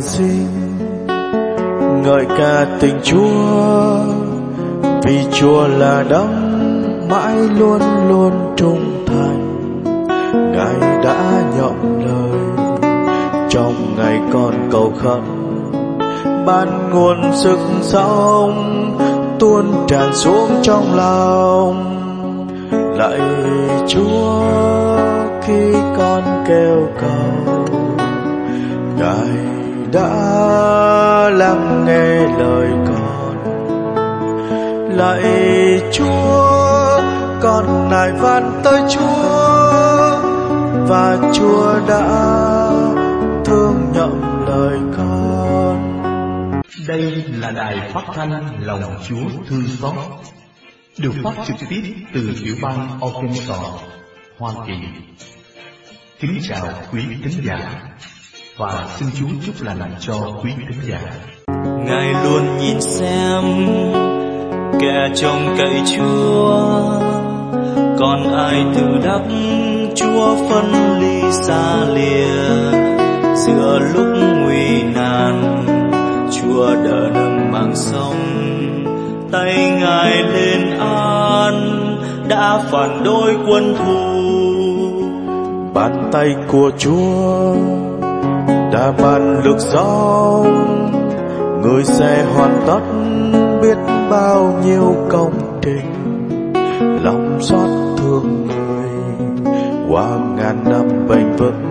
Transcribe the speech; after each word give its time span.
xin. 0.00 0.46
Ngợi 2.02 2.24
ca 2.38 2.66
tình 2.80 3.00
chúa, 3.02 3.98
vì 5.02 5.24
chúa 5.32 5.66
là 5.66 6.04
đấng 6.08 7.08
mãi 7.10 7.36
luôn 7.58 7.80
luôn 8.08 8.32
trung 8.56 9.04
thành. 9.06 9.62
Ngài 10.52 11.04
đã 11.04 11.42
nhậm 11.56 12.04
lời, 12.06 12.68
trong 13.48 13.74
ngày 13.96 14.20
con 14.32 14.54
cầu 14.72 14.92
khẩn. 14.98 15.20
Ban 16.46 16.90
nguồn 16.90 17.32
sức 17.32 17.58
sống 17.82 18.96
tuôn 19.38 19.86
tràn 19.88 20.14
xuống 20.14 20.50
trong 20.62 20.96
lòng. 20.96 21.96
Lạy 22.98 23.20
chúa, 23.88 24.42
khi 25.42 25.72
con 25.98 26.44
kêu 26.48 26.86
cầu 27.00 27.29
đã 29.92 31.30
lắng 31.30 31.84
nghe 31.86 32.38
lời 32.38 32.68
con. 32.88 33.36
Lạy 34.96 35.22
chúa 35.92 37.00
con 37.42 37.90
nài 37.90 38.12
van 38.12 38.60
tới 38.64 38.80
chúa 38.90 40.20
và 40.88 41.32
chúa 41.34 41.80
đã 41.88 42.06
thương 43.44 43.92
nhậm 43.94 44.46
lời 44.46 44.78
con. 44.96 46.00
Đây 46.88 47.24
là 47.40 47.50
đài 47.50 47.90
phát 47.94 48.04
thanh 48.14 48.64
lòng 48.64 48.82
Chúa 49.08 49.44
thương 49.48 49.64
xót, 49.80 49.94
được 50.98 51.12
phát 51.24 51.34
trực 51.46 51.68
tiếp 51.68 51.82
từ 52.14 52.30
tiểu 52.44 52.54
bang 52.62 52.88
Arkansas, 53.00 53.58
Hoa 54.38 54.52
Kỳ. 54.66 54.72
Kính 56.20 56.38
chào 56.48 56.68
quý 56.92 57.02
khán 57.22 57.32
giả 57.44 57.58
và 58.60 58.86
xin 58.98 59.08
Chúa 59.18 59.26
chúc 59.46 59.54
lành 59.62 59.94
cho 60.00 60.14
quý 60.42 60.50
thính 60.68 60.80
giả. 60.88 61.00
ngài 61.86 62.14
luôn 62.24 62.58
nhìn 62.58 62.80
xem 62.80 63.42
kẻ 64.80 65.08
trông 65.14 65.54
cậy 65.58 65.80
chúa. 65.96 66.60
Còn 67.98 68.36
ai 68.36 68.64
tự 68.74 68.86
đắc 69.04 69.20
chúa 69.94 70.36
phân 70.48 70.98
ly 71.00 71.32
xa 71.32 71.84
lìa. 71.94 72.78
Giữa 73.34 73.78
lúc 73.94 74.06
nguy 74.44 74.82
nan 74.82 75.64
chúa 76.32 76.74
đỡ 76.74 77.10
nâng 77.14 77.52
mạng 77.52 77.72
sống. 77.74 78.16
Tay 79.32 79.70
ngài 79.80 80.22
lên 80.22 80.78
an 80.80 81.76
đã 82.28 82.62
phản 82.70 83.04
đối 83.04 83.36
quân 83.48 83.74
thù. 83.78 84.00
Bàn 85.74 86.08
tay 86.12 86.34
của 86.48 86.70
chúa 86.78 87.54
đã 88.72 88.92
ban 89.02 89.42
lực 89.44 89.58
gió 89.58 90.44
người 91.62 91.84
sẽ 91.84 92.24
hoàn 92.24 92.62
tất 92.66 92.80
biết 93.62 93.76
bao 94.10 94.60
nhiêu 94.64 94.96
công 95.08 95.60
trình. 95.62 96.22
Lòng 97.04 97.38
xót 97.40 97.68
thương 97.98 98.46
người, 98.46 98.90
qua 99.88 100.08
ngàn 100.36 100.64
năm 100.64 101.08
bền 101.08 101.36
vững. 101.36 101.62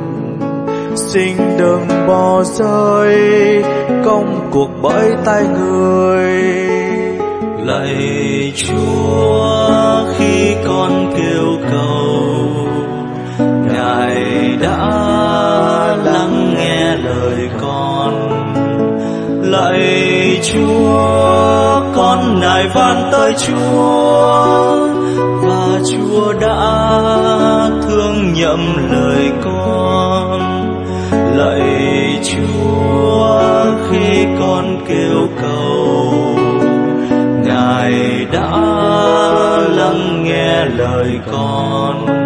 Xin 0.96 1.38
đừng 1.58 1.88
bỏ 2.08 2.44
rơi 2.44 3.64
công 4.06 4.50
cuộc 4.52 4.70
bởi 4.82 5.12
tay 5.26 5.48
người. 5.60 6.44
Lạy 7.66 8.54
chúa, 8.56 10.04
khi 10.18 10.56
con 10.68 11.14
kêu 11.18 11.70
cầu 11.72 12.29
ngài 13.90 14.58
đã 14.62 14.78
lắng 16.06 16.54
nghe 16.58 16.96
lời 16.96 17.50
con. 17.62 18.14
Lạy 19.44 20.42
chúa, 20.44 21.82
con 21.96 22.40
nài 22.42 22.68
van 22.68 23.10
tới 23.12 23.34
chúa. 23.34 24.46
Và 25.42 25.80
chúa 25.92 26.34
đã 26.34 26.60
thương 27.88 28.34
nhậm 28.34 28.92
lời 28.92 29.32
con. 29.44 30.40
Lạy 31.36 32.20
chúa, 32.24 33.42
khi 33.90 34.26
con 34.40 34.86
kêu 34.88 35.28
cầu, 35.42 36.14
ngài 37.44 38.26
đã 38.32 38.52
lắng 39.76 40.24
nghe 40.24 40.66
lời 40.66 41.20
con 41.32 42.19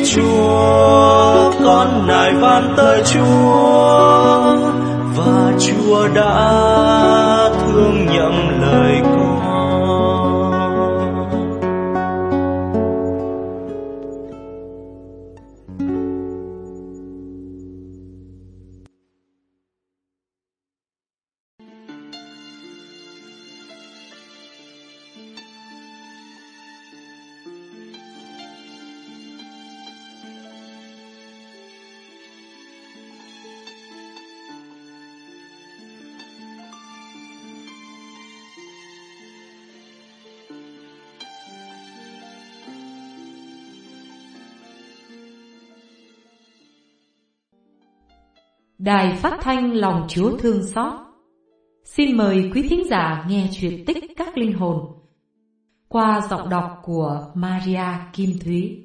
lạy 0.00 0.08
chúa 0.14 1.52
con 1.64 2.06
nài 2.06 2.32
van 2.34 2.74
tới 2.76 3.02
chúa 3.04 4.56
và 5.16 5.52
chúa 5.58 6.08
đã 6.14 7.50
thương 7.60 8.06
nhận. 8.06 8.49
Đài 48.82 49.16
phát 49.16 49.38
thanh 49.40 49.72
lòng 49.72 50.06
Chúa 50.08 50.38
thương 50.38 50.62
xót. 50.62 50.92
Xin 51.84 52.16
mời 52.16 52.50
quý 52.54 52.66
thính 52.68 52.88
giả 52.88 53.24
nghe 53.28 53.48
truyện 53.52 53.84
tích 53.86 54.04
các 54.16 54.38
linh 54.38 54.52
hồn 54.52 54.86
qua 55.88 56.20
giọng 56.30 56.48
đọc 56.48 56.80
của 56.82 57.30
Maria 57.34 57.84
Kim 58.12 58.30
Thúy. 58.44 58.84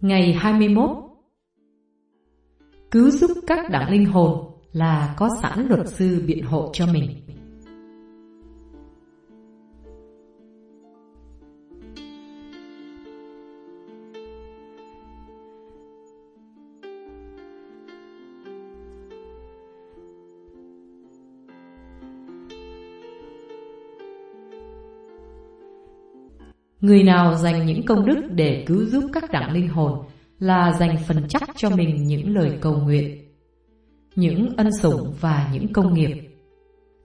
Ngày 0.00 0.32
21 0.32 1.03
Cứu 2.94 3.10
giúp 3.10 3.30
các 3.46 3.70
đảng 3.70 3.90
linh 3.90 4.04
hồn 4.04 4.50
là 4.72 5.14
có 5.16 5.28
sẵn 5.42 5.66
luật 5.68 5.88
sư 5.88 6.24
biện 6.26 6.44
hộ 6.44 6.70
cho 6.72 6.86
mình. 6.86 7.10
Người 26.80 27.02
nào 27.02 27.34
dành 27.34 27.66
những 27.66 27.86
công 27.86 28.06
đức 28.06 28.22
để 28.30 28.64
cứu 28.66 28.84
giúp 28.84 29.04
các 29.12 29.30
đảng 29.32 29.52
linh 29.52 29.68
hồn 29.68 30.04
là 30.38 30.72
dành 30.72 30.96
phần 31.08 31.26
chắc 31.28 31.42
cho 31.56 31.70
mình 31.70 31.96
những 32.04 32.34
lời 32.34 32.58
cầu 32.60 32.76
nguyện, 32.78 33.24
những 34.16 34.48
ân 34.56 34.68
sủng 34.82 35.14
và 35.20 35.50
những 35.52 35.72
công 35.72 35.94
nghiệp. 35.94 36.30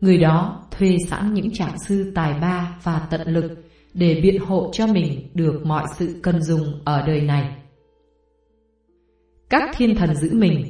Người 0.01 0.17
đó 0.17 0.63
thuê 0.71 0.97
sẵn 1.07 1.33
những 1.33 1.51
trạng 1.53 1.79
sư 1.87 2.11
tài 2.15 2.39
ba 2.39 2.79
và 2.83 3.07
tận 3.09 3.27
lực 3.27 3.51
để 3.93 4.19
biện 4.23 4.41
hộ 4.41 4.69
cho 4.73 4.87
mình 4.87 5.29
được 5.33 5.65
mọi 5.65 5.85
sự 5.95 6.19
cần 6.23 6.41
dùng 6.41 6.81
ở 6.85 7.07
đời 7.07 7.21
này. 7.21 7.55
Các 9.49 9.69
thiên 9.77 9.95
thần 9.95 10.15
giữ 10.15 10.33
mình, 10.33 10.65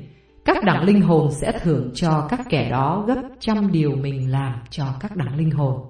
các 0.45 0.63
đẳng 0.63 0.83
linh 0.83 1.01
hồn 1.01 1.31
sẽ 1.31 1.59
thưởng 1.61 1.91
cho 1.93 2.27
các 2.29 2.41
kẻ 2.49 2.69
đó 2.69 3.05
gấp 3.07 3.21
trăm 3.39 3.71
điều 3.71 3.95
mình 3.95 4.31
làm 4.31 4.53
cho 4.69 4.85
các 4.99 5.15
đẳng 5.15 5.37
linh 5.37 5.51
hồn. 5.51 5.81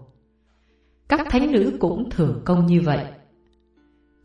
Các 1.09 1.27
thánh 1.29 1.51
nữ 1.51 1.77
cũng 1.79 2.09
thưởng 2.09 2.41
công 2.45 2.65
như 2.65 2.81
vậy. 2.81 3.05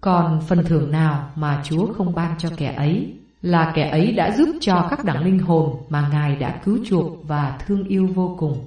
Còn 0.04 0.40
phần 0.48 0.64
thưởng 0.64 0.90
nào 0.90 1.30
mà 1.36 1.62
Chúa 1.64 1.92
không 1.92 2.14
ban 2.14 2.38
cho 2.38 2.48
kẻ 2.56 2.74
ấy 2.76 3.14
là 3.42 3.72
kẻ 3.74 3.90
ấy 3.90 4.12
đã 4.12 4.36
giúp 4.36 4.48
cho 4.60 4.86
các 4.90 5.04
đẳng 5.04 5.24
linh 5.24 5.38
hồn 5.38 5.76
mà 5.88 6.08
Ngài 6.12 6.36
đã 6.36 6.60
cứu 6.64 6.78
chuộc 6.84 7.28
và 7.28 7.58
thương 7.66 7.84
yêu 7.88 8.08
vô 8.14 8.36
cùng. 8.38 8.66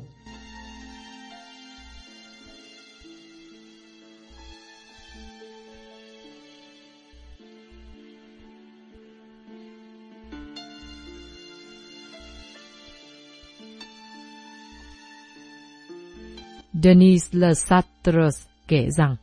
Denis 16.84 17.28
LeSartres 17.32 18.46
kể 18.68 18.90
rằng 18.90 19.16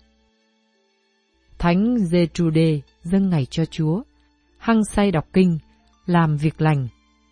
Thánh 1.65 1.97
Gertrude 2.11 2.81
dâng 3.03 3.31
ngày 3.31 3.47
cho 3.51 3.65
Chúa, 3.65 4.03
hăng 4.59 4.85
say 4.85 5.11
đọc 5.11 5.27
kinh, 5.33 5.59
làm 6.07 6.37
việc 6.37 6.61
lành, 6.61 6.89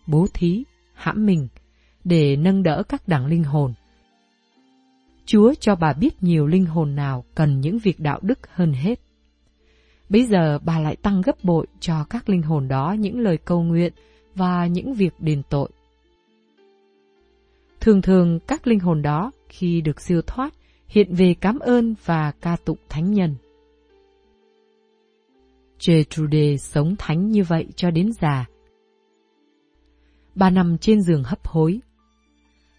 bố 0.07 0.27
thí, 0.33 0.63
hãm 0.93 1.25
mình, 1.25 1.47
để 2.03 2.35
nâng 2.35 2.63
đỡ 2.63 2.83
các 2.89 3.07
đảng 3.07 3.25
linh 3.25 3.43
hồn. 3.43 3.73
Chúa 5.25 5.53
cho 5.59 5.75
bà 5.75 5.93
biết 5.93 6.23
nhiều 6.23 6.47
linh 6.47 6.65
hồn 6.65 6.95
nào 6.95 7.23
cần 7.35 7.59
những 7.59 7.77
việc 7.79 7.99
đạo 7.99 8.19
đức 8.21 8.39
hơn 8.53 8.73
hết. 8.73 8.99
Bây 10.09 10.25
giờ 10.25 10.59
bà 10.59 10.79
lại 10.79 10.95
tăng 10.95 11.21
gấp 11.21 11.43
bội 11.43 11.67
cho 11.79 12.05
các 12.09 12.29
linh 12.29 12.41
hồn 12.41 12.67
đó 12.67 12.95
những 12.99 13.19
lời 13.19 13.37
cầu 13.37 13.63
nguyện 13.63 13.93
và 14.35 14.67
những 14.67 14.93
việc 14.93 15.13
đền 15.19 15.41
tội. 15.49 15.69
Thường 17.79 18.01
thường 18.01 18.39
các 18.47 18.67
linh 18.67 18.79
hồn 18.79 19.01
đó 19.01 19.31
khi 19.49 19.81
được 19.81 20.01
siêu 20.01 20.21
thoát 20.27 20.53
hiện 20.87 21.15
về 21.15 21.35
cảm 21.41 21.59
ơn 21.59 21.95
và 22.05 22.31
ca 22.41 22.55
tụng 22.65 22.79
thánh 22.89 23.11
nhân. 23.11 23.35
Gertrude 25.87 26.57
sống 26.57 26.95
thánh 26.99 27.29
như 27.29 27.43
vậy 27.43 27.67
cho 27.75 27.91
đến 27.91 28.11
già. 28.21 28.45
Bà 30.35 30.49
nằm 30.49 30.77
trên 30.77 31.01
giường 31.01 31.23
hấp 31.23 31.47
hối. 31.47 31.79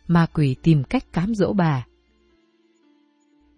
Ma 0.06 0.26
quỷ 0.34 0.56
tìm 0.62 0.84
cách 0.84 1.12
cám 1.12 1.34
dỗ 1.34 1.52
bà. 1.52 1.86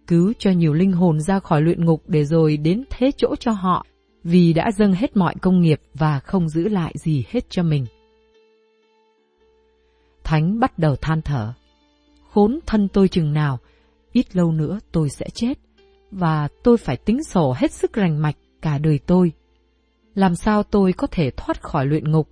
Cứu 0.07 0.33
cho 0.39 0.51
nhiều 0.51 0.73
linh 0.73 0.93
hồn 0.93 1.21
ra 1.21 1.41
khỏi 1.41 1.63
luyện 1.63 1.85
ngục 1.85 2.03
để 2.07 2.25
rồi 2.25 2.57
đến 2.57 2.85
thế 2.91 3.11
chỗ 3.17 3.37
cho 3.41 3.53
họ 3.53 3.87
vì 4.25 4.53
đã 4.53 4.71
dâng 4.73 4.93
hết 4.93 5.17
mọi 5.17 5.35
công 5.35 5.61
nghiệp 5.61 5.81
và 5.95 6.21
không 6.21 6.49
giữ 6.49 6.69
lại 6.69 6.95
gì 6.97 7.25
hết 7.29 7.51
cho 7.51 7.63
mình. 7.63 7.87
Thánh 10.25 10.61
bắt 10.61 10.79
đầu 10.79 10.97
than 10.97 11.23
thở. 11.23 11.53
Khốn 12.31 12.59
thân 12.67 12.89
tôi 12.89 13.09
chừng 13.09 13.33
nào, 13.33 13.59
ít 14.13 14.37
lâu 14.37 14.53
nữa 14.53 14.79
tôi 14.93 15.11
sẽ 15.11 15.29
chết, 15.35 15.59
và 16.11 16.49
tôi 16.63 16.77
phải 16.77 16.97
tính 16.97 17.25
sổ 17.25 17.55
hết 17.59 17.73
sức 17.73 17.93
rành 17.93 18.23
mạch 18.23 18.37
cả 18.63 18.79
đời 18.79 18.99
tôi. 19.07 19.33
Làm 20.15 20.37
sao 20.37 20.63
tôi 20.63 20.93
có 20.93 21.07
thể 21.07 21.31
thoát 21.31 21.63
khỏi 21.63 21.87
luyện 21.87 22.11
ngục, 22.11 22.29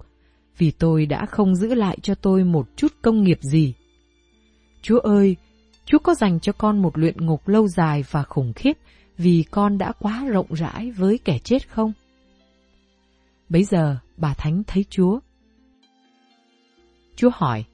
vì 0.59 0.71
tôi 0.71 1.07
đã 1.07 1.27
không 1.27 1.55
giữ 1.55 1.75
lại 1.75 1.99
cho 2.03 2.15
tôi 2.15 2.45
một 2.45 2.69
chút 2.77 2.93
công 3.03 3.23
nghiệp 3.23 3.39
gì. 3.43 3.75
Chúa 4.83 4.99
ơi, 4.99 5.37
Chúa 5.85 5.99
có 5.99 6.15
dành 6.15 6.41
cho 6.41 6.53
con 6.53 6.83
một 6.83 6.99
luyện 6.99 7.27
ngục 7.27 7.49
lâu 7.49 7.69
dài 7.69 8.05
và 8.11 8.23
khủng 8.23 8.53
khiếp 8.53 8.73
vì 9.19 9.45
con 9.51 9.79
đã 9.79 9.93
quá 9.93 10.25
rộng 10.29 10.55
rãi 10.55 10.91
với 10.91 11.19
kẻ 11.25 11.39
chết 11.39 11.69
không? 11.71 11.93
Bấy 13.49 13.65
giờ, 13.65 13.97
bà 14.17 14.35
Thánh 14.35 14.63
thấy 14.67 14.85
Chúa. 14.91 15.19
Chúa 17.17 17.31
hỏi, 17.35 17.65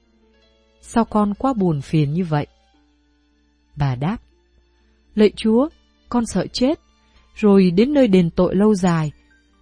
sao 0.81 1.05
con 1.05 1.33
quá 1.33 1.53
buồn 1.53 1.81
phiền 1.81 2.13
như 2.13 2.23
vậy? 2.23 2.47
Bà 3.75 3.95
đáp, 3.95 4.17
lạy 5.15 5.31
Chúa, 5.35 5.69
con 6.09 6.25
sợ 6.25 6.47
chết, 6.47 6.79
rồi 7.35 7.71
đến 7.71 7.93
nơi 7.93 8.07
đền 8.07 8.29
tội 8.29 8.55
lâu 8.55 8.75
dài, 8.75 9.11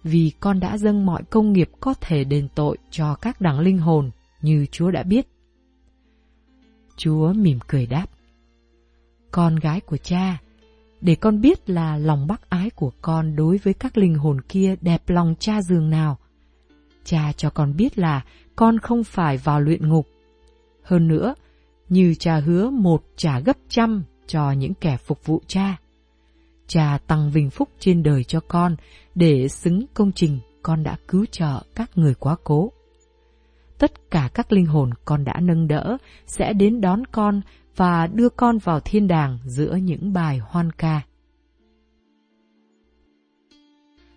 vì 0.04 0.32
con 0.40 0.60
đã 0.60 0.76
dâng 0.76 1.06
mọi 1.06 1.22
công 1.22 1.52
nghiệp 1.52 1.70
có 1.80 1.94
thể 2.00 2.24
đền 2.24 2.48
tội 2.54 2.76
cho 2.90 3.14
các 3.14 3.40
đẳng 3.40 3.60
linh 3.60 3.78
hồn 3.78 4.10
như 4.42 4.66
Chúa 4.70 4.90
đã 4.90 5.02
biết. 5.02 5.26
Chúa 6.96 7.32
mỉm 7.32 7.58
cười 7.66 7.86
đáp, 7.86 8.06
con 9.30 9.56
gái 9.56 9.80
của 9.80 9.96
cha, 9.96 10.38
để 11.00 11.14
con 11.14 11.40
biết 11.40 11.70
là 11.70 11.96
lòng 11.96 12.26
bác 12.26 12.50
ái 12.50 12.70
của 12.70 12.92
con 13.02 13.36
đối 13.36 13.56
với 13.56 13.74
các 13.74 13.98
linh 13.98 14.14
hồn 14.14 14.40
kia 14.40 14.76
đẹp 14.80 15.02
lòng 15.06 15.34
cha 15.38 15.62
dường 15.62 15.90
nào. 15.90 16.18
Cha 17.04 17.32
cho 17.36 17.50
con 17.50 17.76
biết 17.76 17.98
là 17.98 18.24
con 18.56 18.78
không 18.78 19.04
phải 19.04 19.36
vào 19.36 19.60
luyện 19.60 19.88
ngục. 19.88 20.06
Hơn 20.82 21.08
nữa, 21.08 21.34
như 21.88 22.14
cha 22.14 22.36
hứa 22.36 22.70
một 22.70 23.04
trả 23.16 23.40
gấp 23.40 23.56
trăm 23.68 24.02
cho 24.26 24.52
những 24.52 24.74
kẻ 24.74 24.96
phục 24.96 25.26
vụ 25.26 25.42
cha. 25.46 25.76
Cha 26.70 26.98
tăng 27.06 27.30
vinh 27.30 27.50
phúc 27.50 27.68
trên 27.78 28.02
đời 28.02 28.24
cho 28.24 28.40
con 28.40 28.76
để 29.14 29.48
xứng 29.48 29.86
công 29.94 30.12
trình 30.12 30.38
con 30.62 30.82
đã 30.82 30.96
cứu 31.08 31.26
trợ 31.30 31.62
các 31.74 31.90
người 31.94 32.14
quá 32.14 32.36
cố. 32.44 32.72
Tất 33.78 34.10
cả 34.10 34.30
các 34.34 34.52
linh 34.52 34.66
hồn 34.66 34.90
con 35.04 35.24
đã 35.24 35.40
nâng 35.40 35.68
đỡ 35.68 35.96
sẽ 36.26 36.52
đến 36.52 36.80
đón 36.80 37.06
con 37.12 37.40
và 37.76 38.06
đưa 38.06 38.28
con 38.28 38.58
vào 38.58 38.80
thiên 38.80 39.08
đàng 39.08 39.38
giữa 39.44 39.74
những 39.74 40.12
bài 40.12 40.38
hoan 40.38 40.72
ca. 40.72 41.02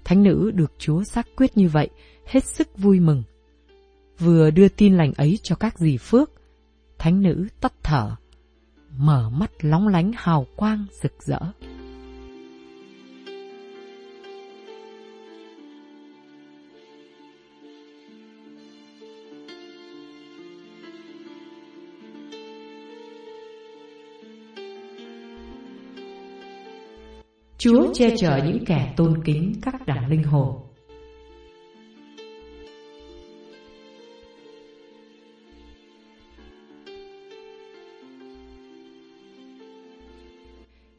Thánh 0.04 0.24
nữ 0.24 0.52
được 0.54 0.74
Chúa 0.78 1.04
xác 1.04 1.28
quyết 1.38 1.58
như 1.58 1.68
vậy, 1.68 1.90
hết 2.26 2.44
sức 2.44 2.78
vui 2.78 3.00
mừng. 3.00 3.24
Vừa 4.20 4.52
đưa 4.52 4.70
tin 4.70 4.98
lành 4.98 5.14
ấy 5.14 5.40
cho 5.44 5.56
các 5.56 5.78
dì 5.78 5.98
phước, 5.98 6.32
thánh 6.98 7.22
nữ 7.22 7.48
tắt 7.62 7.74
thở, 7.84 8.16
mở 8.98 9.30
mắt 9.30 9.52
lóng 9.62 9.88
lánh 9.88 10.12
hào 10.16 10.46
quang 10.56 10.86
rực 11.02 11.24
rỡ. 11.24 11.40
Chúa 27.64 27.94
che 27.94 28.16
chở 28.18 28.40
những 28.46 28.66
kẻ 28.66 28.94
tôn 28.98 29.24
kính 29.24 29.54
các 29.62 29.86
đẳng 29.86 30.10
linh 30.10 30.24
hồn. 30.24 30.56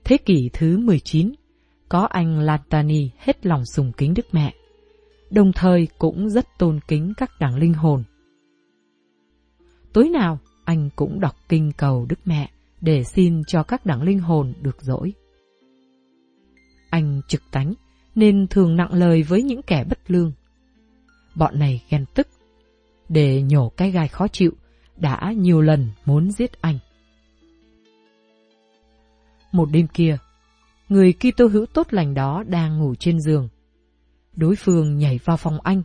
Thế 0.04 0.16
kỷ 0.16 0.50
thứ 0.52 0.78
19, 0.78 1.32
có 1.88 2.00
anh 2.10 2.38
Latani 2.38 3.10
hết 3.18 3.46
lòng 3.46 3.66
sùng 3.66 3.92
kính 3.96 4.14
Đức 4.14 4.26
Mẹ, 4.32 4.54
đồng 5.30 5.52
thời 5.52 5.88
cũng 5.98 6.30
rất 6.30 6.46
tôn 6.58 6.80
kính 6.88 7.12
các 7.16 7.30
đẳng 7.40 7.56
linh 7.56 7.74
hồn. 7.74 8.04
Tối 9.92 10.08
nào, 10.08 10.38
anh 10.64 10.90
cũng 10.96 11.20
đọc 11.20 11.34
kinh 11.48 11.72
cầu 11.76 12.06
Đức 12.08 12.18
Mẹ 12.24 12.50
để 12.80 13.04
xin 13.04 13.42
cho 13.46 13.62
các 13.62 13.86
đẳng 13.86 14.02
linh 14.02 14.18
hồn 14.18 14.52
được 14.62 14.82
dỗi. 14.82 15.12
Anh 16.94 17.20
trực 17.28 17.42
tánh, 17.50 17.74
nên 18.14 18.46
thường 18.46 18.76
nặng 18.76 18.92
lời 18.92 19.22
với 19.22 19.42
những 19.42 19.62
kẻ 19.62 19.84
bất 19.84 20.10
lương. 20.10 20.32
Bọn 21.34 21.58
này 21.58 21.82
ghen 21.90 22.04
tức. 22.14 22.28
Để 23.08 23.42
nhổ 23.42 23.68
cái 23.68 23.90
gai 23.90 24.08
khó 24.08 24.28
chịu, 24.28 24.52
đã 24.96 25.32
nhiều 25.36 25.60
lần 25.60 25.90
muốn 26.04 26.30
giết 26.30 26.60
anh. 26.60 26.78
Một 29.52 29.68
đêm 29.72 29.86
kia, 29.86 30.18
người 30.88 31.12
Kitô 31.12 31.46
hữu 31.46 31.66
tốt 31.66 31.86
lành 31.90 32.14
đó 32.14 32.44
đang 32.46 32.78
ngủ 32.78 32.94
trên 32.94 33.20
giường. 33.20 33.48
Đối 34.36 34.56
phương 34.56 34.98
nhảy 34.98 35.18
vào 35.24 35.36
phòng 35.36 35.60
anh. 35.60 35.82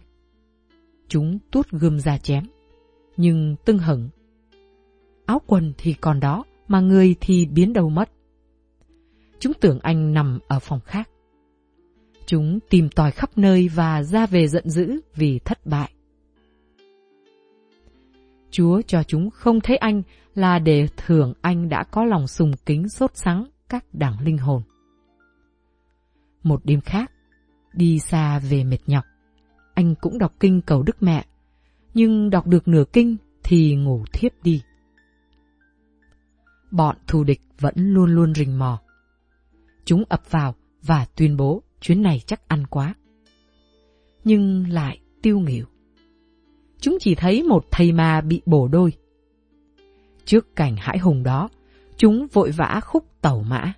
Chúng 1.07 1.39
tuốt 1.51 1.69
gươm 1.69 1.99
ra 1.99 2.17
chém, 2.17 2.43
nhưng 3.17 3.55
tưng 3.65 3.79
hửng. 3.79 4.09
Áo 5.25 5.41
quần 5.47 5.73
thì 5.77 5.93
còn 5.93 6.19
đó, 6.19 6.43
mà 6.67 6.79
người 6.79 7.15
thì 7.21 7.45
biến 7.45 7.73
đâu 7.73 7.89
mất. 7.89 8.09
Chúng 9.39 9.53
tưởng 9.53 9.79
anh 9.79 10.13
nằm 10.13 10.39
ở 10.47 10.59
phòng 10.59 10.79
khác. 10.85 11.09
Chúng 12.25 12.59
tìm 12.69 12.89
tòi 12.89 13.11
khắp 13.11 13.37
nơi 13.37 13.67
và 13.67 14.03
ra 14.03 14.25
về 14.25 14.47
giận 14.47 14.69
dữ 14.69 14.99
vì 15.15 15.39
thất 15.39 15.65
bại. 15.65 15.91
Chúa 18.51 18.81
cho 18.81 19.03
chúng 19.03 19.29
không 19.29 19.61
thấy 19.61 19.77
anh 19.77 20.01
là 20.35 20.59
để 20.59 20.87
thưởng 20.97 21.33
anh 21.41 21.69
đã 21.69 21.83
có 21.83 22.05
lòng 22.05 22.27
sùng 22.27 22.51
kính 22.65 22.89
sốt 22.89 23.11
sắng 23.13 23.45
các 23.69 23.85
đảng 23.93 24.19
linh 24.19 24.37
hồn. 24.37 24.61
Một 26.43 26.61
đêm 26.65 26.81
khác, 26.81 27.11
đi 27.73 27.99
xa 27.99 28.39
về 28.39 28.63
mệt 28.63 28.79
nhọc, 28.87 29.05
anh 29.73 29.95
cũng 30.01 30.17
đọc 30.17 30.33
kinh 30.39 30.61
cầu 30.61 30.83
Đức 30.83 31.03
Mẹ, 31.03 31.25
nhưng 31.93 32.29
đọc 32.29 32.47
được 32.47 32.67
nửa 32.67 32.83
kinh 32.93 33.17
thì 33.43 33.75
ngủ 33.75 34.05
thiếp 34.13 34.31
đi. 34.43 34.61
Bọn 36.71 36.95
thù 37.07 37.23
địch 37.23 37.41
vẫn 37.59 37.73
luôn 37.75 38.15
luôn 38.15 38.33
rình 38.35 38.59
mò. 38.59 38.81
Chúng 39.85 40.03
ập 40.09 40.31
vào 40.31 40.55
và 40.81 41.05
tuyên 41.15 41.37
bố 41.37 41.63
chuyến 41.81 42.01
này 42.01 42.21
chắc 42.25 42.47
ăn 42.47 42.67
quá. 42.67 42.95
Nhưng 44.23 44.69
lại 44.69 44.99
tiêu 45.21 45.39
nghỉu. 45.39 45.65
Chúng 46.79 46.97
chỉ 46.99 47.15
thấy 47.15 47.43
một 47.43 47.65
thầy 47.71 47.91
ma 47.91 48.21
bị 48.21 48.41
bổ 48.45 48.67
đôi. 48.67 48.93
Trước 50.25 50.55
cảnh 50.55 50.75
hãi 50.77 50.97
hùng 50.97 51.23
đó, 51.23 51.49
chúng 51.97 52.27
vội 52.33 52.51
vã 52.51 52.79
khúc 52.83 53.05
tàu 53.21 53.41
mã. 53.41 53.73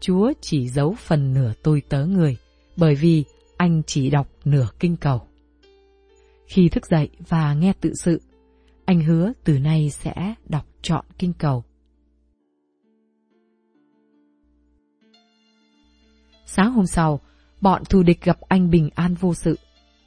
Chúa 0.00 0.32
chỉ 0.40 0.68
giấu 0.68 0.94
phần 0.98 1.32
nửa 1.32 1.52
tôi 1.62 1.82
tớ 1.88 2.06
người, 2.06 2.36
bởi 2.76 2.94
vì 2.94 3.24
anh 3.56 3.82
chỉ 3.86 4.10
đọc 4.10 4.28
nửa 4.44 4.68
kinh 4.80 4.96
cầu. 4.96 5.20
Khi 6.46 6.68
thức 6.68 6.86
dậy 6.86 7.08
và 7.28 7.54
nghe 7.54 7.72
tự 7.80 7.94
sự, 7.94 8.20
anh 8.84 9.00
hứa 9.00 9.32
từ 9.44 9.58
nay 9.58 9.90
sẽ 9.90 10.34
đọc 10.48 10.66
trọn 10.82 11.04
kinh 11.18 11.32
cầu. 11.32 11.64
Sáng 16.54 16.72
hôm 16.72 16.86
sau, 16.86 17.20
bọn 17.60 17.84
thù 17.84 18.02
địch 18.02 18.24
gặp 18.24 18.38
anh 18.48 18.70
bình 18.70 18.90
an 18.94 19.14
vô 19.14 19.34
sự, 19.34 19.58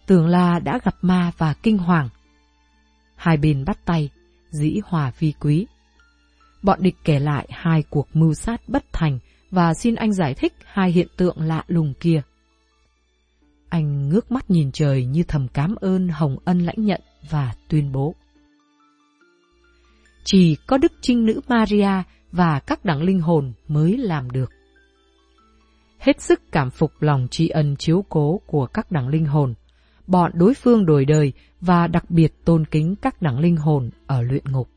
tưởng 0.05 0.27
là 0.27 0.59
đã 0.59 0.79
gặp 0.83 0.95
ma 1.01 1.31
và 1.37 1.53
kinh 1.53 1.77
hoàng. 1.77 2.09
Hai 3.15 3.37
bên 3.37 3.65
bắt 3.65 3.85
tay, 3.85 4.09
dĩ 4.49 4.79
hòa 4.85 5.11
vi 5.19 5.33
quý. 5.39 5.67
Bọn 6.63 6.79
địch 6.81 6.95
kể 7.03 7.19
lại 7.19 7.47
hai 7.51 7.83
cuộc 7.89 8.07
mưu 8.13 8.33
sát 8.33 8.61
bất 8.67 8.83
thành 8.93 9.19
và 9.51 9.73
xin 9.73 9.95
anh 9.95 10.13
giải 10.13 10.33
thích 10.33 10.53
hai 10.65 10.91
hiện 10.91 11.07
tượng 11.17 11.41
lạ 11.41 11.63
lùng 11.67 11.93
kia. 11.99 12.21
Anh 13.69 14.09
ngước 14.09 14.31
mắt 14.31 14.49
nhìn 14.49 14.71
trời 14.71 15.05
như 15.05 15.23
thầm 15.27 15.47
cảm 15.47 15.75
ơn 15.75 16.09
Hồng 16.09 16.37
Ân 16.45 16.59
lãnh 16.59 16.85
nhận 16.85 17.01
và 17.29 17.53
tuyên 17.67 17.91
bố. 17.91 18.15
Chỉ 20.23 20.55
có 20.67 20.77
Đức 20.77 20.91
Trinh 21.01 21.25
Nữ 21.25 21.41
Maria 21.47 22.03
và 22.31 22.59
các 22.59 22.85
đẳng 22.85 23.01
linh 23.03 23.21
hồn 23.21 23.53
mới 23.67 23.97
làm 23.97 24.31
được. 24.31 24.54
Hết 26.05 26.21
sức 26.21 26.51
cảm 26.51 26.69
phục 26.69 26.91
lòng 26.99 27.27
tri 27.31 27.49
ân 27.49 27.75
chiếu 27.75 28.05
cố 28.09 28.41
của 28.45 28.65
các 28.65 28.91
đẳng 28.91 29.07
linh 29.07 29.25
hồn, 29.25 29.53
bọn 30.07 30.31
đối 30.35 30.53
phương 30.53 30.85
đổi 30.85 31.05
đời 31.05 31.33
và 31.61 31.87
đặc 31.87 32.09
biệt 32.09 32.45
tôn 32.45 32.65
kính 32.65 32.95
các 33.01 33.21
đẳng 33.21 33.39
linh 33.39 33.57
hồn 33.57 33.89
ở 34.07 34.21
luyện 34.21 34.43
ngục. 34.45 34.69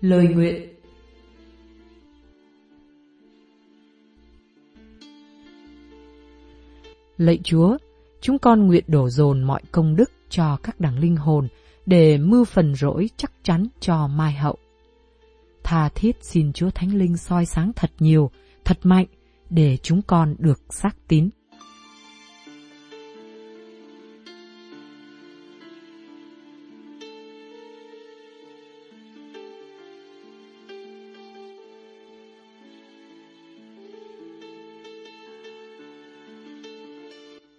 Lời 0.00 0.28
nguyện 0.28 0.75
Lạy 7.18 7.38
Chúa, 7.44 7.76
chúng 8.20 8.38
con 8.38 8.66
nguyện 8.66 8.84
đổ 8.86 9.08
dồn 9.08 9.42
mọi 9.42 9.62
công 9.72 9.96
đức 9.96 10.10
cho 10.28 10.56
các 10.62 10.80
đảng 10.80 10.98
linh 10.98 11.16
hồn 11.16 11.48
để 11.86 12.18
mưu 12.18 12.44
phần 12.44 12.74
rỗi 12.74 13.10
chắc 13.16 13.32
chắn 13.42 13.66
cho 13.80 14.06
mai 14.06 14.32
hậu. 14.32 14.56
Tha 15.62 15.88
thiết 15.88 16.16
xin 16.22 16.52
Chúa 16.52 16.70
Thánh 16.70 16.94
Linh 16.94 17.16
soi 17.16 17.46
sáng 17.46 17.72
thật 17.76 17.90
nhiều, 17.98 18.30
thật 18.64 18.78
mạnh 18.82 19.06
để 19.50 19.76
chúng 19.76 20.02
con 20.02 20.36
được 20.38 20.60
xác 20.70 20.96
tín. 21.08 21.30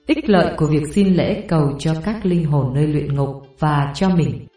Ích 0.07 0.29
lợi 0.29 0.53
của 0.57 0.67
việc 0.67 0.83
xin 0.93 1.13
lễ 1.13 1.45
cầu 1.47 1.75
cho 1.79 1.93
các 2.05 2.25
linh 2.25 2.45
hồn 2.45 2.73
nơi 2.73 2.87
luyện 2.87 3.15
ngục 3.15 3.27
và 3.59 3.91
cho 3.95 4.09
mình. 4.09 4.47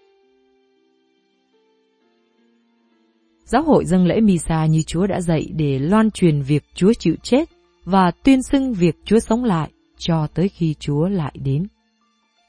Giáo 3.45 3.63
hội 3.63 3.85
dâng 3.85 4.07
lễ 4.07 4.21
Misa 4.21 4.67
như 4.67 4.83
Chúa 4.83 5.07
đã 5.07 5.21
dạy 5.21 5.47
để 5.57 5.79
loan 5.79 6.11
truyền 6.11 6.43
việc 6.43 6.65
Chúa 6.75 6.93
chịu 6.93 7.15
chết 7.23 7.49
và 7.85 8.11
tuyên 8.11 8.43
xưng 8.43 8.73
việc 8.73 8.97
Chúa 9.05 9.19
sống 9.19 9.45
lại 9.45 9.71
cho 9.99 10.27
tới 10.35 10.49
khi 10.49 10.75
Chúa 10.81 11.09
lại 11.09 11.35
đến. 11.45 11.67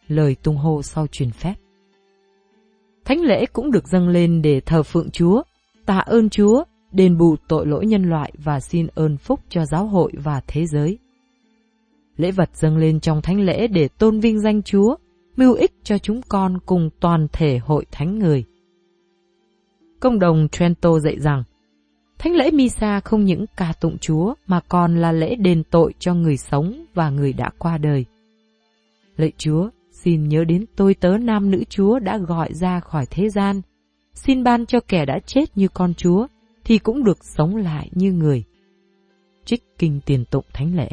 Lời 0.08 0.36
tung 0.44 0.58
hô 0.58 0.82
sau 0.82 1.08
truyền 1.08 1.32
phép. 1.32 1.54
Thánh 3.06 3.22
lễ 3.22 3.46
cũng 3.46 3.72
được 3.72 3.88
dâng 3.88 4.08
lên 4.08 4.42
để 4.42 4.60
thờ 4.60 4.84
phượng 4.84 5.12
Chúa, 5.12 5.42
tạ 5.86 5.98
ơn 5.98 6.30
Chúa, 6.30 6.64
đền 6.92 7.18
bù 7.18 7.36
tội 7.48 7.68
lỗi 7.68 7.86
nhân 7.86 8.04
loại 8.04 8.32
và 8.44 8.60
xin 8.60 8.88
ơn 8.96 9.18
phúc 9.18 9.40
cho 9.50 9.66
giáo 9.66 9.86
hội 9.86 10.12
và 10.24 10.42
thế 10.48 10.66
giới. 10.66 10.98
Lễ 12.18 12.32
vật 12.32 12.50
dâng 12.54 12.78
lên 12.78 13.00
trong 13.00 13.22
thánh 13.22 13.40
lễ 13.40 13.68
để 13.68 13.88
tôn 13.88 14.20
vinh 14.20 14.40
danh 14.40 14.62
Chúa, 14.64 14.96
mưu 15.38 15.54
ích 15.54 15.72
cho 15.84 15.98
chúng 15.98 16.22
con 16.30 16.58
cùng 16.66 16.90
toàn 17.00 17.28
thể 17.34 17.58
hội 17.58 17.86
thánh 17.92 18.20
người. 18.20 18.44
Công 20.00 20.20
đồng 20.20 20.48
Trento 20.52 21.00
dạy 21.00 21.20
rằng, 21.20 21.44
Thánh 22.20 22.36
lễ 22.36 22.52
Misa 22.52 23.00
không 23.00 23.26
những 23.26 23.46
ca 23.58 23.74
tụng 23.82 23.98
Chúa 23.98 24.34
mà 24.48 24.60
còn 24.60 24.96
là 24.96 25.12
lễ 25.12 25.36
đền 25.36 25.64
tội 25.64 25.94
cho 26.00 26.14
người 26.14 26.38
sống 26.38 26.86
và 26.94 27.10
người 27.10 27.34
đã 27.34 27.50
qua 27.58 27.78
đời. 27.78 28.06
Lạy 29.18 29.32
Chúa, 29.38 29.70
xin 29.92 30.28
nhớ 30.28 30.44
đến 30.44 30.66
tôi 30.76 30.94
tớ 30.94 31.18
nam 31.18 31.52
nữ 31.52 31.64
Chúa 31.70 32.00
đã 32.00 32.18
gọi 32.18 32.54
ra 32.54 32.80
khỏi 32.80 33.06
thế 33.10 33.30
gian. 33.30 33.62
Xin 34.14 34.44
ban 34.44 34.66
cho 34.66 34.80
kẻ 34.88 35.06
đã 35.06 35.20
chết 35.20 35.58
như 35.58 35.68
con 35.68 35.94
Chúa, 35.94 36.28
thì 36.64 36.78
cũng 36.78 37.04
được 37.04 37.26
sống 37.26 37.56
lại 37.56 37.90
như 37.92 38.12
người. 38.12 38.44
Trích 39.46 39.64
kinh 39.78 40.00
tiền 40.06 40.26
tụng 40.26 40.46
thánh 40.54 40.76
lễ. 40.76 40.90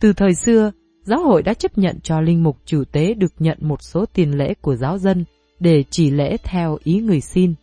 Từ 0.00 0.12
thời 0.12 0.34
xưa, 0.34 0.72
giáo 1.02 1.22
hội 1.22 1.42
đã 1.42 1.54
chấp 1.54 1.78
nhận 1.78 2.00
cho 2.00 2.20
linh 2.20 2.42
mục 2.42 2.56
chủ 2.64 2.84
tế 2.92 3.14
được 3.14 3.32
nhận 3.38 3.58
một 3.60 3.82
số 3.82 4.04
tiền 4.06 4.38
lễ 4.38 4.54
của 4.54 4.76
giáo 4.76 4.98
dân 4.98 5.24
để 5.60 5.84
chỉ 5.90 6.10
lễ 6.10 6.36
theo 6.44 6.78
ý 6.84 7.00
người 7.00 7.20
xin. 7.20 7.54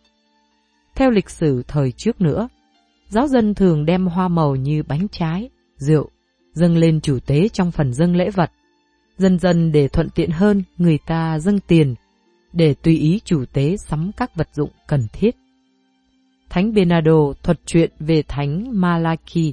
Theo 0.94 1.10
lịch 1.10 1.30
sử 1.30 1.62
thời 1.68 1.92
trước 1.92 2.20
nữa, 2.20 2.48
giáo 3.08 3.26
dân 3.26 3.54
thường 3.54 3.84
đem 3.84 4.06
hoa 4.06 4.28
màu 4.28 4.56
như 4.56 4.82
bánh 4.82 5.08
trái, 5.08 5.50
rượu, 5.76 6.10
dâng 6.52 6.76
lên 6.76 7.00
chủ 7.00 7.18
tế 7.26 7.48
trong 7.48 7.70
phần 7.70 7.92
dâng 7.92 8.16
lễ 8.16 8.30
vật. 8.30 8.50
Dần 9.18 9.38
dần 9.38 9.72
để 9.72 9.88
thuận 9.88 10.08
tiện 10.10 10.30
hơn, 10.30 10.62
người 10.78 10.98
ta 11.06 11.38
dâng 11.38 11.60
tiền, 11.60 11.94
để 12.52 12.74
tùy 12.74 12.98
ý 12.98 13.20
chủ 13.24 13.44
tế 13.52 13.76
sắm 13.76 14.10
các 14.16 14.36
vật 14.36 14.48
dụng 14.52 14.70
cần 14.88 15.06
thiết. 15.12 15.36
Thánh 16.50 16.74
Bernardo 16.74 17.32
thuật 17.42 17.60
chuyện 17.66 17.90
về 18.00 18.22
Thánh 18.22 18.80
malachi 18.80 19.52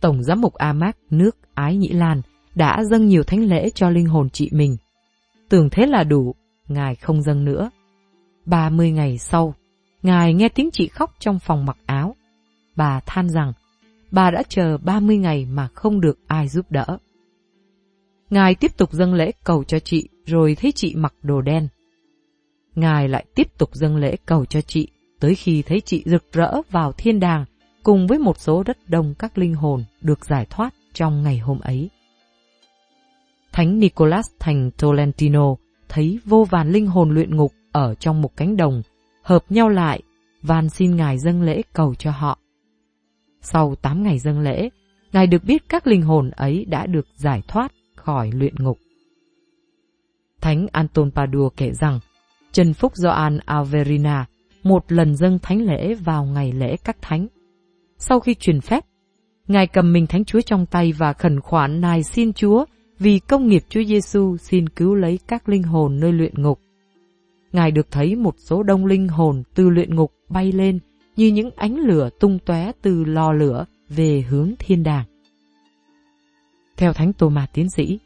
Tổng 0.00 0.22
giám 0.22 0.40
mục 0.40 0.54
Amac 0.54 0.96
nước 1.10 1.36
Ái 1.54 1.76
Nhĩ 1.76 1.88
Lan 1.88 2.22
đã 2.54 2.84
dâng 2.84 3.06
nhiều 3.06 3.22
thánh 3.22 3.44
lễ 3.44 3.70
cho 3.70 3.90
linh 3.90 4.06
hồn 4.06 4.30
chị 4.30 4.48
mình. 4.52 4.76
Tưởng 5.48 5.70
thế 5.70 5.86
là 5.86 6.04
đủ, 6.04 6.34
Ngài 6.68 6.94
không 6.94 7.22
dâng 7.22 7.44
nữa. 7.44 7.70
Ba 8.44 8.70
mươi 8.70 8.90
ngày 8.90 9.18
sau, 9.18 9.54
Ngài 10.02 10.34
nghe 10.34 10.48
tiếng 10.48 10.70
chị 10.72 10.88
khóc 10.88 11.14
trong 11.18 11.38
phòng 11.38 11.66
mặc 11.66 11.76
áo. 11.86 12.16
Bà 12.76 13.00
than 13.06 13.28
rằng, 13.28 13.52
bà 14.10 14.30
đã 14.30 14.42
chờ 14.48 14.78
ba 14.78 15.00
mươi 15.00 15.16
ngày 15.16 15.46
mà 15.50 15.68
không 15.74 16.00
được 16.00 16.18
ai 16.26 16.48
giúp 16.48 16.66
đỡ. 16.70 16.98
Ngài 18.30 18.54
tiếp 18.54 18.76
tục 18.76 18.92
dâng 18.92 19.14
lễ 19.14 19.32
cầu 19.44 19.64
cho 19.64 19.78
chị, 19.78 20.08
rồi 20.26 20.54
thấy 20.54 20.72
chị 20.72 20.94
mặc 20.96 21.14
đồ 21.22 21.40
đen. 21.40 21.68
Ngài 22.74 23.08
lại 23.08 23.26
tiếp 23.34 23.58
tục 23.58 23.70
dâng 23.74 23.96
lễ 23.96 24.16
cầu 24.26 24.44
cho 24.44 24.60
chị, 24.60 24.88
tới 25.20 25.34
khi 25.34 25.62
thấy 25.62 25.80
chị 25.80 26.02
rực 26.06 26.24
rỡ 26.32 26.52
vào 26.70 26.92
thiên 26.92 27.20
đàng, 27.20 27.44
cùng 27.86 28.06
với 28.06 28.18
một 28.18 28.38
số 28.38 28.62
rất 28.66 28.78
đông 28.88 29.14
các 29.18 29.38
linh 29.38 29.54
hồn 29.54 29.84
được 30.00 30.24
giải 30.24 30.46
thoát 30.50 30.74
trong 30.92 31.22
ngày 31.22 31.38
hôm 31.38 31.60
ấy. 31.60 31.90
Thánh 33.52 33.78
Nicholas 33.78 34.26
thành 34.38 34.70
Tolentino 34.70 35.54
thấy 35.88 36.18
vô 36.24 36.44
vàn 36.50 36.70
linh 36.70 36.86
hồn 36.86 37.14
luyện 37.14 37.36
ngục 37.36 37.52
ở 37.72 37.94
trong 37.94 38.22
một 38.22 38.36
cánh 38.36 38.56
đồng, 38.56 38.82
hợp 39.22 39.44
nhau 39.48 39.68
lại, 39.68 40.02
van 40.42 40.68
xin 40.68 40.96
Ngài 40.96 41.18
dâng 41.18 41.42
lễ 41.42 41.62
cầu 41.72 41.94
cho 41.94 42.10
họ. 42.10 42.38
Sau 43.40 43.74
8 43.82 44.02
ngày 44.02 44.18
dâng 44.18 44.40
lễ, 44.40 44.68
Ngài 45.12 45.26
được 45.26 45.44
biết 45.44 45.68
các 45.68 45.86
linh 45.86 46.02
hồn 46.02 46.30
ấy 46.30 46.64
đã 46.64 46.86
được 46.86 47.06
giải 47.14 47.42
thoát 47.48 47.72
khỏi 47.94 48.30
luyện 48.34 48.54
ngục. 48.58 48.78
Thánh 50.40 50.66
Anton 50.72 51.10
Padua 51.10 51.48
kể 51.48 51.72
rằng, 51.72 52.00
Trần 52.52 52.74
Phúc 52.74 52.92
Gioan 52.94 53.38
Alverina 53.38 54.26
một 54.62 54.92
lần 54.92 55.16
dâng 55.16 55.38
thánh 55.38 55.62
lễ 55.62 55.94
vào 55.94 56.24
ngày 56.24 56.52
lễ 56.52 56.76
các 56.84 56.96
thánh. 57.02 57.26
Sau 58.08 58.20
khi 58.20 58.34
truyền 58.34 58.60
phép, 58.60 58.84
Ngài 59.48 59.66
cầm 59.66 59.92
mình 59.92 60.06
Thánh 60.06 60.24
Chúa 60.24 60.40
trong 60.40 60.66
tay 60.66 60.92
và 60.92 61.12
khẩn 61.12 61.40
khoản 61.40 61.80
nài 61.80 62.02
xin 62.02 62.32
Chúa 62.32 62.64
vì 62.98 63.18
công 63.18 63.48
nghiệp 63.48 63.62
Chúa 63.68 63.82
Giêsu 63.84 64.36
xin 64.36 64.68
cứu 64.68 64.94
lấy 64.94 65.18
các 65.28 65.48
linh 65.48 65.62
hồn 65.62 66.00
nơi 66.00 66.12
luyện 66.12 66.42
ngục. 66.42 66.60
Ngài 67.52 67.70
được 67.70 67.90
thấy 67.90 68.16
một 68.16 68.34
số 68.38 68.62
đông 68.62 68.86
linh 68.86 69.08
hồn 69.08 69.42
từ 69.54 69.70
luyện 69.70 69.94
ngục 69.94 70.12
bay 70.28 70.52
lên 70.52 70.78
như 71.16 71.26
những 71.26 71.50
ánh 71.56 71.76
lửa 71.76 72.08
tung 72.20 72.38
tóe 72.38 72.72
từ 72.82 73.04
lò 73.04 73.32
lửa 73.32 73.64
về 73.88 74.24
hướng 74.28 74.52
thiên 74.58 74.82
đàng. 74.82 75.04
Theo 76.76 76.92
Thánh 76.92 77.12
Tô 77.12 77.28
Ma 77.28 77.46
Tiến 77.52 77.70
sĩ, 77.70 77.98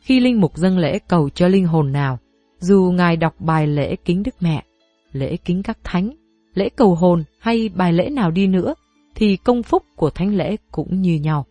khi 0.00 0.20
linh 0.20 0.40
mục 0.40 0.56
dâng 0.56 0.78
lễ 0.78 0.98
cầu 1.08 1.30
cho 1.30 1.48
linh 1.48 1.66
hồn 1.66 1.92
nào, 1.92 2.18
dù 2.58 2.92
Ngài 2.96 3.16
đọc 3.16 3.34
bài 3.38 3.66
lễ 3.66 3.96
kính 3.96 4.22
Đức 4.22 4.34
Mẹ, 4.40 4.64
lễ 5.12 5.36
kính 5.36 5.62
các 5.62 5.78
thánh, 5.84 6.10
lễ 6.54 6.68
cầu 6.76 6.94
hồn 6.94 7.24
hay 7.38 7.68
bài 7.68 7.92
lễ 7.92 8.10
nào 8.10 8.30
đi 8.30 8.46
nữa, 8.46 8.74
thì 9.14 9.36
công 9.36 9.62
phúc 9.62 9.82
của 9.96 10.10
thánh 10.10 10.34
lễ 10.36 10.56
cũng 10.72 11.02
như 11.02 11.14
nhau. 11.14 11.46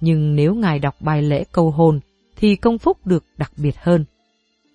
Nhưng 0.00 0.36
nếu 0.36 0.54
Ngài 0.54 0.78
đọc 0.78 0.94
bài 1.00 1.22
lễ 1.22 1.44
cầu 1.52 1.70
hồn, 1.70 2.00
thì 2.36 2.56
công 2.56 2.78
phúc 2.78 3.06
được 3.06 3.24
đặc 3.36 3.52
biệt 3.56 3.76
hơn. 3.78 4.04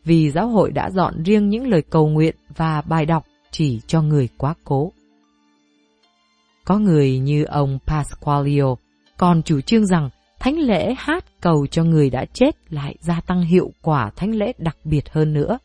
Vì 0.03 0.31
giáo 0.31 0.47
hội 0.47 0.71
đã 0.71 0.89
dọn 0.89 1.23
riêng 1.23 1.49
những 1.49 1.67
lời 1.67 1.81
cầu 1.81 2.07
nguyện 2.07 2.35
và 2.55 2.81
bài 2.81 3.05
đọc 3.05 3.25
chỉ 3.51 3.81
cho 3.87 4.01
người 4.01 4.29
quá 4.37 4.53
cố. 4.63 4.91
Có 6.65 6.79
người 6.79 7.19
như 7.19 7.43
ông 7.43 7.79
Pasqualio 7.87 8.75
còn 9.17 9.41
chủ 9.43 9.61
trương 9.61 9.85
rằng 9.85 10.09
thánh 10.39 10.59
lễ 10.59 10.95
hát 10.97 11.25
cầu 11.41 11.67
cho 11.67 11.83
người 11.83 12.09
đã 12.09 12.25
chết 12.25 12.55
lại 12.69 12.95
gia 12.99 13.21
tăng 13.21 13.41
hiệu 13.41 13.71
quả 13.81 14.11
thánh 14.15 14.35
lễ 14.35 14.53
đặc 14.57 14.77
biệt 14.83 15.09
hơn 15.09 15.33
nữa. 15.33 15.57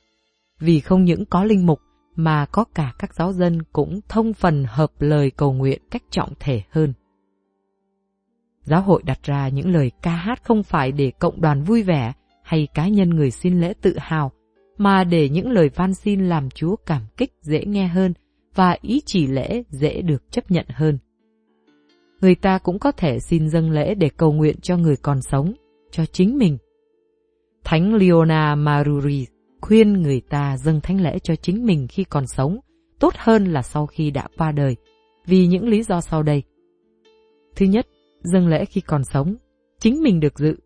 Vì 0.61 0.81
không 0.81 1.05
những 1.05 1.25
có 1.26 1.45
linh 1.45 1.67
mục 1.67 1.81
mà 2.17 2.47
có 2.47 2.64
cả 2.75 2.93
các 2.99 3.14
giáo 3.14 3.33
dân 3.33 3.62
cũng 3.73 4.00
thông 4.09 4.33
phần 4.33 4.64
hợp 4.69 4.90
lời 4.99 5.31
cầu 5.31 5.52
nguyện 5.52 5.83
cách 5.90 6.02
trọng 6.11 6.33
thể 6.40 6.62
hơn. 6.71 6.93
Giáo 8.62 8.83
hội 8.83 9.02
đặt 9.05 9.19
ra 9.23 9.49
những 9.49 9.73
lời 9.73 9.90
ca 10.02 10.11
hát 10.11 10.45
không 10.45 10.62
phải 10.62 10.93
để 10.93 11.12
cộng 11.19 11.40
đoàn 11.40 11.62
vui 11.62 11.83
vẻ 11.83 12.12
hay 12.43 12.69
cá 12.75 12.88
nhân 12.88 13.11
người 13.11 13.31
xin 13.31 13.61
lễ 13.61 13.75
tự 13.81 13.97
hào, 13.99 14.33
mà 14.79 15.05
để 15.05 15.29
những 15.29 15.50
lời 15.50 15.71
van 15.75 15.95
xin 15.95 16.29
làm 16.29 16.50
Chúa 16.50 16.76
cảm 16.87 17.02
kích 17.17 17.33
dễ 17.43 17.64
nghe 17.64 17.87
hơn 17.87 18.14
và 18.55 18.76
ý 18.83 19.00
chỉ 19.07 19.26
lễ 19.26 19.62
dễ 19.71 20.02
được 20.02 20.33
chấp 20.33 20.50
nhận 20.50 20.67
hơn. 20.69 20.99
Người 22.21 22.35
ta 22.35 22.59
cũng 22.59 22.79
có 22.79 22.93
thể 22.93 23.19
xin 23.21 23.49
dâng 23.49 23.71
lễ 23.71 23.95
để 23.95 24.09
cầu 24.17 24.33
nguyện 24.33 24.57
cho 24.61 24.76
người 24.76 24.97
còn 24.97 25.23
sống, 25.23 25.52
cho 25.90 26.07
chính 26.07 26.38
mình. 26.38 26.59
Thánh 27.64 27.95
Leona 27.95 28.55
Maruri 28.55 29.26
khuyên 29.61 29.93
người 29.93 30.21
ta 30.21 30.57
dâng 30.57 30.81
thánh 30.81 31.00
lễ 31.00 31.19
cho 31.19 31.37
chính 31.37 31.67
mình 31.67 31.87
khi 31.88 32.05
còn 32.05 32.26
sống, 32.26 32.61
tốt 32.99 33.14
hơn 33.17 33.45
là 33.45 33.62
sau 33.62 33.87
khi 33.87 34.11
đã 34.11 34.29
qua 34.38 34.52
đời, 34.52 34.76
vì 35.26 35.47
những 35.47 35.69
lý 35.69 35.83
do 35.83 36.00
sau 36.00 36.23
đây. 36.23 36.43
Thứ 37.57 37.67
nhất, 37.67 37.87
dâng 38.23 38.49
lễ 38.49 38.64
khi 38.64 38.81
còn 38.81 39.05
sống, 39.05 39.37
chính 39.79 40.02
mình 40.02 40.21
được 40.21 40.38
dự. 40.38 40.57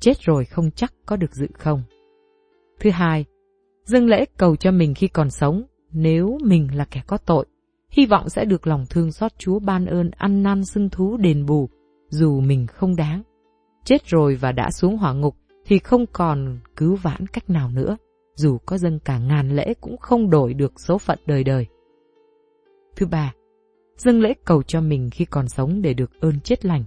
Chết 0.00 0.20
rồi 0.20 0.44
không 0.44 0.70
chắc 0.70 0.92
có 1.06 1.16
được 1.16 1.34
dự 1.34 1.46
không. 1.54 1.82
Thứ 2.80 2.90
hai, 2.90 3.24
dâng 3.84 4.06
lễ 4.06 4.24
cầu 4.36 4.56
cho 4.56 4.70
mình 4.70 4.94
khi 4.94 5.08
còn 5.08 5.30
sống, 5.30 5.62
nếu 5.92 6.38
mình 6.44 6.68
là 6.76 6.84
kẻ 6.84 7.02
có 7.06 7.16
tội, 7.16 7.46
hy 7.90 8.06
vọng 8.06 8.28
sẽ 8.28 8.44
được 8.44 8.66
lòng 8.66 8.84
thương 8.90 9.12
xót 9.12 9.32
Chúa 9.38 9.58
ban 9.58 9.86
ơn 9.86 10.10
ăn 10.10 10.42
năn 10.42 10.64
xưng 10.64 10.88
thú 10.88 11.16
đền 11.16 11.46
bù, 11.46 11.68
dù 12.08 12.40
mình 12.40 12.66
không 12.66 12.96
đáng. 12.96 13.22
Chết 13.84 14.06
rồi 14.06 14.36
và 14.36 14.52
đã 14.52 14.70
xuống 14.70 14.96
hỏa 14.96 15.12
ngục 15.12 15.36
thì 15.64 15.78
không 15.78 16.06
còn 16.12 16.58
cứu 16.76 16.96
vãn 16.96 17.26
cách 17.26 17.50
nào 17.50 17.70
nữa, 17.70 17.96
dù 18.34 18.58
có 18.66 18.78
dâng 18.78 18.98
cả 18.98 19.18
ngàn 19.18 19.56
lễ 19.56 19.74
cũng 19.80 19.96
không 19.96 20.30
đổi 20.30 20.54
được 20.54 20.80
số 20.80 20.98
phận 20.98 21.18
đời 21.26 21.44
đời. 21.44 21.66
Thứ 22.96 23.06
ba, 23.06 23.34
dâng 23.96 24.20
lễ 24.20 24.34
cầu 24.44 24.62
cho 24.62 24.80
mình 24.80 25.08
khi 25.12 25.24
còn 25.24 25.48
sống 25.48 25.82
để 25.82 25.94
được 25.94 26.10
ơn 26.20 26.40
chết 26.40 26.64
lành. 26.64 26.84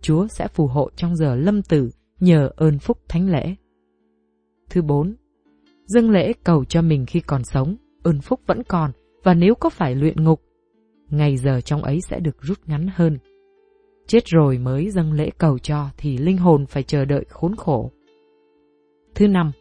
Chúa 0.00 0.26
sẽ 0.26 0.48
phù 0.48 0.66
hộ 0.66 0.90
trong 0.96 1.16
giờ 1.16 1.34
lâm 1.36 1.62
tử 1.62 1.90
nhờ 2.20 2.50
ơn 2.56 2.78
phúc 2.78 2.98
thánh 3.08 3.30
lễ. 3.30 3.54
Thứ 4.70 4.82
bốn, 4.82 5.14
dâng 5.84 6.10
lễ 6.10 6.32
cầu 6.44 6.64
cho 6.64 6.82
mình 6.82 7.06
khi 7.06 7.20
còn 7.20 7.44
sống, 7.44 7.76
ơn 8.02 8.20
phúc 8.20 8.40
vẫn 8.46 8.62
còn 8.68 8.90
và 9.22 9.34
nếu 9.34 9.54
có 9.54 9.70
phải 9.70 9.94
luyện 9.94 10.24
ngục, 10.24 10.42
ngày 11.10 11.36
giờ 11.36 11.60
trong 11.60 11.82
ấy 11.82 12.00
sẽ 12.00 12.20
được 12.20 12.36
rút 12.42 12.58
ngắn 12.66 12.88
hơn. 12.94 13.18
Chết 14.06 14.24
rồi 14.26 14.58
mới 14.58 14.90
dâng 14.90 15.12
lễ 15.12 15.30
cầu 15.38 15.58
cho 15.58 15.86
thì 15.96 16.18
linh 16.18 16.38
hồn 16.38 16.66
phải 16.66 16.82
chờ 16.82 17.04
đợi 17.04 17.24
khốn 17.28 17.56
khổ. 17.56 17.90
Thứ 19.14 19.28
năm, 19.28 19.52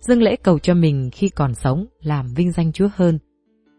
dâng 0.00 0.22
lễ 0.22 0.36
cầu 0.36 0.58
cho 0.58 0.74
mình 0.74 1.10
khi 1.12 1.28
còn 1.28 1.54
sống 1.54 1.86
làm 2.00 2.26
vinh 2.34 2.52
danh 2.52 2.72
Chúa 2.72 2.88
hơn. 2.94 3.18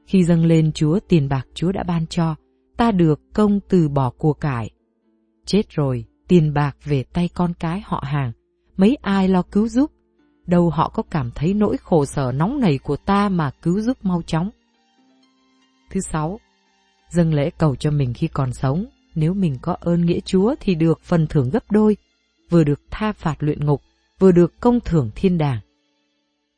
Khi 0.07 0.23
dâng 0.23 0.45
lên 0.45 0.71
Chúa 0.71 0.99
tiền 1.07 1.29
bạc 1.29 1.47
Chúa 1.53 1.71
đã 1.71 1.83
ban 1.83 2.07
cho, 2.07 2.35
ta 2.77 2.91
được 2.91 3.19
công 3.33 3.59
từ 3.69 3.89
bỏ 3.89 4.09
của 4.17 4.33
cải. 4.33 4.69
Chết 5.45 5.69
rồi, 5.69 6.05
tiền 6.27 6.53
bạc 6.53 6.77
về 6.83 7.03
tay 7.03 7.29
con 7.33 7.53
cái 7.59 7.81
họ 7.85 8.03
hàng, 8.05 8.31
mấy 8.77 8.97
ai 9.01 9.27
lo 9.27 9.41
cứu 9.41 9.67
giúp, 9.67 9.91
đâu 10.47 10.69
họ 10.69 10.89
có 10.89 11.03
cảm 11.11 11.31
thấy 11.35 11.53
nỗi 11.53 11.77
khổ 11.77 12.05
sở 12.05 12.31
nóng 12.31 12.59
nảy 12.59 12.77
của 12.77 12.95
ta 12.95 13.29
mà 13.29 13.51
cứu 13.61 13.81
giúp 13.81 13.97
mau 14.01 14.21
chóng. 14.21 14.49
Thứ 15.89 15.99
sáu, 15.99 16.39
dâng 17.09 17.33
lễ 17.33 17.49
cầu 17.57 17.75
cho 17.75 17.91
mình 17.91 18.13
khi 18.13 18.27
còn 18.27 18.53
sống, 18.53 18.85
nếu 19.15 19.33
mình 19.33 19.57
có 19.61 19.77
ơn 19.79 20.05
nghĩa 20.05 20.19
Chúa 20.19 20.55
thì 20.59 20.75
được 20.75 20.99
phần 21.01 21.27
thưởng 21.27 21.49
gấp 21.49 21.71
đôi, 21.71 21.97
vừa 22.49 22.63
được 22.63 22.81
tha 22.91 23.11
phạt 23.11 23.35
luyện 23.39 23.65
ngục, 23.65 23.81
vừa 24.19 24.31
được 24.31 24.59
công 24.59 24.79
thưởng 24.79 25.09
thiên 25.15 25.37
đàng. 25.37 25.59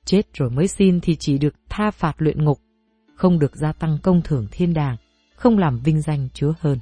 Chết 0.06 0.22
rồi 0.34 0.50
mới 0.50 0.68
xin 0.68 1.00
thì 1.00 1.16
chỉ 1.16 1.38
được 1.38 1.54
tha 1.70 1.92
phạt 1.92 2.14
luyện 2.18 2.46
ngục, 2.46 2.60
không 3.16 3.40
được 3.40 3.56
gia 3.56 3.72
tăng 3.72 3.98
công 4.04 4.22
thưởng 4.22 4.48
thiên 4.52 4.74
đàng, 4.74 4.98
không 5.36 5.58
làm 5.58 5.80
vinh 5.80 6.02
danh 6.02 6.28
Chúa 6.34 6.54
hơn. 6.60 6.80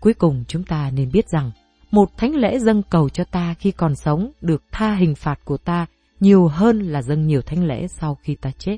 Cuối 0.00 0.14
cùng 0.14 0.44
chúng 0.48 0.64
ta 0.64 0.90
nên 0.90 1.10
biết 1.12 1.28
rằng, 1.28 1.50
một 1.90 2.16
thánh 2.16 2.34
lễ 2.34 2.58
dâng 2.58 2.82
cầu 2.90 3.08
cho 3.08 3.24
ta 3.24 3.54
khi 3.54 3.70
còn 3.70 3.94
sống 3.94 4.32
được 4.40 4.62
tha 4.72 4.94
hình 4.94 5.14
phạt 5.14 5.38
của 5.44 5.56
ta 5.56 5.86
nhiều 6.20 6.48
hơn 6.48 6.78
là 6.80 7.02
dâng 7.02 7.26
nhiều 7.26 7.42
thánh 7.42 7.64
lễ 7.64 7.86
sau 7.88 8.18
khi 8.22 8.34
ta 8.34 8.50
chết. 8.58 8.76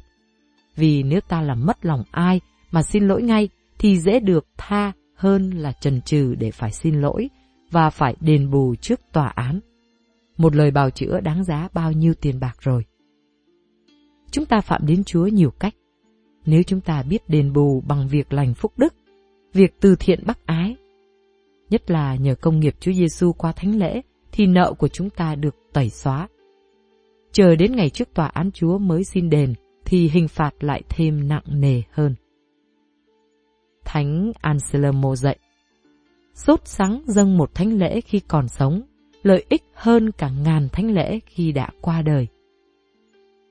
Vì 0.76 1.02
nếu 1.02 1.20
ta 1.28 1.40
làm 1.40 1.66
mất 1.66 1.86
lòng 1.86 2.02
ai 2.10 2.40
mà 2.70 2.82
xin 2.82 3.08
lỗi 3.08 3.22
ngay 3.22 3.48
thì 3.78 3.98
dễ 3.98 4.20
được 4.20 4.46
tha 4.56 4.92
hơn 5.14 5.50
là 5.50 5.72
trần 5.72 6.00
trừ 6.00 6.34
để 6.38 6.50
phải 6.50 6.72
xin 6.72 7.00
lỗi 7.00 7.28
và 7.70 7.90
phải 7.90 8.16
đền 8.20 8.50
bù 8.50 8.74
trước 8.74 9.00
tòa 9.12 9.28
án. 9.28 9.60
Một 10.36 10.56
lời 10.56 10.70
bào 10.70 10.90
chữa 10.90 11.20
đáng 11.20 11.44
giá 11.44 11.68
bao 11.72 11.92
nhiêu 11.92 12.14
tiền 12.14 12.40
bạc 12.40 12.56
rồi. 12.60 12.84
Chúng 14.30 14.46
ta 14.46 14.60
phạm 14.60 14.86
đến 14.86 15.04
Chúa 15.04 15.26
nhiều 15.26 15.50
cách. 15.50 15.74
Nếu 16.46 16.62
chúng 16.62 16.80
ta 16.80 17.02
biết 17.02 17.28
đền 17.28 17.52
bù 17.52 17.82
bằng 17.88 18.08
việc 18.08 18.32
lành 18.32 18.54
phúc 18.54 18.72
đức, 18.76 18.94
việc 19.52 19.74
từ 19.80 19.96
thiện 20.00 20.20
bác 20.26 20.46
ái, 20.46 20.76
nhất 21.70 21.90
là 21.90 22.14
nhờ 22.14 22.34
công 22.34 22.60
nghiệp 22.60 22.74
Chúa 22.80 22.92
Giêsu 22.92 23.32
qua 23.32 23.52
thánh 23.52 23.78
lễ, 23.78 24.00
thì 24.32 24.46
nợ 24.46 24.72
của 24.78 24.88
chúng 24.88 25.10
ta 25.10 25.34
được 25.34 25.56
tẩy 25.72 25.90
xóa. 25.90 26.28
Chờ 27.32 27.56
đến 27.56 27.76
ngày 27.76 27.90
trước 27.90 28.14
tòa 28.14 28.26
án 28.26 28.50
Chúa 28.52 28.78
mới 28.78 29.04
xin 29.04 29.30
đền, 29.30 29.54
thì 29.84 30.08
hình 30.08 30.28
phạt 30.28 30.64
lại 30.64 30.82
thêm 30.88 31.28
nặng 31.28 31.44
nề 31.46 31.82
hơn. 31.90 32.14
Thánh 33.84 34.32
Anselmo 34.40 35.14
dạy, 35.14 35.38
sốt 36.34 36.60
sắng 36.64 37.02
dâng 37.06 37.36
một 37.36 37.54
thánh 37.54 37.78
lễ 37.78 38.00
khi 38.00 38.20
còn 38.20 38.48
sống, 38.48 38.82
lợi 39.22 39.44
ích 39.48 39.62
hơn 39.74 40.10
cả 40.12 40.30
ngàn 40.44 40.68
thánh 40.72 40.90
lễ 40.90 41.20
khi 41.26 41.52
đã 41.52 41.68
qua 41.80 42.02
đời. 42.02 42.26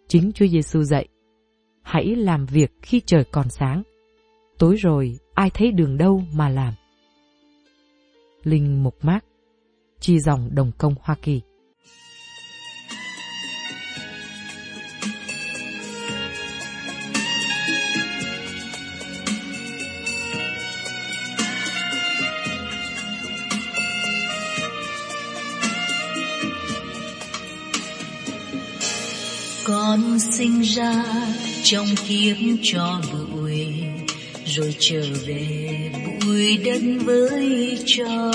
Chính 0.10 0.32
Chúa 0.32 0.48
Giêsu 0.48 0.84
dạy, 0.84 1.08
hãy 1.82 2.16
làm 2.16 2.46
việc 2.46 2.72
khi 2.82 3.02
trời 3.06 3.24
còn 3.32 3.50
sáng. 3.50 3.84
Tối 4.58 4.76
rồi, 4.76 5.20
ai 5.34 5.50
thấy 5.50 5.72
đường 5.72 5.98
đâu 5.98 6.24
mà 6.34 6.50
làm. 6.50 6.74
Linh 8.44 8.84
Mục 8.84 8.96
Mác 9.02 9.26
Chi 10.00 10.20
dòng 10.20 10.50
Đồng 10.56 10.72
Công 10.78 10.96
Hoa 11.02 11.16
Kỳ 11.22 11.42
con 29.90 30.20
sinh 30.20 30.62
ra 30.62 31.04
trong 31.64 31.88
kiếp 32.08 32.38
cho 32.64 33.02
bụi, 33.14 33.66
rồi 34.46 34.76
trở 34.80 35.02
về 35.28 35.92
bụi 36.26 36.58
đất 36.58 36.82
với 37.06 37.78
cho 37.86 38.32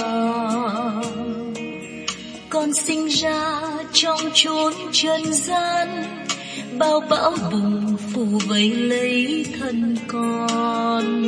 con 2.49 2.75
sinh 2.75 3.07
ra 3.07 3.61
trong 3.93 4.21
chốn 4.35 4.73
trần 4.93 5.33
gian, 5.33 6.05
bao 6.79 7.01
bão 7.11 7.35
bùng 7.53 7.97
phủ 8.13 8.27
vây 8.49 8.71
lấy 8.71 9.47
thân 9.61 9.97
con. 10.09 11.23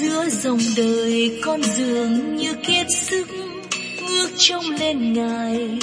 Giữa 0.00 0.28
dòng 0.42 0.60
đời 0.76 1.40
con 1.42 1.62
dường 1.62 2.36
như 2.36 2.54
kiệt 2.66 2.86
sức, 3.00 3.28
ngước 4.08 4.30
trông 4.36 4.70
lên 4.70 5.12
ngài 5.12 5.78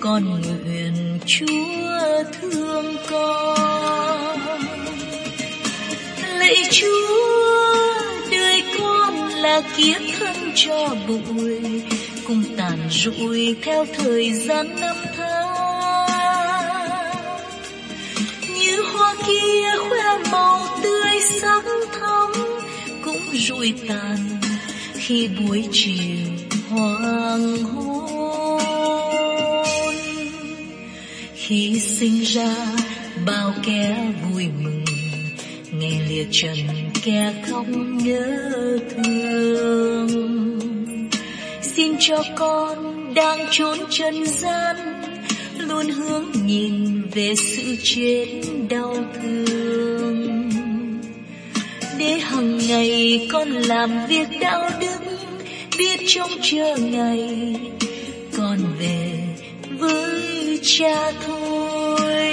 con 0.00 0.24
nguyện 0.24 1.18
chúa 1.26 2.22
thương 2.40 2.96
con. 3.10 4.38
Lạy 6.38 6.56
chúa, 6.70 7.94
đời 8.30 8.62
con 8.78 9.28
là 9.28 9.62
kiếp 9.76 10.00
thân 10.18 10.36
cho 10.54 10.94
bụi, 11.08 11.60
cùng 12.26 12.44
tàn 12.56 12.78
rụi 12.90 13.56
theo 13.62 13.86
thời 13.98 14.32
gian 14.32 14.80
năm 14.80 14.96
tháng. 15.16 15.48
Như 18.60 18.82
hoa 18.82 19.14
kia 19.26 19.70
khoe 19.88 20.30
màu 20.32 20.66
tươi 20.82 21.20
sắc 21.40 21.64
thắm, 22.00 22.32
cũng 23.04 23.22
rụi 23.32 23.74
tàn 23.88 24.16
khi 24.94 25.28
buổi 25.28 25.68
chiều 25.72 26.18
hoàng 26.70 27.56
hôn 27.64 27.87
khi 31.48 31.80
sinh 31.80 32.20
ra, 32.24 32.54
bao 33.26 33.54
kẻ 33.66 34.12
vui 34.22 34.46
mừng. 34.62 34.84
Ngày 35.72 36.00
liệt 36.08 36.26
trần, 36.30 36.56
kẻ 37.04 37.34
khóc 37.50 37.66
nhớ 38.02 38.78
thương. 38.90 40.08
Xin 41.62 41.92
cho 42.00 42.22
con 42.36 43.14
đang 43.14 43.46
trốn 43.50 43.78
trần 43.90 44.26
gian, 44.26 44.76
luôn 45.58 45.88
hướng 45.88 46.24
nhìn 46.46 47.02
về 47.14 47.34
sự 47.36 47.76
chết 47.82 48.26
đau 48.70 48.96
thương. 49.14 50.50
Để 51.98 52.18
hằng 52.20 52.58
ngày 52.68 53.28
con 53.32 53.48
làm 53.48 54.06
việc 54.08 54.28
đạo 54.40 54.70
đức, 54.80 55.00
biết 55.78 56.00
trông 56.06 56.30
chờ 56.42 56.76
ngày 56.76 57.56
con 58.36 58.58
về 58.78 59.18
với 59.78 60.17
cha 60.62 61.12
thôi 61.26 62.28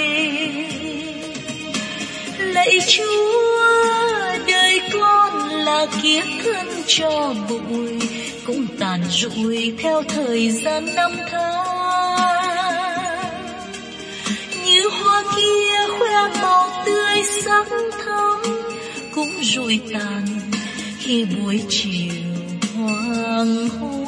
lạy 2.38 2.78
chúa, 2.86 3.62
đời 4.46 4.80
con 4.92 5.48
là 5.50 5.86
kiếp 6.02 6.24
thân 6.44 6.66
cho 6.86 7.34
bụi, 7.48 8.00
cũng 8.46 8.66
tàn 8.80 9.00
rụi 9.10 9.72
theo 9.78 10.02
thời 10.02 10.50
gian 10.50 10.94
năm 10.94 11.12
tháng. 11.30 11.66
Như 14.66 14.88
hoa 14.88 15.22
kia 15.36 15.94
khoe 15.98 16.40
màu 16.42 16.70
tươi 16.86 17.22
sắc 17.44 17.66
thắm, 18.06 18.42
cũng 19.14 19.30
rụi 19.42 19.80
tàn 19.92 20.26
khi 20.98 21.24
buổi 21.24 21.62
chiều 21.68 22.12
hoàng 22.74 23.68
hôn. 23.68 24.05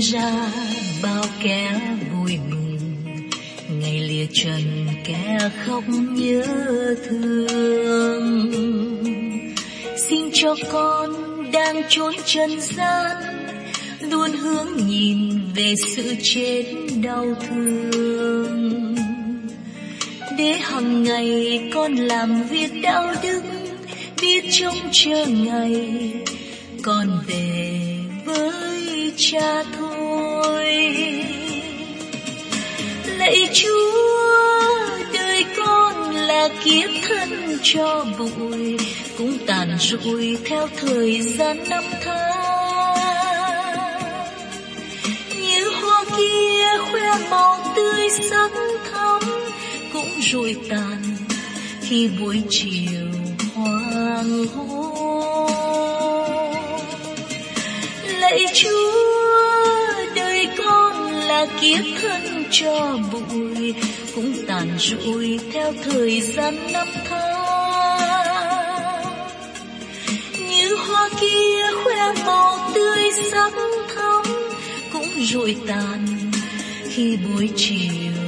Ra 0.00 0.52
bao 1.02 1.24
kẻ 1.42 1.80
vui 2.12 2.38
mừng. 2.50 2.78
Ngày 3.68 3.98
lìa 4.00 4.26
trần 4.32 4.86
kẻ 5.04 5.38
khóc 5.66 5.84
nhớ 5.88 6.44
thương. 7.08 8.50
Xin 10.08 10.30
cho 10.32 10.54
con 10.72 11.10
đang 11.52 11.82
trốn 11.88 12.14
trần 12.24 12.60
gian, 12.60 13.16
luôn 14.00 14.32
hướng 14.32 14.86
nhìn 14.86 15.40
về 15.54 15.74
sự 15.76 16.14
chết 16.22 16.64
đau 17.02 17.26
thương. 17.48 18.94
Để 20.38 20.58
hằng 20.60 21.02
ngày 21.02 21.60
con 21.74 21.94
làm 21.94 22.42
việc 22.42 22.70
đạo 22.82 23.14
đức, 23.22 23.42
biết 24.22 24.44
trông 24.50 24.76
chờ 24.92 25.26
ngày 25.26 26.12
con 26.82 27.20
về 27.26 27.70
với 28.24 29.12
cha 29.16 29.62
thôi 29.78 29.89
lạy 33.30 33.50
chúa, 33.52 34.98
đời 35.12 35.44
con 35.56 36.10
là 36.14 36.48
kiếp 36.64 36.90
thân 37.08 37.58
cho 37.62 38.04
bụi, 38.18 38.76
cũng 39.18 39.38
tàn 39.46 39.78
rụi 39.78 40.38
theo 40.44 40.68
thời 40.80 41.22
gian 41.22 41.68
năm 41.68 41.84
tháng. 42.04 44.00
Như 45.36 45.70
hoa 45.82 46.04
kia 46.16 46.66
khoe 46.90 47.28
màu 47.30 47.58
tươi 47.76 48.08
sắc 48.30 48.50
thắm, 48.92 49.20
cũng 49.92 50.20
rụi 50.32 50.56
tàn 50.68 51.02
khi 51.82 52.08
buổi 52.20 52.42
chiều 52.50 53.06
hoàng 53.54 54.46
hôn. 54.56 55.50
Lạy 58.20 58.44
chúa, 58.54 58.92
đời 60.14 60.48
con 60.58 61.12
là 61.12 61.46
kiếp 61.60 61.84
thân 62.02 62.39
cho 62.50 62.98
bụi, 63.12 63.74
cũng 64.14 64.34
tàn 64.48 64.78
rụi 64.78 65.38
theo 65.52 65.72
thời 65.84 66.20
gian 66.20 66.72
năm 66.72 66.86
tháng. 67.08 69.04
Như 70.50 70.74
hoa 70.74 71.08
kia 71.20 71.62
khoe 71.84 72.12
màu 72.26 72.70
tươi 72.74 73.10
sắc 73.30 73.52
thắm, 73.94 74.22
cũng 74.92 75.08
rụi 75.32 75.56
tàn 75.66 76.06
khi 76.88 77.16
buổi 77.16 77.50
chiều 77.56 78.19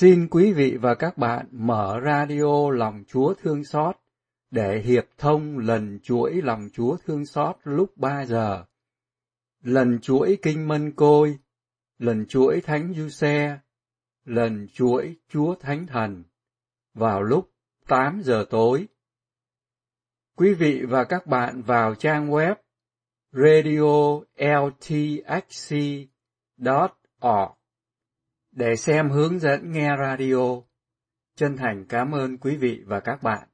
Xin 0.00 0.28
quý 0.30 0.52
vị 0.52 0.76
và 0.76 0.94
các 0.94 1.18
bạn 1.18 1.46
mở 1.50 2.00
radio 2.04 2.70
lòng 2.70 3.04
Chúa 3.08 3.34
thương 3.34 3.64
xót 3.64 3.96
để 4.50 4.80
hiệp 4.80 5.04
thông 5.18 5.58
lần 5.58 5.98
chuỗi 6.02 6.42
lòng 6.42 6.68
Chúa 6.72 6.96
thương 6.96 7.26
xót 7.26 7.56
lúc 7.64 7.96
3 7.96 8.26
giờ. 8.26 8.64
Lần 9.62 9.98
chuỗi 10.02 10.38
Kinh 10.42 10.68
Mân 10.68 10.92
Côi, 10.92 11.38
lần 11.98 12.26
chuỗi 12.26 12.60
Thánh 12.60 12.94
Du 12.96 13.08
Xe, 13.08 13.58
lần 14.24 14.68
chuỗi 14.72 15.16
Chúa 15.28 15.54
Thánh 15.54 15.86
Thần 15.86 16.24
vào 16.94 17.22
lúc 17.22 17.50
8 17.88 18.20
giờ 18.24 18.46
tối. 18.50 18.88
Quý 20.36 20.54
vị 20.54 20.82
và 20.88 21.04
các 21.04 21.26
bạn 21.26 21.62
vào 21.62 21.94
trang 21.94 22.30
web 22.30 22.54
radio 23.32 24.20
ltxc.org 24.68 26.10
để 28.52 28.76
xem 28.76 29.10
hướng 29.10 29.38
dẫn 29.38 29.72
nghe 29.72 29.90
radio. 30.00 30.62
Chân 31.36 31.56
thành 31.56 31.84
cảm 31.88 32.14
ơn 32.14 32.38
quý 32.38 32.56
vị 32.56 32.82
và 32.86 33.00
các 33.00 33.22
bạn. 33.22 33.48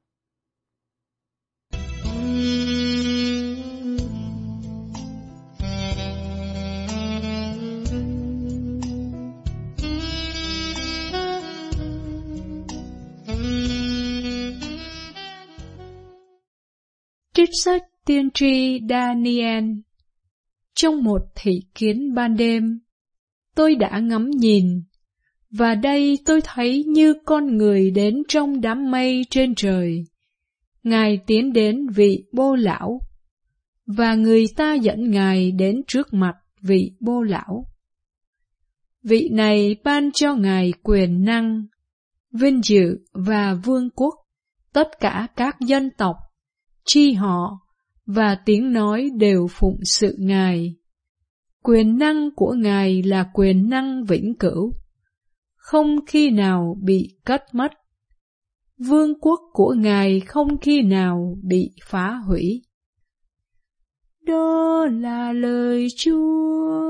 Trích 17.33 17.49
sách 17.63 17.83
tiên 18.05 18.29
tri 18.33 18.79
Daniel 18.89 19.65
Trong 20.75 21.03
một 21.03 21.21
thị 21.35 21.61
kiến 21.75 22.13
ban 22.15 22.37
đêm, 22.37 22.79
tôi 23.57 23.75
đã 23.75 23.99
ngắm 23.99 24.29
nhìn, 24.29 24.83
và 25.49 25.75
đây 25.75 26.19
tôi 26.25 26.41
thấy 26.43 26.83
như 26.83 27.13
con 27.25 27.57
người 27.57 27.91
đến 27.91 28.23
trong 28.27 28.61
đám 28.61 28.91
mây 28.91 29.25
trên 29.29 29.55
trời. 29.55 30.03
Ngài 30.83 31.19
tiến 31.27 31.53
đến 31.53 31.87
vị 31.95 32.23
bô 32.33 32.55
lão, 32.55 32.99
và 33.85 34.15
người 34.15 34.45
ta 34.55 34.73
dẫn 34.73 35.11
Ngài 35.11 35.51
đến 35.51 35.81
trước 35.87 36.13
mặt 36.13 36.35
vị 36.61 36.91
bô 36.99 37.21
lão. 37.21 37.65
Vị 39.03 39.29
này 39.31 39.75
ban 39.83 40.11
cho 40.11 40.35
Ngài 40.35 40.73
quyền 40.83 41.23
năng, 41.23 41.65
vinh 42.31 42.61
dự 42.63 42.97
và 43.13 43.53
vương 43.53 43.89
quốc, 43.89 44.15
tất 44.73 44.87
cả 44.99 45.27
các 45.35 45.55
dân 45.59 45.89
tộc, 45.97 46.15
chi 46.85 47.13
họ 47.13 47.59
và 48.05 48.37
tiếng 48.45 48.73
nói 48.73 49.09
đều 49.17 49.47
phụng 49.49 49.79
sự 49.83 50.15
Ngài. 50.19 50.76
Quyền 51.67 51.97
năng 51.97 52.29
của 52.35 52.53
Ngài 52.53 53.03
là 53.03 53.29
quyền 53.33 53.69
năng 53.69 54.03
vĩnh 54.03 54.35
cửu, 54.39 54.73
không 55.55 56.05
khi 56.05 56.31
nào 56.31 56.77
bị 56.83 57.17
cất 57.25 57.43
mất. 57.53 57.71
Vương 58.77 59.19
quốc 59.19 59.39
của 59.53 59.75
Ngài 59.77 60.19
không 60.19 60.57
khi 60.61 60.81
nào 60.81 61.37
bị 61.43 61.71
phá 61.83 62.11
hủy. 62.27 62.61
Đó 64.21 64.85
là 64.91 65.33
lời 65.33 65.87
Chúa. 65.97 66.83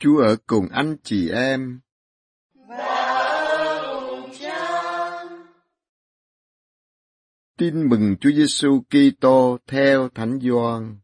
Chúa 0.00 0.18
ở 0.22 0.36
cùng 0.46 0.68
anh 0.72 0.96
chị 1.02 1.28
em. 1.28 1.80
Tin 7.62 7.88
mừng 7.88 8.16
Chúa 8.20 8.30
Giêsu 8.30 8.82
Kitô 8.90 9.58
theo 9.66 10.08
Thánh 10.08 10.38
Gioan. 10.40 10.96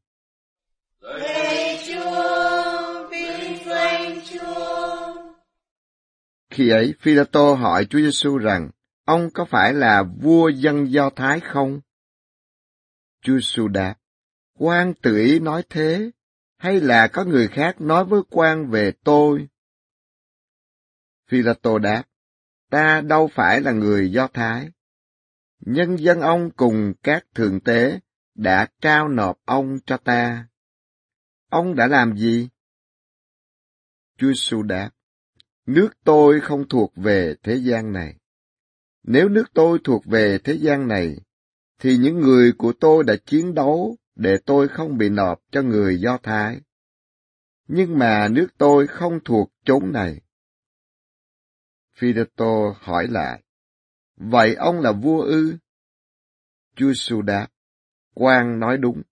Khi 6.50 6.68
ấy, 6.70 6.94
Phi-la-tô 7.00 7.54
hỏi 7.54 7.84
Chúa 7.90 7.98
Giêsu 7.98 8.38
rằng, 8.38 8.70
ông 9.04 9.30
có 9.34 9.44
phải 9.44 9.74
là 9.74 10.02
vua 10.02 10.48
dân 10.48 10.92
Do 10.92 11.10
Thái 11.10 11.40
không? 11.40 11.80
Chúa 13.22 13.34
Giêsu 13.34 13.68
đáp, 13.68 13.94
quan 14.58 14.94
tự 15.02 15.16
ý 15.16 15.38
nói 15.38 15.62
thế, 15.70 16.10
hay 16.56 16.80
là 16.80 17.08
có 17.08 17.24
người 17.24 17.48
khác 17.48 17.80
nói 17.80 18.04
với 18.04 18.20
quan 18.30 18.70
về 18.70 18.92
tôi? 19.04 19.48
Phi-la-tô 21.28 21.78
đáp, 21.78 22.04
ta 22.70 23.00
đâu 23.00 23.28
phải 23.34 23.60
là 23.60 23.72
người 23.72 24.12
Do 24.12 24.28
Thái. 24.28 24.70
Nhân 25.60 25.96
dân 25.98 26.20
ông 26.20 26.50
cùng 26.50 26.92
các 27.02 27.26
thượng 27.34 27.60
tế 27.60 28.00
đã 28.34 28.68
trao 28.80 29.08
nộp 29.08 29.38
ông 29.44 29.78
cho 29.86 29.96
ta. 29.96 30.48
Ông 31.50 31.74
đã 31.74 31.86
làm 31.86 32.16
gì? 32.16 32.48
Chúa 34.16 34.28
Giêsu 34.28 34.62
đáp, 34.62 34.90
nước 35.66 35.88
tôi 36.04 36.40
không 36.40 36.68
thuộc 36.68 36.92
về 36.96 37.34
thế 37.42 37.54
gian 37.54 37.92
này. 37.92 38.16
Nếu 39.02 39.28
nước 39.28 39.44
tôi 39.54 39.78
thuộc 39.84 40.06
về 40.06 40.38
thế 40.44 40.58
gian 40.60 40.88
này, 40.88 41.16
thì 41.78 41.96
những 41.96 42.20
người 42.20 42.52
của 42.58 42.72
tôi 42.80 43.04
đã 43.04 43.16
chiến 43.26 43.54
đấu 43.54 43.96
để 44.14 44.36
tôi 44.46 44.68
không 44.68 44.98
bị 44.98 45.08
nộp 45.08 45.40
cho 45.50 45.62
người 45.62 46.00
Do 46.00 46.18
Thái. 46.22 46.60
Nhưng 47.68 47.98
mà 47.98 48.28
nước 48.28 48.48
tôi 48.58 48.86
không 48.86 49.18
thuộc 49.24 49.52
chốn 49.64 49.92
này. 49.92 50.20
Phideto 51.96 52.74
hỏi 52.80 53.06
lại, 53.06 53.42
vậy 54.18 54.54
ông 54.54 54.80
là 54.80 54.92
vua 54.92 55.22
ư? 55.22 55.56
Chúa 56.76 56.92
Su 56.94 57.22
đáp, 57.22 57.46
quan 58.14 58.60
nói 58.60 58.76
đúng, 58.76 59.02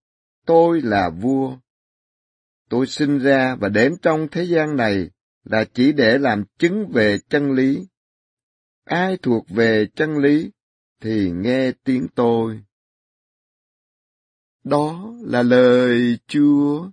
tôi 0.46 0.80
là 0.80 1.10
vua. 1.10 1.56
Tôi 2.68 2.86
sinh 2.86 3.18
ra 3.18 3.56
và 3.60 3.68
đến 3.68 3.94
trong 4.02 4.28
thế 4.30 4.44
gian 4.44 4.76
này 4.76 5.10
là 5.44 5.64
chỉ 5.74 5.92
để 5.92 6.18
làm 6.18 6.44
chứng 6.58 6.90
về 6.92 7.18
chân 7.28 7.52
lý. 7.52 7.86
Ai 8.84 9.16
thuộc 9.22 9.48
về 9.48 9.86
chân 9.94 10.18
lý 10.18 10.50
thì 11.00 11.30
nghe 11.30 11.72
tiếng 11.84 12.08
tôi. 12.14 12.62
Đó 14.64 15.12
là 15.20 15.42
lời 15.42 16.18
Chúa. 16.26 16.90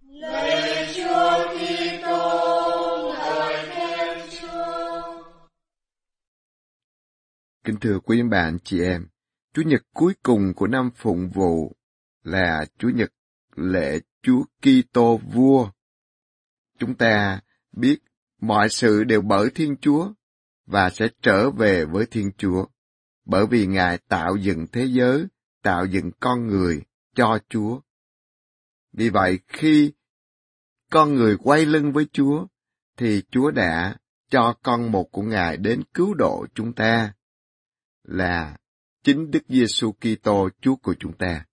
Lời 0.00 0.94
Chúa 0.96 1.51
Kính 7.64 7.76
thưa 7.80 7.98
quý 7.98 8.22
bạn 8.22 8.58
chị 8.64 8.82
em, 8.82 9.06
Chủ 9.54 9.62
nhật 9.62 9.82
cuối 9.94 10.14
cùng 10.22 10.54
của 10.54 10.66
năm 10.66 10.90
phụng 10.96 11.28
vụ 11.28 11.76
là 12.22 12.64
Chủ 12.78 12.88
nhật 12.88 13.12
lễ 13.56 14.00
Chúa 14.22 14.44
Kitô 14.62 15.20
vua. 15.32 15.70
Chúng 16.78 16.94
ta 16.94 17.40
biết 17.72 17.98
mọi 18.40 18.68
sự 18.68 19.04
đều 19.04 19.22
bởi 19.22 19.50
Thiên 19.54 19.76
Chúa 19.80 20.12
và 20.66 20.90
sẽ 20.90 21.08
trở 21.22 21.50
về 21.50 21.84
với 21.84 22.06
Thiên 22.06 22.30
Chúa, 22.38 22.66
bởi 23.24 23.46
vì 23.46 23.66
Ngài 23.66 23.98
tạo 23.98 24.36
dựng 24.36 24.66
thế 24.72 24.84
giới, 24.84 25.26
tạo 25.62 25.86
dựng 25.86 26.10
con 26.20 26.46
người 26.46 26.82
cho 27.14 27.38
Chúa. 27.48 27.80
Vì 28.92 29.08
vậy, 29.08 29.38
khi 29.48 29.92
con 30.90 31.14
người 31.14 31.36
quay 31.36 31.66
lưng 31.66 31.92
với 31.92 32.06
Chúa, 32.12 32.46
thì 32.96 33.22
Chúa 33.30 33.50
đã 33.50 33.96
cho 34.30 34.54
con 34.62 34.92
một 34.92 35.12
của 35.12 35.22
Ngài 35.22 35.56
đến 35.56 35.82
cứu 35.94 36.14
độ 36.14 36.46
chúng 36.54 36.72
ta, 36.72 37.12
là 38.04 38.56
chính 39.02 39.30
Đức 39.30 39.42
Giêsu 39.48 39.92
Kitô 39.92 40.48
Chúa 40.60 40.76
của 40.76 40.94
chúng 40.98 41.12
ta. 41.12 41.44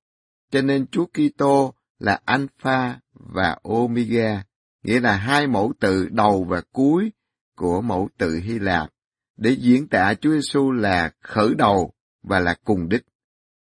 Cho 0.52 0.62
nên 0.62 0.88
Chúa 0.88 1.06
Kitô 1.06 1.74
là 2.00 2.20
Alpha 2.26 3.00
và 3.14 3.58
Omega, 3.64 4.44
nghĩa 4.84 5.00
là 5.00 5.18
hai 5.18 5.48
mẫu 5.48 5.74
tự 5.80 6.10
đầu 6.12 6.46
và 6.50 6.62
cuối 6.72 7.12
của 7.56 7.82
mẫu 7.82 8.10
tự 8.18 8.36
Hy 8.36 8.60
Lạp, 8.60 8.90
để 9.38 9.52
diễn 9.60 9.88
tả 9.88 10.14
Chúa 10.14 10.32
Giêsu 10.32 10.72
là 10.72 11.12
khởi 11.20 11.56
đầu 11.58 11.94
và 12.24 12.40
là 12.40 12.56
cùng 12.64 12.90
đích, 12.90 13.04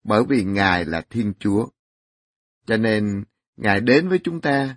bởi 0.05 0.23
vì 0.29 0.45
Ngài 0.45 0.85
là 0.85 1.03
Thiên 1.11 1.33
Chúa. 1.39 1.67
Cho 2.67 2.77
nên, 2.77 3.25
Ngài 3.57 3.81
đến 3.81 4.09
với 4.09 4.21
chúng 4.25 4.41
ta 4.41 4.77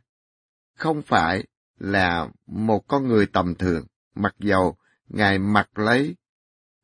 không 0.75 1.01
phải 1.01 1.43
là 1.77 2.27
một 2.47 2.87
con 2.87 3.07
người 3.07 3.25
tầm 3.25 3.55
thường, 3.55 3.85
mặc 4.15 4.35
dầu 4.39 4.77
Ngài 5.07 5.39
mặc 5.39 5.79
lấy 5.79 6.15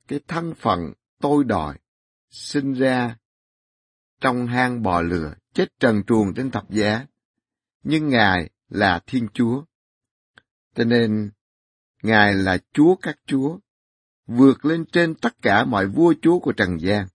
cái 0.08 0.20
thân 0.28 0.54
phận 0.56 0.94
tôi 1.26 1.44
đòi, 1.44 1.78
sinh 2.30 2.74
ra 2.74 3.18
trong 4.22 4.48
hang 4.48 4.82
bò 4.84 5.02
lửa, 5.02 5.34
chết 5.54 5.80
trần 5.80 6.04
truồng 6.08 6.34
trên 6.34 6.52
thập 6.52 6.70
giá. 6.70 7.06
Nhưng 7.84 8.10
Ngài 8.10 8.50
là 8.70 9.00
Thiên 9.08 9.28
Chúa. 9.34 9.64
Cho 10.76 10.84
nên, 10.84 11.32
Ngài 12.04 12.34
là 12.34 12.58
Chúa 12.74 12.96
các 13.02 13.20
Chúa, 13.26 13.60
vượt 14.26 14.66
lên 14.66 14.86
trên 14.86 15.16
tất 15.16 15.42
cả 15.42 15.66
mọi 15.66 15.88
vua 15.88 16.14
chúa 16.22 16.40
của 16.40 16.52
Trần 16.52 16.78
gian. 16.80 17.08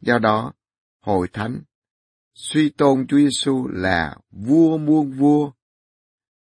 Do 0.00 0.18
đó, 0.18 0.52
Hội 1.00 1.28
Thánh 1.32 1.62
suy 2.34 2.70
tôn 2.70 3.06
Chúa 3.06 3.18
Giêsu 3.18 3.68
là 3.68 4.16
vua 4.30 4.78
muôn 4.78 5.10
vua, 5.10 5.52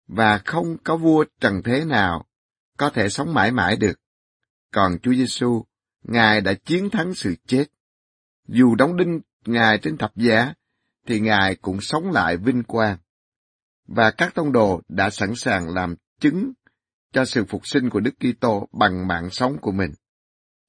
và 0.06 0.38
không 0.44 0.76
có 0.84 0.96
vua 0.96 1.24
trần 1.40 1.62
thế 1.64 1.84
nào 1.84 2.24
có 2.78 2.90
thể 2.90 3.08
sống 3.08 3.34
mãi 3.34 3.52
mãi 3.52 3.76
được. 3.76 4.00
Còn 4.70 4.98
Chúa 5.02 5.14
Giêsu, 5.14 5.64
Ngài 6.04 6.40
đã 6.40 6.54
chiến 6.54 6.90
thắng 6.90 7.14
sự 7.14 7.34
chết. 7.46 7.64
Dù 8.48 8.74
đóng 8.74 8.96
đinh 8.96 9.20
Ngài 9.46 9.78
trên 9.78 9.96
thập 9.96 10.16
giá, 10.16 10.54
thì 11.06 11.20
Ngài 11.20 11.56
cũng 11.56 11.80
sống 11.80 12.10
lại 12.10 12.36
vinh 12.36 12.62
quang. 12.62 12.98
Và 13.86 14.10
các 14.10 14.34
tông 14.34 14.52
đồ 14.52 14.80
đã 14.88 15.10
sẵn 15.10 15.34
sàng 15.36 15.68
làm 15.68 15.94
chứng 16.20 16.52
cho 17.12 17.24
sự 17.24 17.44
phục 17.44 17.66
sinh 17.66 17.90
của 17.90 18.00
Đức 18.00 18.14
Kitô 18.20 18.68
bằng 18.72 19.06
mạng 19.06 19.30
sống 19.30 19.56
của 19.60 19.72
mình. 19.72 19.90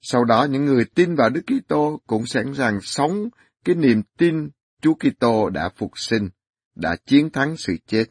Sau 0.02 0.26
đó 0.26 0.48
những 0.50 0.66
người 0.66 0.86
tin 0.86 1.16
vào 1.16 1.30
Đức 1.30 1.42
Kitô 1.48 2.02
cũng 2.08 2.26
sẵn 2.26 2.54
sàng 2.54 2.82
sống 2.82 3.30
cái 3.66 3.76
niềm 3.76 4.02
tin 4.18 4.50
Chúa 4.82 4.94
Kitô 4.94 5.50
đã 5.50 5.70
phục 5.70 5.92
sinh, 5.96 6.30
đã 6.76 6.96
chiến 7.06 7.30
thắng 7.30 7.58
sự 7.58 7.78
chết. 7.88 8.06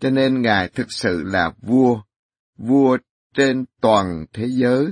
Cho 0.00 0.10
nên 0.10 0.42
Ngài 0.42 0.68
thực 0.68 0.92
sự 0.92 1.22
là 1.22 1.52
vua, 1.62 2.02
vua 2.58 2.98
trên 3.34 3.64
toàn 3.80 4.26
thế 4.32 4.46
giới, 4.48 4.86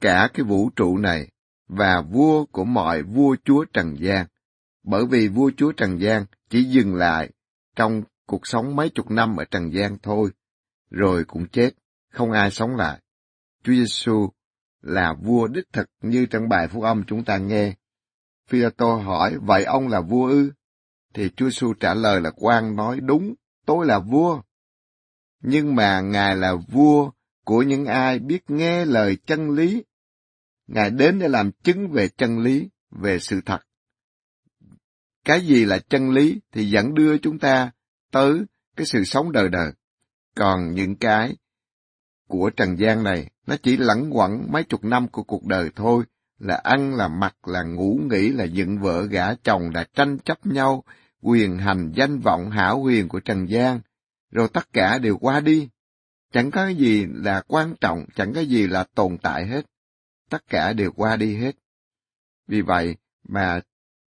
cả 0.00 0.28
cái 0.34 0.44
vũ 0.44 0.70
trụ 0.76 0.98
này, 0.98 1.28
và 1.68 2.00
vua 2.00 2.44
của 2.44 2.64
mọi 2.64 3.02
vua 3.02 3.36
chúa 3.44 3.64
Trần 3.64 3.96
gian. 3.98 4.26
Bởi 4.82 5.06
vì 5.06 5.28
vua 5.28 5.50
chúa 5.56 5.72
Trần 5.72 6.00
gian 6.00 6.24
chỉ 6.50 6.64
dừng 6.64 6.94
lại 6.94 7.30
trong 7.76 8.02
cuộc 8.26 8.46
sống 8.46 8.76
mấy 8.76 8.88
chục 8.88 9.10
năm 9.10 9.36
ở 9.36 9.44
Trần 9.44 9.72
gian 9.72 9.98
thôi, 10.02 10.30
rồi 10.90 11.24
cũng 11.24 11.46
chết, 11.48 11.70
không 12.10 12.32
ai 12.32 12.50
sống 12.50 12.76
lại. 12.76 13.00
Chúa 13.64 13.72
Giêsu 13.72 14.28
là 14.82 15.14
vua 15.22 15.46
đích 15.46 15.64
thực 15.72 15.86
như 16.02 16.26
trong 16.26 16.48
bài 16.48 16.68
phúc 16.68 16.82
âm 16.82 17.04
chúng 17.06 17.24
ta 17.24 17.36
nghe. 17.38 17.74
phi 18.48 18.62
tô 18.76 18.96
hỏi, 18.96 19.38
vậy 19.42 19.64
ông 19.64 19.88
là 19.88 20.00
vua 20.00 20.28
ư? 20.28 20.52
Thì 21.14 21.30
Chúa 21.36 21.46
Giêsu 21.46 21.72
trả 21.74 21.94
lời 21.94 22.20
là 22.20 22.30
quan 22.36 22.76
nói 22.76 23.00
đúng, 23.00 23.34
tôi 23.66 23.86
là 23.86 23.98
vua. 23.98 24.42
Nhưng 25.42 25.74
mà 25.74 26.00
Ngài 26.00 26.36
là 26.36 26.54
vua 26.68 27.10
của 27.44 27.62
những 27.62 27.86
ai 27.86 28.18
biết 28.18 28.50
nghe 28.50 28.84
lời 28.84 29.16
chân 29.26 29.50
lý. 29.50 29.84
Ngài 30.70 30.90
đến 30.90 31.18
để 31.18 31.28
làm 31.28 31.50
chứng 31.52 31.88
về 31.88 32.08
chân 32.08 32.38
lý, 32.38 32.68
về 32.90 33.18
sự 33.18 33.40
thật. 33.46 33.60
Cái 35.24 35.40
gì 35.40 35.64
là 35.64 35.78
chân 35.78 36.10
lý 36.10 36.40
thì 36.52 36.70
dẫn 36.70 36.94
đưa 36.94 37.18
chúng 37.18 37.38
ta 37.38 37.70
tới 38.10 38.40
cái 38.76 38.86
sự 38.86 39.04
sống 39.04 39.32
đời 39.32 39.48
đời. 39.48 39.72
Còn 40.36 40.74
những 40.74 40.96
cái 40.96 41.36
của 42.28 42.50
trần 42.50 42.78
gian 42.78 43.02
này, 43.02 43.30
nó 43.46 43.56
chỉ 43.62 43.76
lẳng 43.76 44.16
quẩn 44.16 44.46
mấy 44.52 44.64
chục 44.64 44.84
năm 44.84 45.08
của 45.08 45.22
cuộc 45.22 45.46
đời 45.46 45.70
thôi, 45.76 46.04
là 46.38 46.54
ăn, 46.54 46.94
là 46.94 47.08
mặc, 47.08 47.48
là 47.48 47.62
ngủ 47.62 48.00
nghỉ, 48.10 48.28
là 48.28 48.44
dựng 48.44 48.78
vợ 48.78 49.06
gả 49.06 49.34
chồng, 49.34 49.70
là 49.74 49.84
tranh 49.94 50.18
chấp 50.18 50.46
nhau, 50.46 50.84
quyền 51.20 51.58
hành, 51.58 51.92
danh 51.94 52.20
vọng, 52.20 52.50
hảo 52.50 52.82
huyền 52.82 53.08
của 53.08 53.20
trần 53.20 53.48
gian, 53.48 53.80
rồi 54.30 54.48
tất 54.52 54.72
cả 54.72 54.98
đều 54.98 55.16
qua 55.16 55.40
đi. 55.40 55.68
Chẳng 56.32 56.50
có 56.50 56.68
gì 56.68 57.06
là 57.14 57.42
quan 57.48 57.74
trọng, 57.80 58.04
chẳng 58.14 58.32
có 58.34 58.40
gì 58.40 58.66
là 58.66 58.84
tồn 58.94 59.18
tại 59.18 59.46
hết. 59.46 59.66
Tất 60.30 60.48
cả 60.48 60.72
đều 60.72 60.92
qua 60.92 61.16
đi 61.16 61.36
hết. 61.36 61.56
Vì 62.46 62.60
vậy 62.60 62.96
mà 63.28 63.60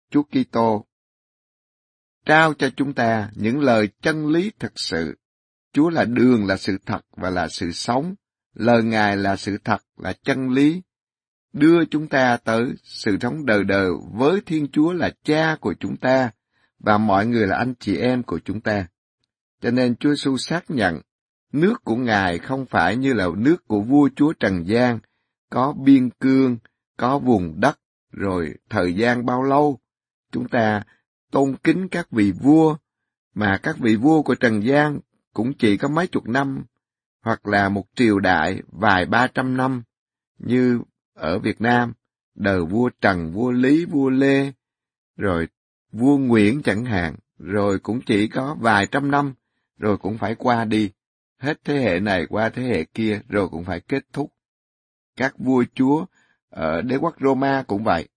Chúa 0.09 0.23
Kitô 0.23 0.85
trao 2.25 2.53
cho 2.53 2.69
chúng 2.75 2.93
ta 2.93 3.29
những 3.35 3.59
lời 3.59 3.89
chân 4.01 4.27
lý 4.27 4.51
thực 4.59 4.79
sự. 4.79 5.17
Chúa 5.73 5.89
là 5.89 6.05
đường, 6.05 6.47
là 6.47 6.57
sự 6.57 6.77
thật 6.85 7.01
và 7.11 7.29
là 7.29 7.47
sự 7.47 7.71
sống. 7.71 8.15
Lời 8.53 8.83
Ngài 8.83 9.17
là 9.17 9.35
sự 9.35 9.57
thật, 9.63 9.81
là 9.97 10.13
chân 10.23 10.49
lý. 10.49 10.81
Đưa 11.53 11.85
chúng 11.85 12.07
ta 12.07 12.37
tới 12.37 12.63
sự 12.83 13.17
sống 13.21 13.45
đời 13.45 13.63
đời 13.63 13.89
với 14.13 14.41
Thiên 14.45 14.67
Chúa 14.71 14.93
là 14.93 15.11
cha 15.23 15.55
của 15.61 15.73
chúng 15.79 15.97
ta, 15.97 16.31
và 16.79 16.97
mọi 16.97 17.25
người 17.25 17.47
là 17.47 17.57
anh 17.57 17.73
chị 17.79 17.97
em 17.97 18.23
của 18.23 18.39
chúng 18.45 18.61
ta. 18.61 18.87
Cho 19.61 19.71
nên 19.71 19.95
Chúa 19.95 20.09
Giêsu 20.09 20.37
xác 20.37 20.71
nhận 20.71 21.01
nước 21.53 21.83
của 21.83 21.95
Ngài 21.95 22.39
không 22.39 22.65
phải 22.65 22.95
như 22.95 23.13
là 23.13 23.27
nước 23.37 23.67
của 23.67 23.81
vua 23.81 24.09
chúa 24.15 24.33
Trần 24.33 24.67
gian, 24.67 24.99
có 25.49 25.73
biên 25.73 26.09
cương, 26.09 26.57
có 26.97 27.19
vùng 27.19 27.59
đất, 27.59 27.79
rồi 28.11 28.55
thời 28.69 28.93
gian 28.93 29.25
bao 29.25 29.43
lâu. 29.43 29.79
Chúng 30.31 30.47
ta 30.47 30.83
tôn 31.31 31.55
kính 31.63 31.87
các 31.89 32.11
vị 32.11 32.31
vua, 32.31 32.77
mà 33.33 33.59
các 33.63 33.77
vị 33.77 33.95
vua 33.95 34.21
của 34.21 34.35
Trần 34.35 34.63
gian 34.63 34.99
cũng 35.33 35.53
chỉ 35.53 35.77
có 35.77 35.87
mấy 35.87 36.07
chục 36.07 36.27
năm, 36.27 36.65
hoặc 37.21 37.47
là 37.47 37.69
một 37.69 37.85
triều 37.95 38.19
đại 38.19 38.61
vài 38.67 39.05
ba 39.05 39.27
trăm 39.27 39.57
năm, 39.57 39.83
như 40.37 40.81
ở 41.13 41.39
Việt 41.39 41.61
Nam, 41.61 41.93
đời 42.35 42.65
vua 42.65 42.89
Trần, 43.01 43.31
vua 43.31 43.51
Lý, 43.51 43.85
vua 43.85 44.09
Lê, 44.09 44.51
rồi 45.17 45.47
vua 45.91 46.17
Nguyễn 46.17 46.61
chẳng 46.63 46.85
hạn, 46.85 47.15
rồi 47.37 47.79
cũng 47.79 48.01
chỉ 48.05 48.27
có 48.27 48.55
vài 48.59 48.87
trăm 48.87 49.11
năm, 49.11 49.33
rồi 49.77 49.97
cũng 49.97 50.17
phải 50.17 50.35
qua 50.35 50.65
đi. 50.65 50.91
Hết 51.37 51.59
thế 51.63 51.79
hệ 51.79 51.99
này 51.99 52.25
qua 52.29 52.49
thế 52.49 52.63
hệ 52.63 52.83
kia, 52.83 53.21
rồi 53.29 53.49
cũng 53.49 53.63
phải 53.63 53.79
kết 53.79 54.03
thúc. 54.13 54.33
Các 55.19 55.39
vua 55.39 55.63
chúa 55.73 56.05
ở 56.49 56.81
đế 56.81 56.95
quốc 56.95 57.15
Roma 57.21 57.63
cũng 57.67 57.83
vậy. 57.83 58.07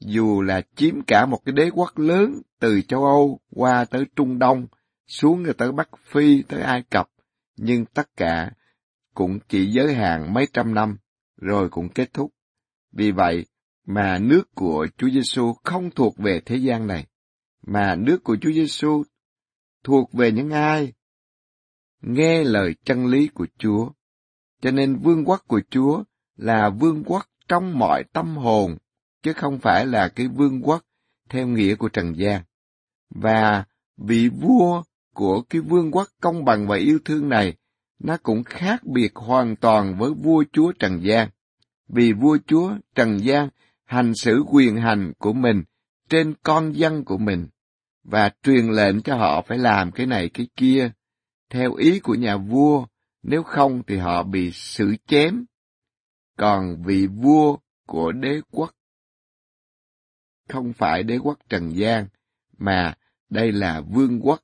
Dù 0.00 0.42
là 0.42 0.62
chiếm 0.76 1.02
cả 1.02 1.26
một 1.26 1.40
cái 1.44 1.52
đế 1.52 1.70
quốc 1.70 1.98
lớn 1.98 2.42
từ 2.58 2.82
châu 2.82 3.04
Âu 3.04 3.40
qua 3.50 3.84
tới 3.84 4.04
Trung 4.16 4.38
Đông, 4.38 4.66
xuống 5.06 5.42
rồi 5.42 5.54
tới 5.54 5.72
Bắc 5.72 5.88
Phi, 6.04 6.42
tới 6.42 6.62
Ai 6.62 6.82
Cập, 6.90 7.10
nhưng 7.56 7.84
tất 7.84 8.16
cả 8.16 8.50
cũng 9.14 9.38
chỉ 9.48 9.66
giới 9.66 9.94
hạn 9.94 10.34
mấy 10.34 10.46
trăm 10.52 10.74
năm, 10.74 10.98
rồi 11.36 11.68
cũng 11.70 11.88
kết 11.88 12.12
thúc. 12.14 12.32
Vì 12.92 13.10
vậy 13.10 13.46
mà 13.86 14.18
nước 14.18 14.54
của 14.54 14.86
Chúa 14.96 15.10
Giêsu 15.10 15.54
không 15.64 15.90
thuộc 15.90 16.18
về 16.18 16.40
thế 16.46 16.56
gian 16.56 16.86
này, 16.86 17.06
mà 17.66 17.96
nước 17.96 18.24
của 18.24 18.36
Chúa 18.40 18.52
Giêsu 18.52 19.02
thuộc 19.84 20.12
về 20.12 20.32
những 20.32 20.50
ai 20.50 20.92
nghe 22.00 22.44
lời 22.44 22.74
chân 22.84 23.06
lý 23.06 23.28
của 23.28 23.46
Chúa. 23.58 23.90
Cho 24.60 24.70
nên 24.70 24.96
vương 24.96 25.24
quốc 25.24 25.44
của 25.46 25.60
Chúa 25.70 26.04
là 26.42 26.70
vương 26.70 27.04
quốc 27.04 27.26
trong 27.48 27.78
mọi 27.78 28.04
tâm 28.12 28.36
hồn, 28.36 28.76
chứ 29.22 29.32
không 29.32 29.58
phải 29.58 29.86
là 29.86 30.08
cái 30.08 30.28
vương 30.28 30.62
quốc 30.62 30.84
theo 31.28 31.46
nghĩa 31.46 31.74
của 31.74 31.88
Trần 31.88 32.16
gian. 32.16 32.42
Và 33.14 33.64
vị 33.96 34.28
vua 34.28 34.82
của 35.14 35.42
cái 35.42 35.60
vương 35.60 35.90
quốc 35.90 36.08
công 36.20 36.44
bằng 36.44 36.66
và 36.66 36.76
yêu 36.76 36.98
thương 37.04 37.28
này, 37.28 37.54
nó 37.98 38.16
cũng 38.22 38.44
khác 38.44 38.84
biệt 38.84 39.14
hoàn 39.14 39.56
toàn 39.56 39.98
với 39.98 40.10
vua 40.14 40.44
chúa 40.52 40.72
Trần 40.72 41.00
gian. 41.02 41.28
Vì 41.88 42.12
vua 42.12 42.38
chúa 42.46 42.72
Trần 42.94 43.24
gian 43.24 43.48
hành 43.84 44.14
xử 44.14 44.44
quyền 44.46 44.76
hành 44.76 45.12
của 45.18 45.32
mình 45.32 45.62
trên 46.08 46.34
con 46.42 46.72
dân 46.72 47.04
của 47.04 47.18
mình, 47.18 47.46
và 48.04 48.30
truyền 48.42 48.68
lệnh 48.68 49.02
cho 49.02 49.16
họ 49.16 49.42
phải 49.42 49.58
làm 49.58 49.92
cái 49.92 50.06
này 50.06 50.28
cái 50.28 50.46
kia, 50.56 50.90
theo 51.50 51.74
ý 51.74 52.00
của 52.00 52.14
nhà 52.14 52.36
vua, 52.36 52.86
nếu 53.22 53.42
không 53.42 53.82
thì 53.86 53.96
họ 53.96 54.22
bị 54.22 54.50
xử 54.52 54.96
chém. 55.06 55.44
Còn 56.36 56.82
vị 56.82 57.06
vua 57.06 57.56
của 57.86 58.12
đế 58.12 58.40
quốc 58.50 58.74
không 60.48 60.72
phải 60.72 61.02
đế 61.02 61.18
quốc 61.18 61.38
Trần 61.48 61.76
gian, 61.76 62.06
mà 62.58 62.94
đây 63.28 63.52
là 63.52 63.80
vương 63.80 64.20
quốc 64.20 64.42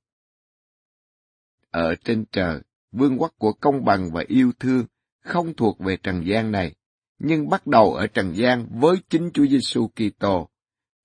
ở 1.71 1.95
trên 2.05 2.25
trời, 2.33 2.61
vương 2.93 3.19
quốc 3.19 3.35
của 3.39 3.53
công 3.53 3.85
bằng 3.85 4.11
và 4.13 4.25
yêu 4.29 4.53
thương, 4.61 4.87
không 5.21 5.55
thuộc 5.55 5.79
về 5.79 5.97
trần 6.03 6.27
gian 6.27 6.53
này, 6.53 6.75
nhưng 7.19 7.49
bắt 7.49 7.67
đầu 7.67 7.95
ở 7.95 8.07
trần 8.07 8.37
gian 8.37 8.67
với 8.71 8.97
chính 9.09 9.31
Chúa 9.35 9.47
Giêsu 9.47 9.89
Kitô, 9.89 10.49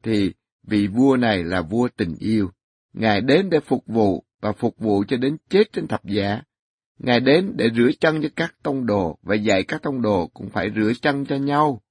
thì 0.04 0.34
vị 0.64 0.88
vua 0.88 1.18
này 1.18 1.44
là 1.44 1.62
vua 1.62 1.90
tình 1.98 2.16
yêu. 2.20 2.52
Ngài 2.94 3.22
đến 3.22 3.50
để 3.50 3.60
phục 3.60 3.84
vụ 3.88 4.24
và 4.42 4.52
phục 4.52 4.78
vụ 4.78 5.04
cho 5.08 5.18
đến 5.18 5.38
chết 5.50 5.64
trên 5.74 5.88
thập 5.88 6.06
giá. 6.06 6.42
Ngài 7.04 7.20
đến 7.20 7.54
để 7.56 7.70
rửa 7.76 7.90
chân 8.00 8.22
cho 8.22 8.30
các 8.36 8.56
tông 8.64 8.86
đồ 8.86 9.18
và 9.22 9.36
dạy 9.36 9.64
các 9.64 9.82
tông 9.82 10.02
đồ 10.02 10.28
cũng 10.28 10.50
phải 10.50 10.72
rửa 10.76 10.92
chân 11.02 11.26
cho 11.26 11.36
nhau. 11.36 11.82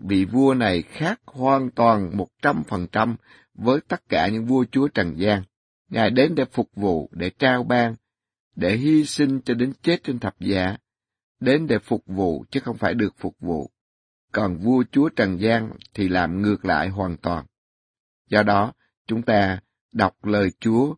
Vị 0.00 0.24
vua 0.24 0.54
này 0.54 0.82
khác 0.82 1.20
hoàn 1.24 1.70
toàn 1.70 2.16
một 2.16 2.28
trăm 2.42 2.62
phần 2.64 2.86
trăm 2.92 3.16
với 3.54 3.80
tất 3.88 4.08
cả 4.08 4.28
những 4.28 4.46
vua 4.46 4.64
chúa 4.70 4.88
trần 4.88 5.14
gian. 5.16 5.42
Ngài 5.88 6.10
đến 6.10 6.34
để 6.34 6.44
phục 6.52 6.70
vụ, 6.74 7.10
để 7.12 7.30
trao 7.30 7.64
ban, 7.64 7.94
để 8.56 8.76
hy 8.76 9.04
sinh 9.04 9.40
cho 9.40 9.54
đến 9.54 9.72
chết 9.82 10.04
trên 10.04 10.18
thập 10.18 10.40
giá, 10.40 10.76
đến 11.40 11.66
để 11.66 11.78
phục 11.78 12.02
vụ 12.06 12.44
chứ 12.50 12.60
không 12.60 12.76
phải 12.76 12.94
được 12.94 13.14
phục 13.18 13.36
vụ. 13.40 13.70
Còn 14.32 14.56
vua 14.56 14.84
chúa 14.92 15.08
Trần 15.08 15.40
gian 15.40 15.70
thì 15.94 16.08
làm 16.08 16.42
ngược 16.42 16.64
lại 16.64 16.88
hoàn 16.88 17.16
toàn. 17.16 17.46
Do 18.30 18.42
đó, 18.42 18.72
chúng 19.06 19.22
ta 19.22 19.60
đọc 19.92 20.24
lời 20.24 20.50
Chúa 20.60 20.94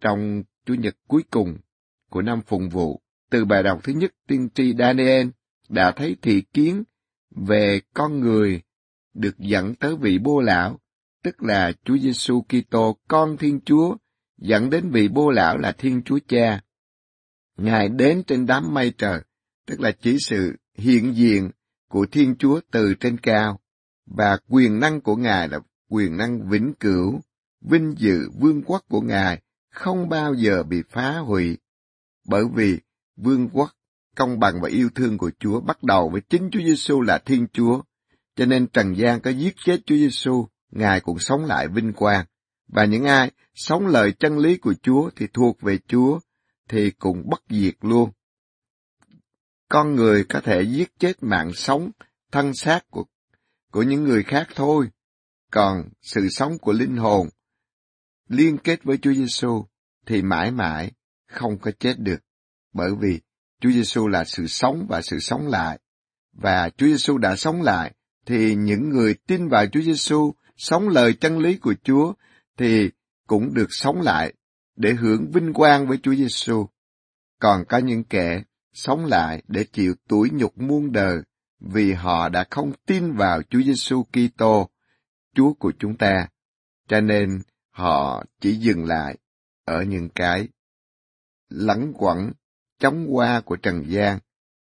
trong 0.00 0.42
Chúa 0.64 0.74
nhật 0.74 0.96
cuối 1.08 1.22
cùng 1.30 1.58
của 2.12 2.22
năm 2.22 2.40
phụng 2.46 2.68
vụ, 2.68 3.00
từ 3.30 3.44
bài 3.44 3.62
đọc 3.62 3.80
thứ 3.84 3.92
nhất 3.92 4.12
tiên 4.28 4.48
tri 4.54 4.74
Daniel 4.78 5.28
đã 5.68 5.90
thấy 5.90 6.16
thị 6.22 6.42
kiến 6.52 6.82
về 7.36 7.80
con 7.94 8.20
người 8.20 8.62
được 9.14 9.38
dẫn 9.38 9.74
tới 9.74 9.96
vị 9.96 10.18
bô 10.18 10.40
lão 10.40 10.78
tức 11.22 11.42
là 11.42 11.72
Chúa 11.84 11.98
Giêsu 11.98 12.42
Kitô 12.42 12.96
con 13.08 13.36
Thiên 13.36 13.60
Chúa, 13.64 13.96
dẫn 14.38 14.70
đến 14.70 14.90
vị 14.90 15.08
bô 15.08 15.30
lão 15.30 15.58
là 15.58 15.72
Thiên 15.72 16.02
Chúa 16.02 16.18
Cha. 16.28 16.60
Ngài 17.56 17.88
đến 17.88 18.22
trên 18.26 18.46
đám 18.46 18.74
mây 18.74 18.92
trời, 18.98 19.20
tức 19.66 19.80
là 19.80 19.92
chỉ 20.00 20.16
sự 20.18 20.56
hiện 20.74 21.14
diện 21.16 21.50
của 21.88 22.06
Thiên 22.06 22.36
Chúa 22.36 22.60
từ 22.70 22.94
trên 22.94 23.18
cao, 23.18 23.60
và 24.06 24.38
quyền 24.48 24.80
năng 24.80 25.00
của 25.00 25.16
Ngài 25.16 25.48
là 25.48 25.58
quyền 25.88 26.16
năng 26.16 26.48
vĩnh 26.48 26.72
cửu, 26.80 27.20
vinh 27.60 27.94
dự 27.98 28.30
vương 28.40 28.62
quốc 28.62 28.84
của 28.88 29.00
Ngài 29.00 29.42
không 29.70 30.08
bao 30.08 30.34
giờ 30.34 30.62
bị 30.62 30.82
phá 30.90 31.18
hủy, 31.18 31.58
bởi 32.24 32.44
vì 32.54 32.78
vương 33.16 33.48
quốc 33.48 33.70
công 34.16 34.38
bằng 34.40 34.60
và 34.60 34.68
yêu 34.68 34.88
thương 34.94 35.18
của 35.18 35.30
Chúa 35.38 35.60
bắt 35.60 35.82
đầu 35.82 36.08
với 36.08 36.20
chính 36.28 36.48
Chúa 36.52 36.60
Giêsu 36.60 37.00
là 37.00 37.18
Thiên 37.18 37.46
Chúa, 37.52 37.82
cho 38.36 38.46
nên 38.46 38.66
Trần 38.66 38.94
gian 38.96 39.20
có 39.20 39.30
giết 39.30 39.54
chết 39.64 39.80
Chúa 39.86 39.96
Giêsu 39.96 40.48
Ngài 40.70 41.00
cũng 41.00 41.18
sống 41.18 41.44
lại 41.44 41.68
vinh 41.68 41.92
quang. 41.92 42.26
Và 42.68 42.84
những 42.84 43.04
ai 43.04 43.30
sống 43.54 43.86
lời 43.86 44.12
chân 44.12 44.38
lý 44.38 44.56
của 44.56 44.74
Chúa 44.82 45.10
thì 45.16 45.26
thuộc 45.26 45.60
về 45.60 45.78
Chúa, 45.86 46.20
thì 46.68 46.90
cũng 46.90 47.30
bất 47.30 47.42
diệt 47.48 47.74
luôn. 47.80 48.10
Con 49.68 49.94
người 49.94 50.24
có 50.24 50.40
thể 50.40 50.62
giết 50.62 50.98
chết 50.98 51.22
mạng 51.22 51.52
sống, 51.54 51.90
thân 52.32 52.54
xác 52.54 52.90
của, 52.90 53.04
của 53.72 53.82
những 53.82 54.04
người 54.04 54.22
khác 54.22 54.48
thôi. 54.54 54.90
Còn 55.50 55.88
sự 56.02 56.28
sống 56.28 56.58
của 56.58 56.72
linh 56.72 56.96
hồn 56.96 57.28
liên 58.28 58.58
kết 58.58 58.84
với 58.84 58.98
Chúa 58.98 59.12
Giêsu 59.12 59.64
thì 60.06 60.22
mãi 60.22 60.50
mãi 60.50 60.92
không 61.32 61.58
có 61.58 61.70
chết 61.78 61.94
được. 61.98 62.18
Bởi 62.72 62.90
vì 63.00 63.20
Chúa 63.60 63.70
Giêsu 63.70 64.08
là 64.08 64.24
sự 64.24 64.46
sống 64.46 64.86
và 64.88 65.02
sự 65.02 65.18
sống 65.18 65.48
lại. 65.48 65.78
Và 66.32 66.70
Chúa 66.76 66.86
Giêsu 66.86 67.18
đã 67.18 67.36
sống 67.36 67.62
lại 67.62 67.92
thì 68.26 68.54
những 68.54 68.90
người 68.90 69.14
tin 69.26 69.48
vào 69.48 69.66
Chúa 69.66 69.80
Giêsu 69.80 70.34
sống 70.56 70.88
lời 70.88 71.14
chân 71.20 71.38
lý 71.38 71.56
của 71.56 71.74
Chúa 71.84 72.12
thì 72.58 72.90
cũng 73.26 73.54
được 73.54 73.68
sống 73.70 74.00
lại 74.00 74.32
để 74.76 74.94
hưởng 74.94 75.30
vinh 75.30 75.52
quang 75.52 75.86
với 75.86 75.98
Chúa 76.02 76.14
Giêsu. 76.14 76.66
Còn 77.38 77.64
có 77.68 77.78
những 77.78 78.04
kẻ 78.04 78.42
sống 78.72 79.04
lại 79.04 79.42
để 79.48 79.64
chịu 79.72 79.94
tuổi 80.08 80.30
nhục 80.32 80.58
muôn 80.58 80.92
đời 80.92 81.22
vì 81.60 81.92
họ 81.92 82.28
đã 82.28 82.44
không 82.50 82.72
tin 82.86 83.12
vào 83.12 83.42
Chúa 83.42 83.62
Giêsu 83.62 84.04
Kitô, 84.04 84.70
Chúa 85.34 85.52
của 85.52 85.72
chúng 85.78 85.96
ta. 85.96 86.28
Cho 86.88 87.00
nên 87.00 87.42
họ 87.70 88.24
chỉ 88.40 88.56
dừng 88.56 88.84
lại 88.84 89.16
ở 89.64 89.82
những 89.82 90.08
cái 90.08 90.48
lẳng 91.54 91.92
quẩn, 91.96 92.32
chóng 92.78 93.06
qua 93.08 93.40
của 93.40 93.56
trần 93.56 93.84
gian, 93.88 94.18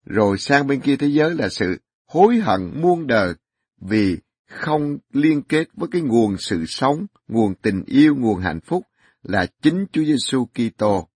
rồi 0.05 0.39
sang 0.39 0.67
bên 0.67 0.81
kia 0.81 0.97
thế 0.97 1.07
giới 1.07 1.35
là 1.35 1.49
sự 1.49 1.79
hối 2.07 2.37
hận 2.37 2.81
muôn 2.81 3.07
đời 3.07 3.35
vì 3.81 4.19
không 4.49 4.99
liên 5.13 5.43
kết 5.43 5.69
với 5.75 5.89
cái 5.93 6.03
nguồn 6.03 6.37
sự 6.39 6.65
sống, 6.67 7.07
nguồn 7.29 7.55
tình 7.55 7.85
yêu, 7.87 8.17
nguồn 8.17 8.41
hạnh 8.41 8.61
phúc 8.61 8.83
là 9.23 9.47
chính 9.63 9.87
Chúa 9.93 10.05
Giêsu 10.05 10.47
Kitô. 10.47 11.09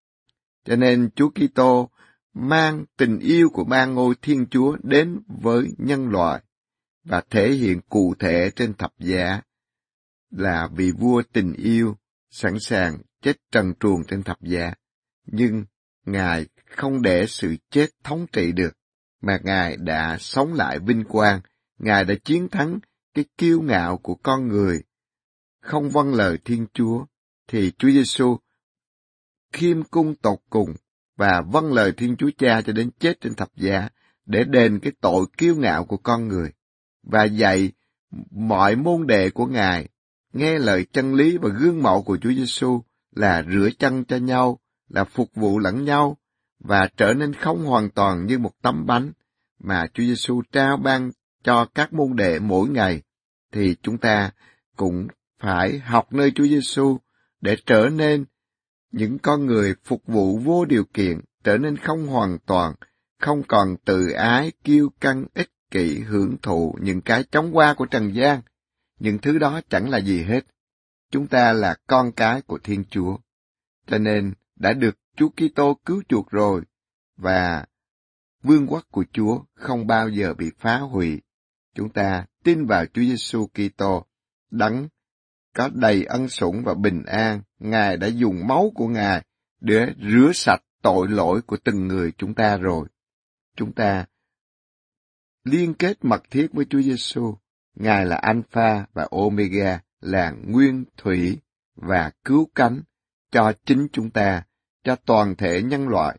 Cho 0.65 0.77
nên 0.77 1.11
Chúa 1.15 1.31
Kitô 1.31 1.91
mang 2.35 2.85
tình 2.97 3.19
yêu 3.19 3.49
của 3.53 3.65
ba 3.65 3.87
ngôi 3.87 4.15
Thiên 4.23 4.47
Chúa 4.51 4.77
đến 4.83 5.21
với 5.43 5.69
nhân 5.79 6.09
loại 6.09 6.43
và 7.05 7.23
thể 7.31 7.53
hiện 7.53 7.81
cụ 7.89 8.15
thể 8.19 8.51
trên 8.57 8.75
thập 8.75 8.93
giá 8.99 9.41
là 10.31 10.69
vị 10.77 10.93
vua 10.93 11.23
tình 11.33 11.53
yêu 11.53 11.97
sẵn 12.31 12.55
sàng 12.61 12.99
chết 13.23 13.37
trần 13.53 13.75
truồng 13.81 14.05
trên 14.05 14.23
thập 14.23 14.43
giá. 14.43 14.75
Nhưng 15.33 15.65
Ngài 16.07 16.47
không 16.67 17.03
để 17.03 17.27
sự 17.27 17.57
chết 17.71 17.87
thống 18.05 18.27
trị 18.33 18.53
được, 18.53 18.77
mà 19.23 19.39
Ngài 19.43 19.77
đã 19.77 20.17
sống 20.21 20.55
lại 20.55 20.79
vinh 20.79 21.05
quang, 21.05 21.41
Ngài 21.79 22.05
đã 22.05 22.15
chiến 22.25 22.49
thắng 22.49 22.79
cái 23.15 23.25
kiêu 23.39 23.63
ngạo 23.63 23.97
của 23.99 24.15
con 24.15 24.49
người, 24.49 24.83
không 25.61 25.91
vâng 25.91 26.15
lời 26.15 26.39
Thiên 26.45 26.67
Chúa, 26.73 27.05
thì 27.49 27.73
Chúa 27.79 27.91
Giêsu 27.91 28.39
khiêm 29.53 29.83
cung 29.83 30.15
tột 30.15 30.39
cùng 30.51 30.75
và 31.17 31.43
vâng 31.53 31.73
lời 31.73 31.93
Thiên 31.97 32.17
Chúa 32.17 32.31
Cha 32.39 32.63
cho 32.63 32.73
đến 32.73 32.91
chết 32.99 33.21
trên 33.21 33.35
thập 33.35 33.57
giá 33.57 33.89
để 34.27 34.45
đền 34.45 34.81
cái 34.81 34.93
tội 35.01 35.27
kiêu 35.39 35.57
ngạo 35.57 35.85
của 35.85 35.97
con 35.97 36.29
người 36.29 36.53
và 37.03 37.25
dạy 37.25 37.73
mọi 38.31 38.77
môn 38.77 39.07
đệ 39.07 39.31
của 39.31 39.47
Ngài. 39.47 39.89
Nghe 40.33 40.59
lời 40.59 40.87
chân 40.93 41.15
lý 41.15 41.39
và 41.39 41.49
gương 41.49 41.83
mẫu 41.83 42.03
của 42.03 42.19
Chúa 42.21 42.33
Giêsu 42.33 42.83
là 43.11 43.45
rửa 43.53 43.69
chân 43.79 44.05
cho 44.05 44.17
nhau, 44.17 44.61
là 44.91 45.05
phục 45.05 45.29
vụ 45.35 45.59
lẫn 45.59 45.85
nhau 45.85 46.17
và 46.59 46.89
trở 46.97 47.15
nên 47.15 47.33
không 47.33 47.65
hoàn 47.65 47.91
toàn 47.91 48.27
như 48.27 48.39
một 48.39 48.53
tấm 48.63 48.87
bánh 48.87 49.13
mà 49.59 49.87
Chúa 49.95 50.03
Giêsu 50.03 50.43
trao 50.53 50.77
ban 50.77 51.11
cho 51.45 51.67
các 51.75 51.93
môn 51.93 52.17
đệ 52.17 52.39
mỗi 52.39 52.69
ngày 52.69 53.03
thì 53.53 53.77
chúng 53.83 53.99
ta 53.99 54.31
cũng 54.77 55.09
phải 55.39 55.79
học 55.79 56.13
nơi 56.13 56.33
Chúa 56.35 56.47
Giêsu 56.47 56.99
để 57.41 57.57
trở 57.67 57.89
nên 57.93 58.25
những 58.93 59.19
con 59.19 59.47
người 59.47 59.75
phục 59.85 60.03
vụ 60.07 60.39
vô 60.39 60.65
điều 60.65 60.85
kiện, 60.85 61.21
trở 61.45 61.59
nên 61.59 61.77
không 61.77 62.07
hoàn 62.07 62.39
toàn, 62.47 62.75
không 63.21 63.43
còn 63.49 63.77
tự 63.85 64.11
ái, 64.11 64.53
kiêu 64.65 64.91
căng, 65.01 65.25
ích 65.35 65.51
kỷ, 65.71 66.01
hưởng 66.01 66.37
thụ 66.43 66.75
những 66.81 67.01
cái 67.01 67.25
chóng 67.31 67.57
qua 67.57 67.75
của 67.75 67.87
trần 67.87 68.15
gian. 68.15 68.41
Những 68.99 69.19
thứ 69.19 69.39
đó 69.39 69.61
chẳng 69.69 69.91
là 69.91 69.99
gì 69.99 70.23
hết. 70.23 70.45
Chúng 71.11 71.27
ta 71.27 71.53
là 71.53 71.77
con 71.87 72.13
cái 72.13 72.43
của 72.43 72.59
Thiên 72.63 72.85
Chúa. 72.91 73.17
Cho 73.87 73.99
nên 73.99 74.33
đã 74.61 74.73
được 74.73 74.99
Chúa 75.17 75.29
Kitô 75.29 75.75
cứu 75.85 76.03
chuộc 76.09 76.31
rồi 76.31 76.63
và 77.17 77.65
vương 78.43 78.67
quốc 78.67 78.85
của 78.91 79.05
Chúa 79.13 79.45
không 79.55 79.87
bao 79.87 80.09
giờ 80.09 80.35
bị 80.35 80.51
phá 80.59 80.79
hủy. 80.79 81.21
Chúng 81.75 81.89
ta 81.93 82.27
tin 82.45 82.67
vào 82.67 82.87
Chúa 82.87 83.03
Giêsu 83.03 83.47
Kitô, 83.47 84.07
đấng 84.51 84.89
có 85.55 85.71
đầy 85.75 86.05
ân 86.05 86.29
sủng 86.29 86.63
và 86.65 86.75
bình 86.75 87.03
an, 87.07 87.43
Ngài 87.59 87.97
đã 87.97 88.07
dùng 88.07 88.47
máu 88.47 88.73
của 88.75 88.89
Ngài 88.89 89.25
để 89.61 89.87
rửa 90.11 90.31
sạch 90.35 90.63
tội 90.83 91.09
lỗi 91.09 91.43
của 91.43 91.57
từng 91.65 91.89
người 91.89 92.13
chúng 92.19 92.35
ta 92.35 92.57
rồi. 92.57 92.89
Chúng 93.57 93.73
ta 93.73 94.07
liên 95.45 95.75
kết 95.75 96.05
mật 96.05 96.23
thiết 96.31 96.49
với 96.53 96.65
Chúa 96.71 96.83
Giêsu, 96.83 97.37
Ngài 97.75 98.07
là 98.07 98.17
Alpha 98.17 98.87
và 98.93 99.09
Omega, 99.11 99.81
là 100.01 100.31
nguyên 100.31 100.85
thủy 100.97 101.39
và 101.75 102.11
cứu 102.25 102.49
cánh 102.55 102.83
cho 103.31 103.53
chính 103.65 103.89
chúng 103.93 104.11
ta, 104.11 104.45
cho 104.85 104.97
toàn 104.97 105.37
thể 105.37 105.63
nhân 105.63 105.89
loại. 105.89 106.19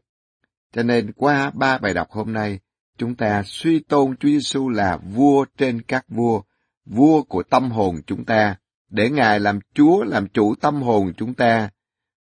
Cho 0.73 0.83
nên 0.83 1.11
qua 1.11 1.51
ba 1.53 1.77
bài 1.77 1.93
đọc 1.93 2.11
hôm 2.11 2.33
nay, 2.33 2.59
chúng 2.97 3.15
ta 3.15 3.43
suy 3.45 3.79
tôn 3.79 4.17
Chúa 4.17 4.29
Giêsu 4.29 4.69
là 4.69 4.97
vua 4.97 5.45
trên 5.57 5.81
các 5.81 6.05
vua, 6.09 6.41
vua 6.85 7.23
của 7.23 7.43
tâm 7.43 7.71
hồn 7.71 7.95
chúng 8.07 8.25
ta, 8.25 8.55
để 8.89 9.09
Ngài 9.09 9.39
làm 9.39 9.59
Chúa, 9.73 10.03
làm 10.03 10.27
chủ 10.27 10.55
tâm 10.55 10.81
hồn 10.81 11.13
chúng 11.17 11.33
ta, 11.33 11.69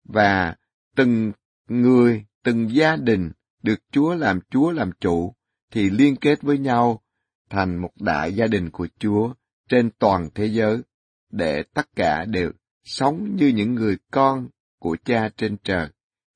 và 0.03 0.55
từng 0.95 1.31
người, 1.67 2.25
từng 2.43 2.75
gia 2.75 2.95
đình 2.95 3.31
được 3.63 3.79
Chúa 3.91 4.13
làm 4.13 4.39
Chúa 4.49 4.71
làm 4.71 4.91
chủ, 4.99 5.33
thì 5.71 5.89
liên 5.89 6.15
kết 6.15 6.41
với 6.41 6.57
nhau 6.57 7.01
thành 7.49 7.77
một 7.77 7.91
đại 7.99 8.33
gia 8.33 8.47
đình 8.47 8.69
của 8.69 8.87
Chúa 8.99 9.33
trên 9.69 9.89
toàn 9.99 10.29
thế 10.35 10.45
giới, 10.45 10.81
để 11.29 11.63
tất 11.73 11.87
cả 11.95 12.25
đều 12.25 12.51
sống 12.83 13.35
như 13.35 13.47
những 13.47 13.75
người 13.75 13.97
con 14.11 14.47
của 14.79 14.97
cha 15.05 15.29
trên 15.37 15.57
trời, 15.63 15.87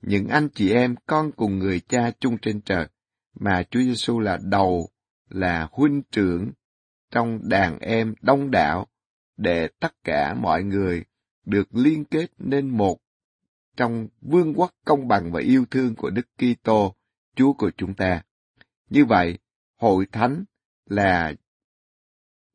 những 0.04 0.28
anh 0.28 0.49
chị 0.49 0.72
em 0.72 0.95
con 1.06 1.32
cùng 1.32 1.60
người 1.60 1.80
cha 1.80 2.12
chung 2.20 2.38
trên 2.38 2.62
trời, 2.62 2.88
mà 3.39 3.64
Chúa 3.64 3.80
Giêsu 3.80 4.20
là 4.20 4.39
đầu, 4.43 4.89
là 5.30 5.68
huynh 5.72 6.01
trưởng 6.12 6.51
trong 7.12 7.39
đàn 7.49 7.80
em 7.80 8.14
đông 8.22 8.51
đảo, 8.51 8.88
để 9.38 9.68
tất 9.80 9.93
cả 10.04 10.34
mọi 10.34 10.64
người 10.64 11.04
được 11.45 11.76
liên 11.76 12.06
kết 12.06 12.28
nên 12.38 12.70
một 12.70 12.99
trong 13.78 14.08
vương 14.22 14.54
quốc 14.54 14.72
công 14.86 15.08
bằng 15.08 15.32
và 15.32 15.39
yêu 15.39 15.66
thương 15.72 15.95
của 15.95 16.10
Đức 16.10 16.28
Kitô, 16.38 16.95
Chúa 17.36 17.54
của 17.54 17.72
chúng 17.78 17.93
ta. 17.93 18.24
Như 18.89 19.06
vậy, 19.06 19.38
hội 19.76 20.06
thánh 20.12 20.43
là 20.86 21.34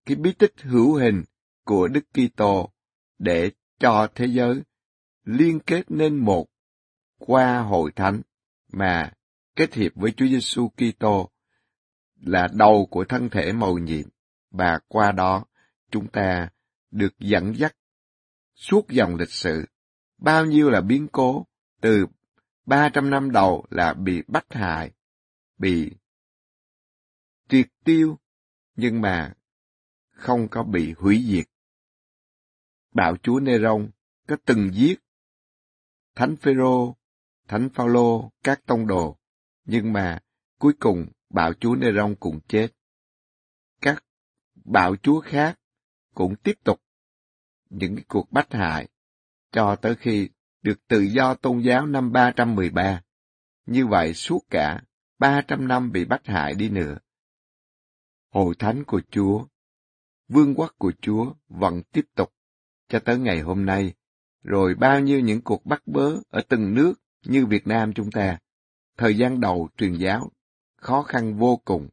cái 0.07 0.17
bí 0.17 0.33
tích 0.33 0.55
hữu 0.63 0.95
hình 0.95 1.23
của 1.65 1.89
Đức 1.89 2.05
Kitô 2.13 2.71
để 3.19 3.51
cho 3.79 4.09
thế 4.15 4.27
giới 4.27 4.63
liên 5.25 5.61
kết 5.61 5.91
nên 5.91 6.17
một 6.17 6.47
qua 7.19 7.61
hội 7.61 7.93
thánh 7.93 8.23
mà 8.73 9.13
kết 9.57 9.75
hiệp 9.75 9.93
với 9.95 10.13
Chúa 10.17 10.27
Giêsu 10.27 10.69
Kitô 10.69 11.31
là 12.21 12.49
đầu 12.53 12.89
của 12.91 13.05
thân 13.05 13.29
thể 13.31 13.53
màu 13.53 13.79
nhiệm 13.79 14.09
và 14.51 14.79
qua 14.89 15.13
đó 15.13 15.45
chúng 15.91 16.09
ta 16.09 16.49
được 16.91 17.19
dẫn 17.19 17.57
dắt 17.57 17.77
suốt 18.55 18.89
dòng 18.89 19.17
lịch 19.17 19.31
sử. 19.31 19.67
Bao 20.19 20.45
nhiêu 20.45 20.71
là 20.71 20.81
biến 20.81 21.09
cố, 21.13 21.47
từ 21.81 22.07
300 22.67 23.11
năm 23.11 23.31
đầu 23.31 23.67
là 23.71 23.95
bị 23.95 24.23
bắt 24.29 24.47
hại, 24.51 24.93
bị 25.59 25.93
triệt 27.49 27.67
tiêu, 27.85 28.19
nhưng 28.77 29.01
mà 29.01 29.35
không 30.11 30.49
có 30.51 30.63
bị 30.63 30.93
hủy 30.99 31.25
diệt. 31.27 31.47
Bạo 32.93 33.17
chúa 33.17 33.41
Neron 33.41 33.91
có 34.29 34.37
từng 34.45 34.71
giết 34.73 35.01
Thánh 36.15 36.37
Phêrô, 36.37 36.97
Thánh 37.49 37.69
Phaolô, 37.75 38.31
các 38.45 38.61
tông 38.67 38.87
đồ, 38.87 39.19
nhưng 39.65 39.93
mà 39.93 40.19
cuối 40.59 40.73
cùng 40.81 41.07
bạo 41.31 41.53
chúa 41.55 41.75
Neron 41.75 42.15
cũng 42.21 42.41
chết. 42.49 42.69
Các 43.81 44.05
bạo 44.65 44.97
chúa 44.97 45.21
khác 45.21 45.59
cũng 46.15 46.37
tiếp 46.37 46.59
tục 46.65 46.81
những 47.71 47.97
cuộc 48.09 48.33
bắt 48.33 48.47
hại 48.51 48.89
cho 49.53 49.77
tới 49.77 49.95
khi 49.97 50.29
được 50.63 50.87
tự 50.89 51.01
do 51.01 51.35
tôn 51.35 51.61
giáo 51.61 51.87
năm 51.87 52.13
313. 52.13 53.03
Như 53.67 53.87
vậy 53.87 54.15
suốt 54.15 54.41
cả 54.51 54.83
300 55.19 55.69
năm 55.69 55.93
bị 55.93 56.05
bắt 56.05 56.27
hại 56.27 56.55
đi 56.55 56.69
nữa. 56.69 56.99
Hội 58.31 58.55
thánh 58.59 58.85
của 58.85 59.01
Chúa, 59.11 59.45
vương 60.29 60.55
quốc 60.55 60.75
của 60.79 60.93
Chúa 61.01 61.35
vẫn 61.49 61.83
tiếp 61.93 62.05
tục 62.15 62.33
cho 62.89 62.99
tới 62.99 63.19
ngày 63.19 63.41
hôm 63.41 63.67
nay, 63.67 63.95
rồi 64.43 64.75
bao 64.75 65.01
nhiêu 65.01 65.21
những 65.21 65.43
cuộc 65.43 65.67
bắt 65.67 65.83
bớ 65.87 66.17
ở 66.31 66.43
từng 66.49 66.75
nước 66.75 66.95
như 67.25 67.47
Việt 67.47 67.67
Nam 67.67 67.93
chúng 67.93 68.11
ta. 68.11 68.39
Thời 68.97 69.17
gian 69.17 69.41
đầu 69.41 69.69
truyền 69.77 69.95
giáo 69.95 70.31
khó 70.77 71.03
khăn 71.03 71.39
vô 71.39 71.61
cùng, 71.65 71.89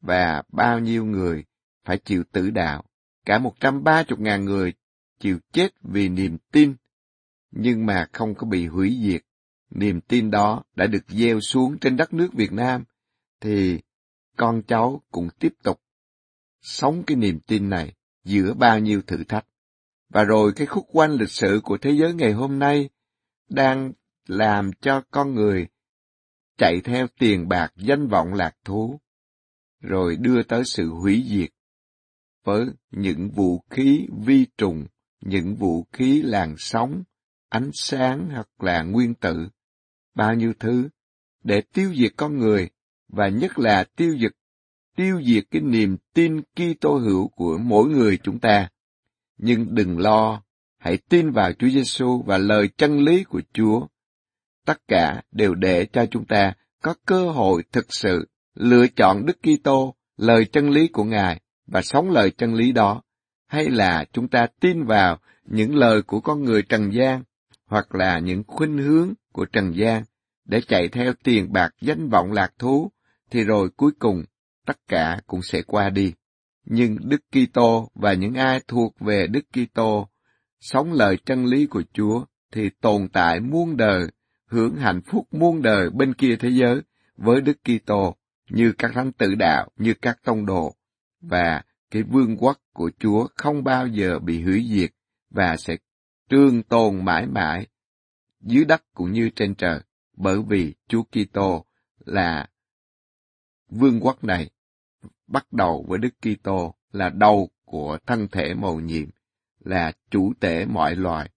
và 0.00 0.42
bao 0.52 0.78
nhiêu 0.78 1.04
người 1.04 1.44
phải 1.84 1.98
chịu 1.98 2.24
tử 2.32 2.50
đạo, 2.50 2.84
cả 3.24 3.38
một 3.38 3.54
trăm 3.60 3.84
ba 3.84 4.02
chục 4.02 4.20
ngàn 4.20 4.44
người 4.44 4.72
chịu 5.18 5.38
chết 5.52 5.68
vì 5.82 6.08
niềm 6.08 6.38
tin, 6.52 6.74
nhưng 7.50 7.86
mà 7.86 8.06
không 8.12 8.34
có 8.34 8.46
bị 8.46 8.66
hủy 8.66 8.98
diệt. 9.02 9.22
Niềm 9.70 10.00
tin 10.00 10.30
đó 10.30 10.62
đã 10.76 10.86
được 10.86 11.04
gieo 11.08 11.40
xuống 11.40 11.78
trên 11.78 11.96
đất 11.96 12.12
nước 12.12 12.28
Việt 12.32 12.52
Nam, 12.52 12.84
thì 13.40 13.80
con 14.36 14.62
cháu 14.62 15.02
cũng 15.10 15.28
tiếp 15.38 15.54
tục 15.62 15.80
sống 16.60 17.02
cái 17.06 17.16
niềm 17.16 17.40
tin 17.40 17.70
này 17.70 17.94
giữa 18.24 18.54
bao 18.54 18.78
nhiêu 18.78 19.02
thử 19.02 19.24
thách. 19.24 19.46
Và 20.08 20.24
rồi 20.24 20.52
cái 20.56 20.66
khúc 20.66 20.86
quanh 20.92 21.12
lịch 21.12 21.30
sử 21.30 21.60
của 21.64 21.78
thế 21.78 21.90
giới 21.90 22.14
ngày 22.14 22.32
hôm 22.32 22.58
nay 22.58 22.88
đang 23.48 23.92
làm 24.30 24.70
cho 24.80 25.02
con 25.10 25.34
người 25.34 25.68
chạy 26.58 26.80
theo 26.84 27.06
tiền 27.18 27.48
bạc 27.48 27.72
danh 27.76 28.08
vọng 28.08 28.34
lạc 28.34 28.56
thú, 28.64 29.00
rồi 29.80 30.16
đưa 30.16 30.42
tới 30.42 30.64
sự 30.64 30.88
hủy 30.88 31.24
diệt 31.26 31.50
với 32.44 32.66
những 32.90 33.30
vũ 33.30 33.64
khí 33.70 34.06
vi 34.24 34.46
trùng, 34.58 34.86
những 35.20 35.54
vũ 35.54 35.86
khí 35.92 36.22
làn 36.22 36.54
sóng, 36.58 37.02
ánh 37.48 37.70
sáng 37.72 38.28
hoặc 38.32 38.48
là 38.58 38.82
nguyên 38.82 39.14
tử, 39.14 39.48
bao 40.14 40.34
nhiêu 40.34 40.52
thứ, 40.58 40.88
để 41.44 41.62
tiêu 41.72 41.94
diệt 41.94 42.12
con 42.16 42.38
người, 42.38 42.70
và 43.08 43.28
nhất 43.28 43.58
là 43.58 43.84
tiêu 43.96 44.16
diệt, 44.20 44.32
tiêu 44.96 45.22
diệt 45.22 45.44
cái 45.50 45.62
niềm 45.62 45.96
tin 46.14 46.42
Kitô 46.42 46.98
hữu 46.98 47.28
của 47.28 47.58
mỗi 47.58 47.88
người 47.88 48.18
chúng 48.22 48.38
ta. 48.38 48.68
Nhưng 49.36 49.74
đừng 49.74 49.98
lo, 49.98 50.42
hãy 50.78 50.98
tin 51.08 51.30
vào 51.30 51.52
Chúa 51.52 51.68
Giêsu 51.68 52.22
và 52.22 52.38
lời 52.38 52.68
chân 52.76 52.98
lý 52.98 53.24
của 53.24 53.42
Chúa. 53.52 53.86
Tất 54.66 54.78
cả 54.88 55.22
đều 55.32 55.54
để 55.54 55.86
cho 55.92 56.06
chúng 56.06 56.24
ta 56.24 56.52
có 56.82 56.94
cơ 57.06 57.30
hội 57.30 57.62
thực 57.72 57.86
sự 57.88 58.28
lựa 58.54 58.86
chọn 58.86 59.26
Đức 59.26 59.38
Kitô, 59.42 59.94
lời 60.16 60.44
chân 60.44 60.70
lý 60.70 60.88
của 60.88 61.04
Ngài 61.04 61.40
và 61.66 61.82
sống 61.82 62.10
lời 62.10 62.30
chân 62.30 62.54
lý 62.54 62.72
đó, 62.72 63.02
hay 63.46 63.70
là 63.70 64.04
chúng 64.12 64.28
ta 64.28 64.46
tin 64.60 64.84
vào 64.84 65.18
những 65.44 65.76
lời 65.76 66.02
của 66.02 66.20
con 66.20 66.44
người 66.44 66.62
trần 66.62 66.92
gian 66.92 67.22
hoặc 67.66 67.94
là 67.94 68.18
những 68.18 68.42
khuynh 68.46 68.78
hướng 68.78 69.12
của 69.32 69.44
trần 69.44 69.76
gian 69.76 70.02
để 70.44 70.60
chạy 70.68 70.88
theo 70.88 71.12
tiền 71.24 71.52
bạc 71.52 71.74
danh 71.80 72.08
vọng 72.08 72.32
lạc 72.32 72.52
thú 72.58 72.90
thì 73.30 73.44
rồi 73.44 73.70
cuối 73.76 73.92
cùng 73.98 74.24
tất 74.66 74.76
cả 74.88 75.20
cũng 75.26 75.42
sẽ 75.42 75.62
qua 75.62 75.90
đi. 75.90 76.12
Nhưng 76.64 76.96
Đức 77.08 77.20
Kitô 77.32 77.90
và 77.94 78.12
những 78.12 78.34
ai 78.34 78.60
thuộc 78.68 78.94
về 79.00 79.26
Đức 79.26 79.44
Kitô 79.52 80.08
sống 80.60 80.92
lời 80.92 81.16
chân 81.24 81.46
lý 81.46 81.66
của 81.66 81.82
Chúa 81.92 82.24
thì 82.52 82.70
tồn 82.80 83.08
tại 83.12 83.40
muôn 83.40 83.76
đời, 83.76 84.06
hưởng 84.50 84.76
hạnh 84.76 85.00
phúc 85.02 85.28
muôn 85.34 85.62
đời 85.62 85.90
bên 85.90 86.14
kia 86.14 86.36
thế 86.40 86.48
giới 86.48 86.80
với 87.16 87.40
Đức 87.40 87.58
Kitô 87.64 88.16
như 88.50 88.72
các 88.78 88.90
thánh 88.94 89.12
tử 89.12 89.34
đạo, 89.34 89.70
như 89.76 89.94
các 89.94 90.18
tông 90.24 90.46
đồ. 90.46 90.74
Và 91.20 91.62
cái 91.90 92.02
vương 92.02 92.36
quốc 92.36 92.58
của 92.72 92.90
Chúa 92.98 93.28
không 93.34 93.64
bao 93.64 93.86
giờ 93.86 94.18
bị 94.18 94.42
hủy 94.42 94.66
diệt 94.70 94.90
và 95.30 95.56
sẽ 95.56 95.76
trương 96.30 96.62
tồn 96.62 97.04
mãi 97.04 97.26
mãi 97.26 97.66
dưới 98.40 98.64
đất 98.64 98.84
cũng 98.94 99.12
như 99.12 99.30
trên 99.36 99.54
trời, 99.54 99.80
bởi 100.16 100.42
vì 100.48 100.74
Chúa 100.88 101.02
Kitô 101.02 101.64
là 102.04 102.48
vương 103.68 104.00
quốc 104.00 104.24
này. 104.24 104.50
Bắt 105.26 105.52
đầu 105.52 105.84
với 105.88 105.98
Đức 105.98 106.14
Kitô 106.20 106.74
là 106.92 107.08
đầu 107.08 107.50
của 107.64 107.98
thân 108.06 108.28
thể 108.32 108.54
mầu 108.54 108.80
nhiệm 108.80 109.08
là 109.58 109.92
chủ 110.10 110.32
tể 110.40 110.64
mọi 110.66 110.96
loài. 110.96 111.30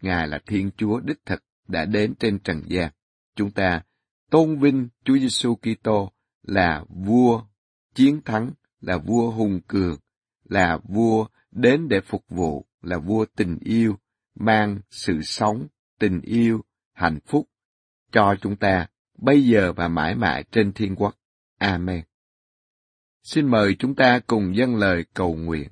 Ngài 0.00 0.28
là 0.28 0.38
Thiên 0.46 0.70
Chúa 0.76 1.00
đích 1.00 1.26
thực 1.26 1.44
đã 1.68 1.84
đến 1.84 2.14
trên 2.14 2.38
trần 2.38 2.62
gian. 2.66 2.92
Chúng 3.36 3.50
ta 3.50 3.82
tôn 4.30 4.58
vinh 4.58 4.88
Chúa 5.04 5.18
Giêsu 5.18 5.56
Kitô 5.56 6.12
là 6.42 6.84
vua 6.88 7.42
chiến 7.94 8.20
thắng, 8.24 8.50
là 8.80 8.98
vua 8.98 9.30
hùng 9.30 9.60
cường, 9.68 9.98
là 10.44 10.78
vua 10.88 11.26
đến 11.50 11.88
để 11.88 12.00
phục 12.00 12.24
vụ, 12.28 12.66
là 12.82 12.98
vua 12.98 13.26
tình 13.36 13.58
yêu, 13.60 13.98
mang 14.34 14.80
sự 14.90 15.22
sống, 15.22 15.66
tình 15.98 16.20
yêu, 16.20 16.64
hạnh 16.92 17.18
phúc 17.26 17.48
cho 18.12 18.34
chúng 18.40 18.56
ta 18.56 18.86
bây 19.18 19.46
giờ 19.46 19.72
và 19.72 19.88
mãi 19.88 20.14
mãi 20.14 20.44
trên 20.50 20.72
thiên 20.72 20.96
quốc. 20.96 21.14
Amen. 21.58 22.04
Xin 23.22 23.46
mời 23.46 23.76
chúng 23.78 23.94
ta 23.94 24.20
cùng 24.26 24.56
dâng 24.56 24.76
lời 24.76 25.04
cầu 25.14 25.34
nguyện. 25.34 25.68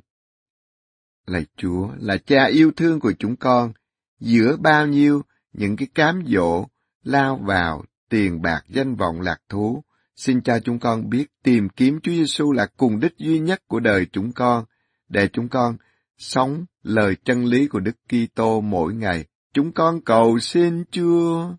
Lạy 1.26 1.46
Chúa 1.56 1.90
là 2.00 2.16
cha 2.16 2.44
yêu 2.44 2.72
thương 2.76 3.00
của 3.00 3.12
chúng 3.18 3.36
con, 3.36 3.72
giữa 4.20 4.56
bao 4.56 4.86
nhiêu 4.86 5.22
những 5.56 5.76
cái 5.76 5.88
cám 5.94 6.22
dỗ 6.26 6.64
lao 7.02 7.36
vào 7.36 7.84
tiền 8.08 8.42
bạc 8.42 8.64
danh 8.68 8.94
vọng 8.94 9.20
lạc 9.20 9.38
thú, 9.48 9.84
xin 10.16 10.42
cha 10.42 10.58
chúng 10.58 10.78
con 10.78 11.10
biết 11.10 11.26
tìm 11.42 11.68
kiếm 11.68 12.00
Chúa 12.02 12.12
Giêsu 12.12 12.52
là 12.52 12.66
cùng 12.76 13.00
đích 13.00 13.16
duy 13.18 13.38
nhất 13.38 13.62
của 13.68 13.80
đời 13.80 14.06
chúng 14.12 14.32
con, 14.32 14.64
để 15.08 15.28
chúng 15.32 15.48
con 15.48 15.76
sống 16.18 16.64
lời 16.82 17.16
chân 17.24 17.44
lý 17.44 17.68
của 17.68 17.80
Đức 17.80 17.96
Kitô 18.08 18.60
mỗi 18.60 18.94
ngày. 18.94 19.24
Chúng 19.52 19.72
con 19.72 20.00
cầu 20.00 20.38
xin 20.38 20.84
Chúa. 20.90 21.50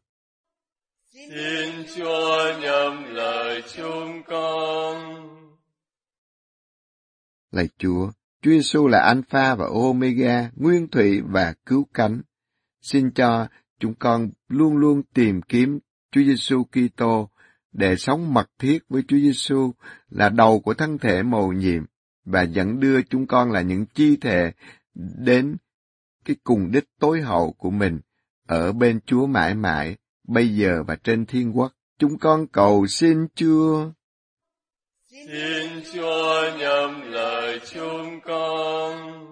Xin 1.14 1.86
Chúa 1.96 2.60
nhầm 2.62 3.04
lời 3.14 3.64
chúng 3.76 4.24
con. 4.28 5.28
Lạy 7.52 7.70
Chúa, 7.78 8.12
Chúa 8.42 8.52
Giêsu 8.52 8.88
là 8.88 9.00
Alpha 9.00 9.56
và 9.56 9.66
Omega, 9.66 10.50
nguyên 10.56 10.88
thủy 10.88 11.22
và 11.22 11.54
cứu 11.66 11.88
cánh. 11.94 12.22
Xin 12.82 13.12
cho 13.12 13.48
chúng 13.80 13.94
con 14.00 14.30
luôn 14.48 14.78
luôn 14.78 15.02
tìm 15.14 15.42
kiếm 15.42 15.80
Chúa 16.12 16.22
Giêsu 16.22 16.64
Kitô 16.64 17.30
để 17.72 17.96
sống 17.96 18.34
mật 18.34 18.50
thiết 18.60 18.80
với 18.90 19.04
Chúa 19.08 19.18
Giêsu 19.18 19.74
là 20.10 20.30
đầu 20.30 20.60
của 20.60 20.74
thân 20.74 20.98
thể 20.98 21.24
mầu 21.24 21.54
nhiệm 21.54 21.84
và 22.26 22.42
dẫn 22.42 22.80
đưa 22.80 23.02
chúng 23.02 23.28
con 23.28 23.52
là 23.52 23.62
những 23.62 23.86
chi 23.86 24.18
thể 24.22 24.52
đến 25.18 25.58
cái 26.26 26.36
cùng 26.44 26.72
đích 26.72 26.86
tối 27.00 27.22
hậu 27.22 27.52
của 27.52 27.70
mình 27.70 28.00
ở 28.48 28.72
bên 28.72 29.00
Chúa 29.06 29.26
mãi 29.26 29.56
mãi, 29.56 29.98
bây 30.28 30.56
giờ 30.56 30.84
và 30.88 30.96
trên 30.96 31.26
thiên 31.26 31.58
quốc. 31.58 31.74
Chúng 32.00 32.18
con 32.18 32.48
cầu 32.48 32.88
xin 32.88 33.28
Chúa. 33.36 33.92
Xin 35.10 35.84
Chúa 35.94 36.58
nhầm 36.60 37.02
lời 37.02 37.60
chúng 37.74 38.20
con. 38.26 39.24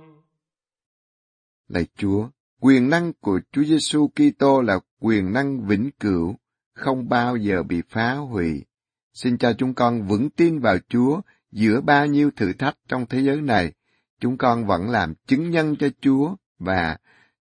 Lạy 1.67 1.85
Chúa, 1.97 2.29
quyền 2.65 2.89
năng 2.89 3.13
của 3.13 3.39
Chúa 3.51 3.63
Giêsu 3.63 4.07
Kitô 4.07 4.61
là 4.61 4.79
quyền 4.99 5.33
năng 5.33 5.67
vĩnh 5.67 5.89
cửu, 5.99 6.35
không 6.73 7.09
bao 7.09 7.35
giờ 7.37 7.63
bị 7.63 7.81
phá 7.89 8.13
hủy. 8.13 8.65
Xin 9.13 9.37
cho 9.37 9.53
chúng 9.57 9.73
con 9.73 10.07
vững 10.07 10.29
tin 10.29 10.59
vào 10.59 10.77
Chúa 10.89 11.21
giữa 11.51 11.81
bao 11.81 12.05
nhiêu 12.05 12.31
thử 12.35 12.53
thách 12.53 12.77
trong 12.87 13.05
thế 13.05 13.19
giới 13.19 13.41
này. 13.41 13.73
Chúng 14.19 14.37
con 14.37 14.65
vẫn 14.65 14.89
làm 14.89 15.13
chứng 15.27 15.51
nhân 15.51 15.75
cho 15.79 15.87
Chúa 16.01 16.35
và 16.59 16.97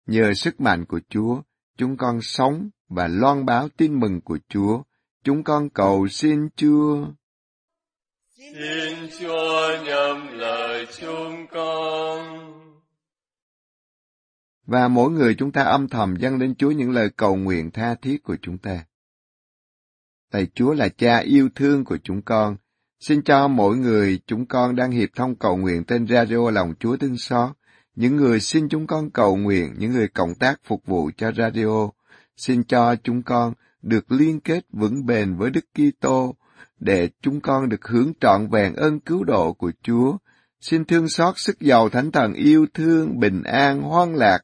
nhờ 0.06 0.34
sức 0.34 0.60
mạnh 0.60 0.84
của 0.84 1.00
Chúa, 1.08 1.42
chúng 1.76 1.96
con 1.96 2.22
sống 2.22 2.70
và 2.88 3.08
loan 3.08 3.44
báo 3.46 3.68
tin 3.76 4.00
mừng 4.00 4.20
của 4.20 4.38
Chúa. 4.48 4.82
Chúng 5.24 5.44
con 5.44 5.70
cầu 5.70 6.08
xin 6.08 6.48
Chúa. 6.56 7.06
Xin 8.36 9.08
Chúa 9.20 9.68
nhầm 9.84 10.28
lời 10.32 10.86
chúng 11.00 11.46
con. 11.50 12.61
Và 14.66 14.88
mỗi 14.88 15.10
người 15.10 15.34
chúng 15.34 15.52
ta 15.52 15.62
âm 15.62 15.88
thầm 15.88 16.16
dâng 16.16 16.38
lên 16.38 16.54
Chúa 16.54 16.70
những 16.70 16.90
lời 16.90 17.10
cầu 17.16 17.36
nguyện 17.36 17.70
tha 17.70 17.94
thiết 17.94 18.22
của 18.22 18.36
chúng 18.42 18.58
ta. 18.58 18.84
Lạy 20.32 20.46
Chúa 20.54 20.74
là 20.74 20.88
cha 20.88 21.18
yêu 21.18 21.48
thương 21.54 21.84
của 21.84 21.98
chúng 22.04 22.22
con. 22.22 22.56
Xin 23.00 23.22
cho 23.22 23.48
mỗi 23.48 23.76
người 23.76 24.20
chúng 24.26 24.46
con 24.46 24.76
đang 24.76 24.90
hiệp 24.90 25.08
thông 25.16 25.34
cầu 25.34 25.56
nguyện 25.56 25.84
tên 25.84 26.06
radio 26.06 26.50
lòng 26.50 26.74
Chúa 26.80 26.96
thương 26.96 27.16
xót. 27.16 27.50
Những 27.94 28.16
người 28.16 28.40
xin 28.40 28.68
chúng 28.68 28.86
con 28.86 29.10
cầu 29.10 29.36
nguyện, 29.36 29.74
những 29.78 29.92
người 29.92 30.08
cộng 30.08 30.34
tác 30.34 30.60
phục 30.64 30.86
vụ 30.86 31.10
cho 31.16 31.32
radio, 31.32 31.90
xin 32.36 32.64
cho 32.64 32.96
chúng 33.02 33.22
con 33.22 33.54
được 33.82 34.12
liên 34.12 34.40
kết 34.40 34.64
vững 34.72 35.06
bền 35.06 35.36
với 35.36 35.50
Đức 35.50 35.64
Kitô 35.74 36.34
để 36.80 37.08
chúng 37.22 37.40
con 37.40 37.68
được 37.68 37.84
hưởng 37.84 38.12
trọn 38.20 38.48
vẹn 38.48 38.74
ơn 38.74 39.00
cứu 39.00 39.24
độ 39.24 39.52
của 39.52 39.72
Chúa. 39.82 40.16
Xin 40.60 40.84
thương 40.84 41.08
xót 41.08 41.38
sức 41.38 41.60
giàu 41.60 41.88
thánh 41.88 42.12
thần 42.12 42.32
yêu 42.32 42.66
thương, 42.74 43.20
bình 43.20 43.42
an, 43.42 43.82
hoan 43.82 44.14
lạc, 44.14 44.38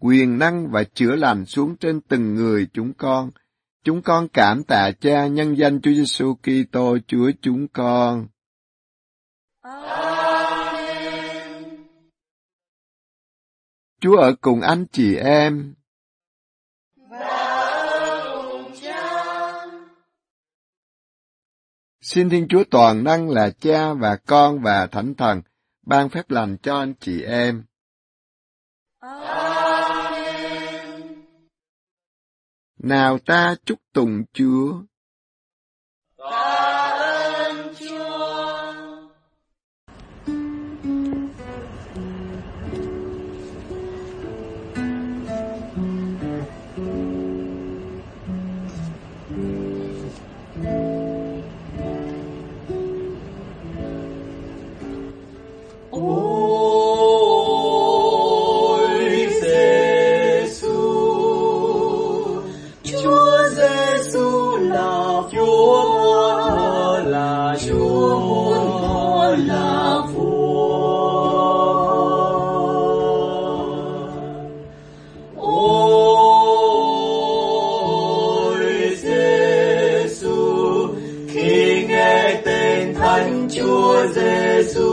quyền 0.00 0.38
năng 0.38 0.70
và 0.70 0.84
chữa 0.84 1.16
lành 1.16 1.46
xuống 1.46 1.76
trên 1.76 2.00
từng 2.00 2.34
người 2.34 2.68
chúng 2.72 2.92
con. 2.94 3.30
Chúng 3.84 4.02
con 4.02 4.28
cảm 4.28 4.64
tạ 4.64 4.90
Cha 5.00 5.26
nhân 5.26 5.58
danh 5.58 5.80
Chúa 5.80 5.92
Giêsu 5.92 6.34
Kitô 6.34 6.98
Chúa 7.06 7.30
chúng 7.42 7.68
con. 7.68 8.26
Amen. 9.60 10.48
Chúa 14.00 14.16
ở 14.16 14.34
cùng 14.40 14.60
anh 14.60 14.86
chị 14.92 15.16
em. 15.16 15.74
Xin 22.00 22.28
Thiên 22.28 22.48
Chúa 22.48 22.64
toàn 22.70 23.04
năng 23.04 23.30
là 23.30 23.50
Cha 23.50 23.92
và 23.92 24.16
Con 24.26 24.62
và 24.62 24.86
Thánh 24.86 25.14
Thần 25.14 25.42
ban 25.86 26.08
phép 26.08 26.30
lành 26.30 26.56
cho 26.62 26.78
anh 26.78 26.94
chị 27.00 27.22
em. 27.22 27.64
Amen. 28.98 29.47
Nào 32.78 33.18
ta 33.18 33.54
chúc 33.64 33.78
tụng 33.92 34.24
Chúa. 34.32 34.82
Tạ 36.16 36.77
Chúa 83.58 84.06
Giêsu, 84.14 84.90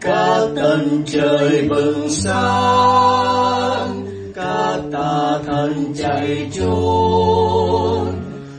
cả 0.00 0.40
tầng 0.56 1.02
trời 1.06 1.68
bừng 1.68 2.10
sáng, 2.10 3.52
cả 4.34 4.78
ta 4.92 5.38
thần 5.46 5.94
chạy 5.96 6.50
trốn, 6.52 8.06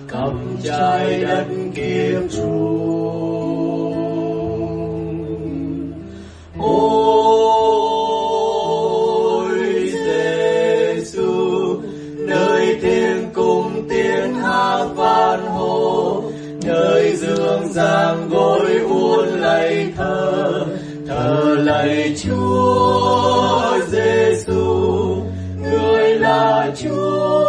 khắp 0.08 0.32
trái 0.64 1.24
đất 1.24 1.46
kiếm 1.76 2.28
chúa 2.32 2.95
giang 17.76 18.30
gối 18.30 18.78
uốn 18.90 19.28
lạy 19.28 19.94
thờ, 19.98 20.66
thờ 21.08 21.56
lạy 21.60 22.16
Chúa 22.24 23.80
Giêsu, 23.88 25.22
người 25.62 26.20
là 26.20 26.72
Chúa. 26.82 27.45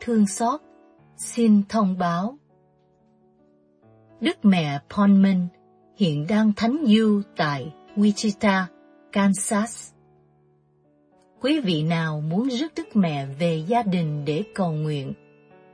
Thương 0.00 0.26
xót 0.26 0.60
xin 1.16 1.62
thông 1.68 1.98
báo. 1.98 2.38
Đức 4.20 4.36
mẹ 4.42 4.80
Ponman 4.96 5.46
hiện 5.96 6.26
đang 6.28 6.52
thánh 6.56 6.84
du 6.86 7.22
tại 7.36 7.72
Wichita, 7.96 8.64
Kansas. 9.12 9.92
Quý 11.40 11.60
vị 11.60 11.82
nào 11.82 12.20
muốn 12.20 12.48
rước 12.48 12.72
Đức 12.76 12.96
Mẹ 12.96 13.26
về 13.38 13.64
gia 13.68 13.82
đình 13.82 14.24
để 14.24 14.44
cầu 14.54 14.72
nguyện, 14.72 15.12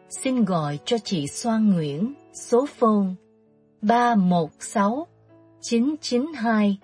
xin 0.08 0.44
gọi 0.44 0.78
cho 0.84 0.98
chị 0.98 1.26
Soan 1.26 1.72
Nguyễn 1.72 2.14
số 2.32 2.66
phone 2.66 3.08
316 3.82 5.06
992 5.60 6.78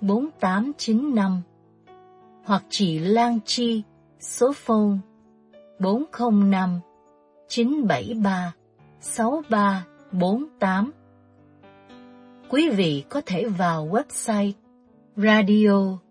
4895 0.00 1.42
hoặc 2.44 2.64
chị 2.68 2.98
Lan 2.98 3.38
Chi 3.44 3.82
số 4.20 4.52
phone 4.54 4.96
405 5.78 6.80
973 7.48 8.52
6348. 9.00 10.92
Quý 12.48 12.68
vị 12.68 13.04
có 13.08 13.20
thể 13.26 13.48
vào 13.48 13.88
website 13.88 14.52
radioltxc.org. 15.16 16.04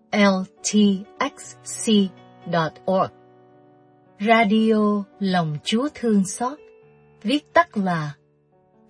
Radio 4.19 5.03
lòng 5.19 5.57
Chúa 5.63 5.89
thương 5.93 6.25
xót, 6.25 6.59
viết 7.23 7.53
tắt 7.53 7.77
là 7.77 8.13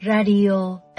radioltxc.org 0.02 0.94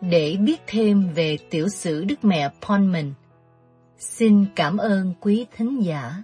để 0.00 0.36
biết 0.40 0.60
thêm 0.66 1.08
về 1.14 1.38
tiểu 1.50 1.68
sử 1.68 2.04
Đức 2.04 2.24
Mẹ 2.24 2.50
Ponman. 2.68 3.12
Xin 3.98 4.46
cảm 4.56 4.76
ơn 4.76 5.14
quý 5.20 5.46
thính 5.56 5.84
giả. 5.84 6.22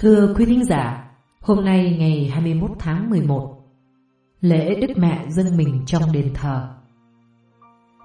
Thưa 0.00 0.34
quý 0.36 0.44
thính 0.44 0.64
giả, 0.64 1.07
hôm 1.48 1.64
nay 1.64 1.96
ngày 1.98 2.30
21 2.32 2.70
tháng 2.78 3.10
11, 3.10 3.56
lễ 4.40 4.80
Đức 4.80 4.94
Mẹ 4.96 5.26
dâng 5.28 5.56
mình 5.56 5.82
trong 5.86 6.12
đền 6.12 6.34
thờ. 6.34 6.68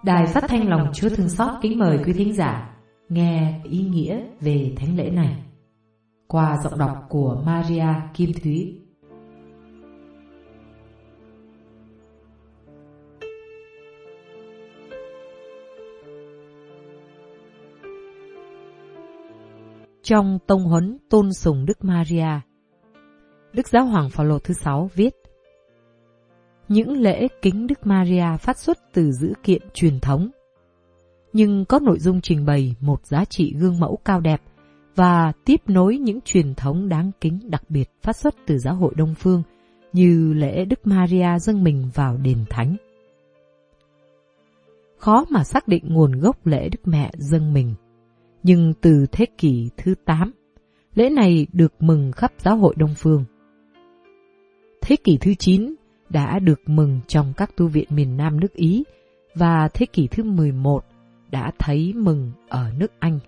Đài 0.04 0.26
phát 0.28 0.44
thanh 0.48 0.70
lòng 0.70 0.92
Chúa 0.94 1.10
thương 1.10 1.30
xót 1.30 1.52
kính 1.62 1.80
mời 1.80 2.00
quý 2.06 2.14
thính 2.14 2.34
giả 2.34 2.76
nghe 3.10 3.62
ý 3.64 3.84
nghĩa 3.84 4.24
về 4.40 4.74
thánh 4.78 4.98
lễ 4.98 5.10
này 5.10 5.44
qua 6.28 6.58
giọng 6.64 6.78
đọc 6.78 7.06
của 7.10 7.44
Maria 7.46 7.88
Kim 8.14 8.32
Thúy. 8.44 8.80
Trong 20.04 20.40
tông 20.48 20.64
huấn 20.64 20.98
tôn 21.10 21.34
sùng 21.34 21.66
Đức 21.66 21.84
Maria, 21.84 22.40
Đức 23.54 23.68
Giáo 23.68 23.86
Hoàng 23.86 24.10
Phaolô 24.10 24.40
thứ 24.40 24.54
sáu 24.54 24.90
viết 24.96 25.16
Những 26.68 26.92
lễ 27.02 27.28
kính 27.42 27.68
Đức 27.68 27.88
Maria 27.88 28.38
phát 28.40 28.58
xuất 28.58 28.78
từ 28.94 29.12
dữ 29.12 29.34
kiện 29.44 29.62
truyền 29.74 30.00
thống, 30.00 30.30
nhưng 31.34 31.66
có 31.66 31.80
nội 31.80 32.00
dung 32.00 32.22
trình 32.22 32.46
bày 32.46 32.76
một 32.80 33.06
giá 33.06 33.26
trị 33.26 33.54
gương 33.58 33.80
mẫu 33.80 33.98
cao 34.06 34.20
đẹp 34.20 34.42
và 34.96 35.32
tiếp 35.46 35.62
nối 35.68 35.98
những 35.98 36.22
truyền 36.22 36.56
thống 36.56 36.90
đáng 36.90 37.12
kính 37.22 37.40
đặc 37.44 37.64
biệt 37.70 37.90
phát 38.02 38.16
xuất 38.16 38.36
từ 38.46 38.58
giáo 38.58 38.76
hội 38.76 38.94
Đông 38.96 39.16
Phương 39.16 39.44
như 39.94 40.34
lễ 40.34 40.66
Đức 40.66 40.88
Maria 40.88 41.40
dâng 41.40 41.64
mình 41.64 41.90
vào 41.94 42.18
đền 42.18 42.46
thánh. 42.50 42.76
khó 44.98 45.26
mà 45.30 45.44
xác 45.44 45.68
định 45.68 45.84
nguồn 45.88 46.12
gốc 46.12 46.46
lễ 46.46 46.70
Đức 46.70 46.88
Mẹ 46.88 47.12
dâng 47.18 47.54
mình. 47.54 47.74
Nhưng 48.44 48.74
từ 48.82 49.06
thế 49.12 49.26
kỷ 49.38 49.70
thứ 49.78 49.96
8, 50.06 50.32
lễ 50.96 51.10
này 51.10 51.48
được 51.54 51.74
mừng 51.80 52.12
khắp 52.12 52.32
giáo 52.38 52.58
hội 52.58 52.74
Đông 52.78 52.94
Phương. 52.98 53.26
Thế 54.86 54.96
kỷ 54.96 55.18
thứ 55.18 55.34
9 55.34 55.76
đã 56.10 56.40
được 56.40 56.62
mừng 56.66 57.00
trong 57.08 57.34
các 57.38 57.56
tu 57.58 57.68
viện 57.68 57.88
miền 57.90 58.18
Nam 58.18 58.40
nước 58.40 58.54
Ý 58.54 58.84
và 59.36 59.70
thế 59.74 59.86
kỷ 59.86 60.08
thứ 60.08 60.24
11 60.24 60.86
đã 61.32 61.52
thấy 61.60 61.94
mừng 61.96 62.32
ở 62.50 62.72
nước 62.78 62.92
Anh. 63.00 63.20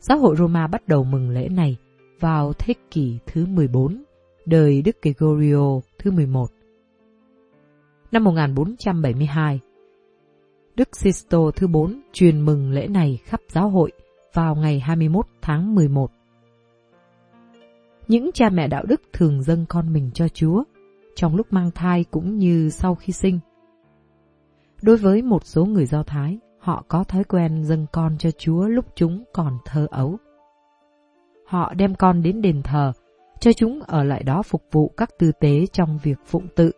Giáo 0.00 0.18
hội 0.18 0.36
Roma 0.36 0.66
bắt 0.66 0.88
đầu 0.88 1.04
mừng 1.04 1.30
lễ 1.30 1.48
này 1.48 1.76
vào 2.20 2.52
thế 2.52 2.74
kỷ 2.90 3.18
thứ 3.26 3.46
14, 3.46 4.02
đời 4.46 4.82
Đức 4.82 4.96
Gregorio 5.02 5.80
thứ 5.98 6.10
11. 6.10 6.46
Năm 8.12 8.24
1472, 8.24 9.60
Đức 10.76 10.88
Sisto 10.96 11.50
thứ 11.56 11.66
4 11.66 12.00
truyền 12.12 12.44
mừng 12.44 12.72
lễ 12.72 12.86
này 12.86 13.18
khắp 13.24 13.40
giáo 13.48 13.68
hội 13.68 13.92
vào 14.34 14.54
ngày 14.54 14.80
21 14.80 15.26
tháng 15.42 15.74
11. 15.74 16.10
Những 18.08 18.30
cha 18.34 18.50
mẹ 18.50 18.68
đạo 18.68 18.84
đức 18.88 19.02
thường 19.12 19.42
dâng 19.42 19.64
con 19.68 19.92
mình 19.92 20.10
cho 20.14 20.28
Chúa, 20.28 20.64
trong 21.16 21.36
lúc 21.36 21.46
mang 21.50 21.70
thai 21.70 22.04
cũng 22.10 22.38
như 22.38 22.70
sau 22.70 22.94
khi 22.94 23.12
sinh. 23.12 23.38
Đối 24.82 24.96
với 24.96 25.22
một 25.22 25.46
số 25.46 25.64
người 25.64 25.86
Do 25.86 26.02
Thái, 26.02 26.38
họ 26.58 26.84
có 26.88 27.04
thói 27.04 27.24
quen 27.24 27.64
dâng 27.64 27.86
con 27.92 28.18
cho 28.18 28.30
Chúa 28.30 28.66
lúc 28.66 28.84
chúng 28.94 29.24
còn 29.32 29.58
thơ 29.64 29.86
ấu. 29.90 30.18
Họ 31.46 31.74
đem 31.74 31.94
con 31.94 32.22
đến 32.22 32.42
đền 32.42 32.62
thờ, 32.62 32.92
cho 33.40 33.52
chúng 33.52 33.80
ở 33.82 34.04
lại 34.04 34.22
đó 34.22 34.42
phục 34.42 34.62
vụ 34.72 34.92
các 34.96 35.10
tư 35.18 35.32
tế 35.40 35.66
trong 35.72 35.98
việc 36.02 36.18
phụng 36.26 36.46
tự. 36.56 36.70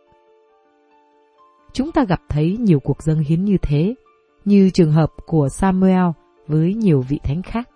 Chúng 1.72 1.92
ta 1.92 2.04
gặp 2.04 2.20
thấy 2.28 2.56
nhiều 2.60 2.80
cuộc 2.80 3.02
dâng 3.02 3.18
hiến 3.18 3.44
như 3.44 3.56
thế, 3.62 3.94
như 4.44 4.70
trường 4.70 4.92
hợp 4.92 5.10
của 5.26 5.48
Samuel 5.48 6.06
với 6.46 6.74
nhiều 6.74 7.00
vị 7.00 7.20
thánh 7.24 7.42
khác. 7.42 7.68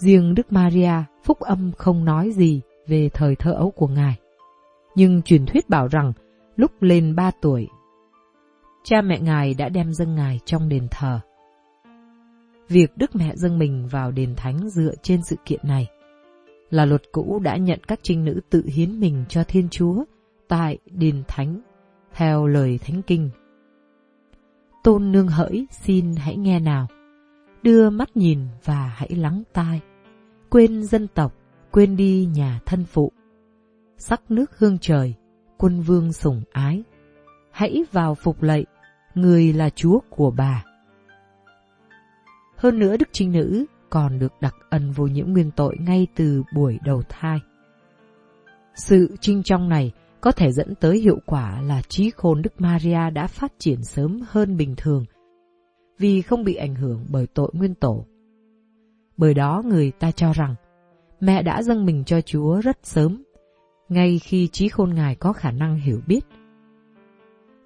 Riêng 0.00 0.34
Đức 0.34 0.52
Maria, 0.52 0.92
phúc 1.24 1.40
âm 1.40 1.72
không 1.78 2.04
nói 2.04 2.30
gì 2.32 2.60
về 2.86 3.08
thời 3.14 3.36
thơ 3.36 3.52
ấu 3.52 3.70
của 3.70 3.88
Ngài. 3.88 4.18
Nhưng 4.94 5.22
truyền 5.22 5.46
thuyết 5.46 5.68
bảo 5.68 5.88
rằng 5.88 6.12
lúc 6.56 6.70
lên 6.80 7.16
ba 7.16 7.30
tuổi, 7.40 7.68
cha 8.84 9.02
mẹ 9.02 9.20
Ngài 9.20 9.54
đã 9.54 9.68
đem 9.68 9.92
dâng 9.92 10.14
Ngài 10.14 10.40
trong 10.44 10.68
đền 10.68 10.88
thờ. 10.90 11.20
Việc 12.68 12.90
Đức 12.96 13.16
Mẹ 13.16 13.36
dâng 13.36 13.58
mình 13.58 13.88
vào 13.90 14.10
đền 14.10 14.34
thánh 14.36 14.68
dựa 14.68 14.94
trên 15.02 15.22
sự 15.22 15.36
kiện 15.44 15.60
này 15.62 15.86
là 16.70 16.84
luật 16.84 17.02
cũ 17.12 17.40
đã 17.44 17.56
nhận 17.56 17.80
các 17.88 18.00
trinh 18.02 18.24
nữ 18.24 18.40
tự 18.50 18.64
hiến 18.66 19.00
mình 19.00 19.24
cho 19.28 19.44
Thiên 19.44 19.68
Chúa 19.70 20.04
tại 20.48 20.78
đền 20.86 21.22
thánh 21.28 21.60
theo 22.12 22.46
lời 22.46 22.78
thánh 22.82 23.02
kinh. 23.02 23.30
Tôn 24.84 25.12
nương 25.12 25.28
hỡi 25.28 25.66
xin 25.70 26.14
hãy 26.16 26.36
nghe 26.36 26.60
nào, 26.60 26.86
đưa 27.62 27.90
mắt 27.90 28.16
nhìn 28.16 28.40
và 28.64 28.92
hãy 28.96 29.10
lắng 29.10 29.42
tai, 29.52 29.80
quên 30.50 30.82
dân 30.82 31.08
tộc, 31.08 31.34
quên 31.70 31.96
đi 31.96 32.28
nhà 32.34 32.60
thân 32.66 32.84
phụ. 32.84 33.12
Sắc 33.96 34.30
nước 34.30 34.58
hương 34.58 34.78
trời, 34.78 35.14
quân 35.58 35.80
vương 35.80 36.12
sủng 36.12 36.42
ái, 36.52 36.82
hãy 37.50 37.84
vào 37.92 38.14
phục 38.14 38.42
lạy, 38.42 38.66
người 39.14 39.52
là 39.52 39.70
chúa 39.70 40.00
của 40.10 40.30
bà. 40.30 40.64
Hơn 42.56 42.78
nữa 42.78 42.96
Đức 42.96 43.08
Trinh 43.12 43.32
Nữ 43.32 43.64
còn 43.90 44.18
được 44.18 44.32
đặc 44.40 44.54
ân 44.70 44.90
vô 44.90 45.06
nhiễm 45.06 45.26
nguyên 45.26 45.50
tội 45.50 45.76
ngay 45.80 46.06
từ 46.16 46.42
buổi 46.54 46.78
đầu 46.84 47.02
thai. 47.08 47.38
Sự 48.74 49.16
trinh 49.20 49.42
trong 49.42 49.68
này 49.68 49.92
có 50.20 50.32
thể 50.32 50.52
dẫn 50.52 50.74
tới 50.74 50.98
hiệu 50.98 51.18
quả 51.26 51.62
là 51.62 51.82
trí 51.88 52.10
khôn 52.10 52.42
Đức 52.42 52.60
Maria 52.60 53.10
đã 53.10 53.26
phát 53.26 53.52
triển 53.58 53.82
sớm 53.82 54.20
hơn 54.28 54.56
bình 54.56 54.74
thường 54.76 55.04
vì 55.98 56.22
không 56.22 56.44
bị 56.44 56.54
ảnh 56.54 56.74
hưởng 56.74 57.06
bởi 57.10 57.26
tội 57.26 57.50
nguyên 57.52 57.74
tổ. 57.74 58.06
Bởi 59.20 59.34
đó 59.34 59.62
người 59.66 59.90
ta 59.90 60.10
cho 60.10 60.32
rằng 60.32 60.54
mẹ 61.20 61.42
đã 61.42 61.62
dâng 61.62 61.84
mình 61.84 62.04
cho 62.04 62.20
Chúa 62.20 62.60
rất 62.60 62.78
sớm, 62.82 63.22
ngay 63.88 64.18
khi 64.18 64.48
trí 64.48 64.68
khôn 64.68 64.94
Ngài 64.94 65.14
có 65.14 65.32
khả 65.32 65.50
năng 65.50 65.76
hiểu 65.76 66.00
biết. 66.06 66.20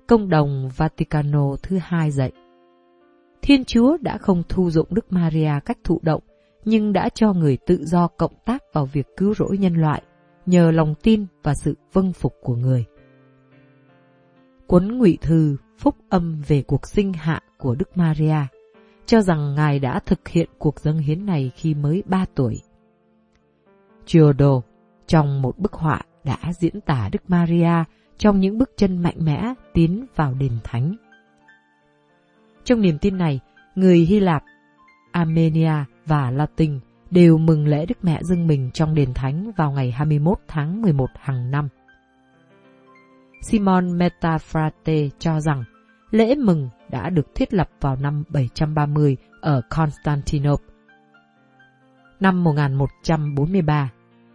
Công 0.06 0.28
đồng 0.28 0.70
Vaticano 0.76 1.56
thứ 1.62 1.78
hai 1.82 2.10
dạy 2.10 2.32
Thiên 3.42 3.64
Chúa 3.64 3.96
đã 4.00 4.18
không 4.18 4.42
thu 4.48 4.70
dụng 4.70 4.86
Đức 4.90 5.12
Maria 5.12 5.52
cách 5.64 5.78
thụ 5.84 6.00
động, 6.02 6.22
nhưng 6.64 6.92
đã 6.92 7.08
cho 7.08 7.32
người 7.32 7.58
tự 7.66 7.84
do 7.84 8.08
cộng 8.08 8.34
tác 8.44 8.62
vào 8.72 8.86
việc 8.86 9.06
cứu 9.16 9.34
rỗi 9.34 9.58
nhân 9.58 9.74
loại 9.74 10.02
nhờ 10.46 10.70
lòng 10.70 10.94
tin 11.02 11.26
và 11.42 11.54
sự 11.54 11.74
vâng 11.92 12.12
phục 12.12 12.34
của 12.42 12.56
người. 12.56 12.84
Cuốn 14.66 14.98
ngụy 14.98 15.18
thư 15.20 15.56
phúc 15.78 15.96
âm 16.08 16.42
về 16.48 16.62
cuộc 16.62 16.86
sinh 16.86 17.12
hạ 17.12 17.40
của 17.58 17.74
Đức 17.74 17.96
Maria 17.96 18.36
cho 19.06 19.20
rằng 19.20 19.54
Ngài 19.54 19.78
đã 19.78 20.00
thực 20.06 20.28
hiện 20.28 20.48
cuộc 20.58 20.80
dâng 20.80 20.98
hiến 20.98 21.26
này 21.26 21.50
khi 21.56 21.74
mới 21.74 22.02
3 22.06 22.24
tuổi. 22.34 22.60
Giordo 24.06 24.60
trong 25.06 25.42
một 25.42 25.58
bức 25.58 25.72
họa 25.72 26.00
đã 26.24 26.38
diễn 26.60 26.80
tả 26.80 27.08
Đức 27.12 27.22
Maria 27.28 27.84
trong 28.18 28.40
những 28.40 28.58
bước 28.58 28.70
chân 28.76 28.98
mạnh 28.98 29.16
mẽ 29.18 29.54
tiến 29.72 30.06
vào 30.16 30.34
đền 30.34 30.52
thánh. 30.64 30.94
Trong 32.64 32.80
niềm 32.80 32.98
tin 32.98 33.18
này, 33.18 33.40
người 33.74 33.98
Hy 33.98 34.20
Lạp, 34.20 34.42
Armenia 35.12 35.84
và 36.06 36.30
Latin 36.30 36.80
đều 37.10 37.38
mừng 37.38 37.66
lễ 37.66 37.86
Đức 37.86 37.98
Mẹ 38.02 38.20
dâng 38.22 38.46
mình 38.46 38.70
trong 38.74 38.94
đền 38.94 39.14
thánh 39.14 39.50
vào 39.56 39.70
ngày 39.72 39.90
21 39.90 40.38
tháng 40.48 40.82
11 40.82 41.06
hàng 41.14 41.50
năm. 41.50 41.68
Simon 43.42 43.98
Metafrate 43.98 45.08
cho 45.18 45.40
rằng 45.40 45.64
lễ 46.14 46.34
mừng 46.34 46.68
đã 46.90 47.10
được 47.10 47.34
thiết 47.34 47.54
lập 47.54 47.68
vào 47.80 47.96
năm 47.96 48.24
730 48.28 49.16
ở 49.40 49.60
Constantinople. 49.70 50.74
Năm 52.20 52.44
1143, 52.44 53.90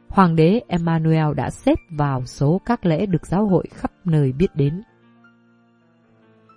Hoàng 0.10 0.36
đế 0.36 0.62
Emmanuel 0.68 1.34
đã 1.36 1.50
xếp 1.50 1.76
vào 1.90 2.26
số 2.26 2.62
các 2.66 2.86
lễ 2.86 3.06
được 3.06 3.26
giáo 3.28 3.48
hội 3.48 3.66
khắp 3.74 3.92
nơi 4.06 4.32
biết 4.32 4.56
đến. 4.56 4.82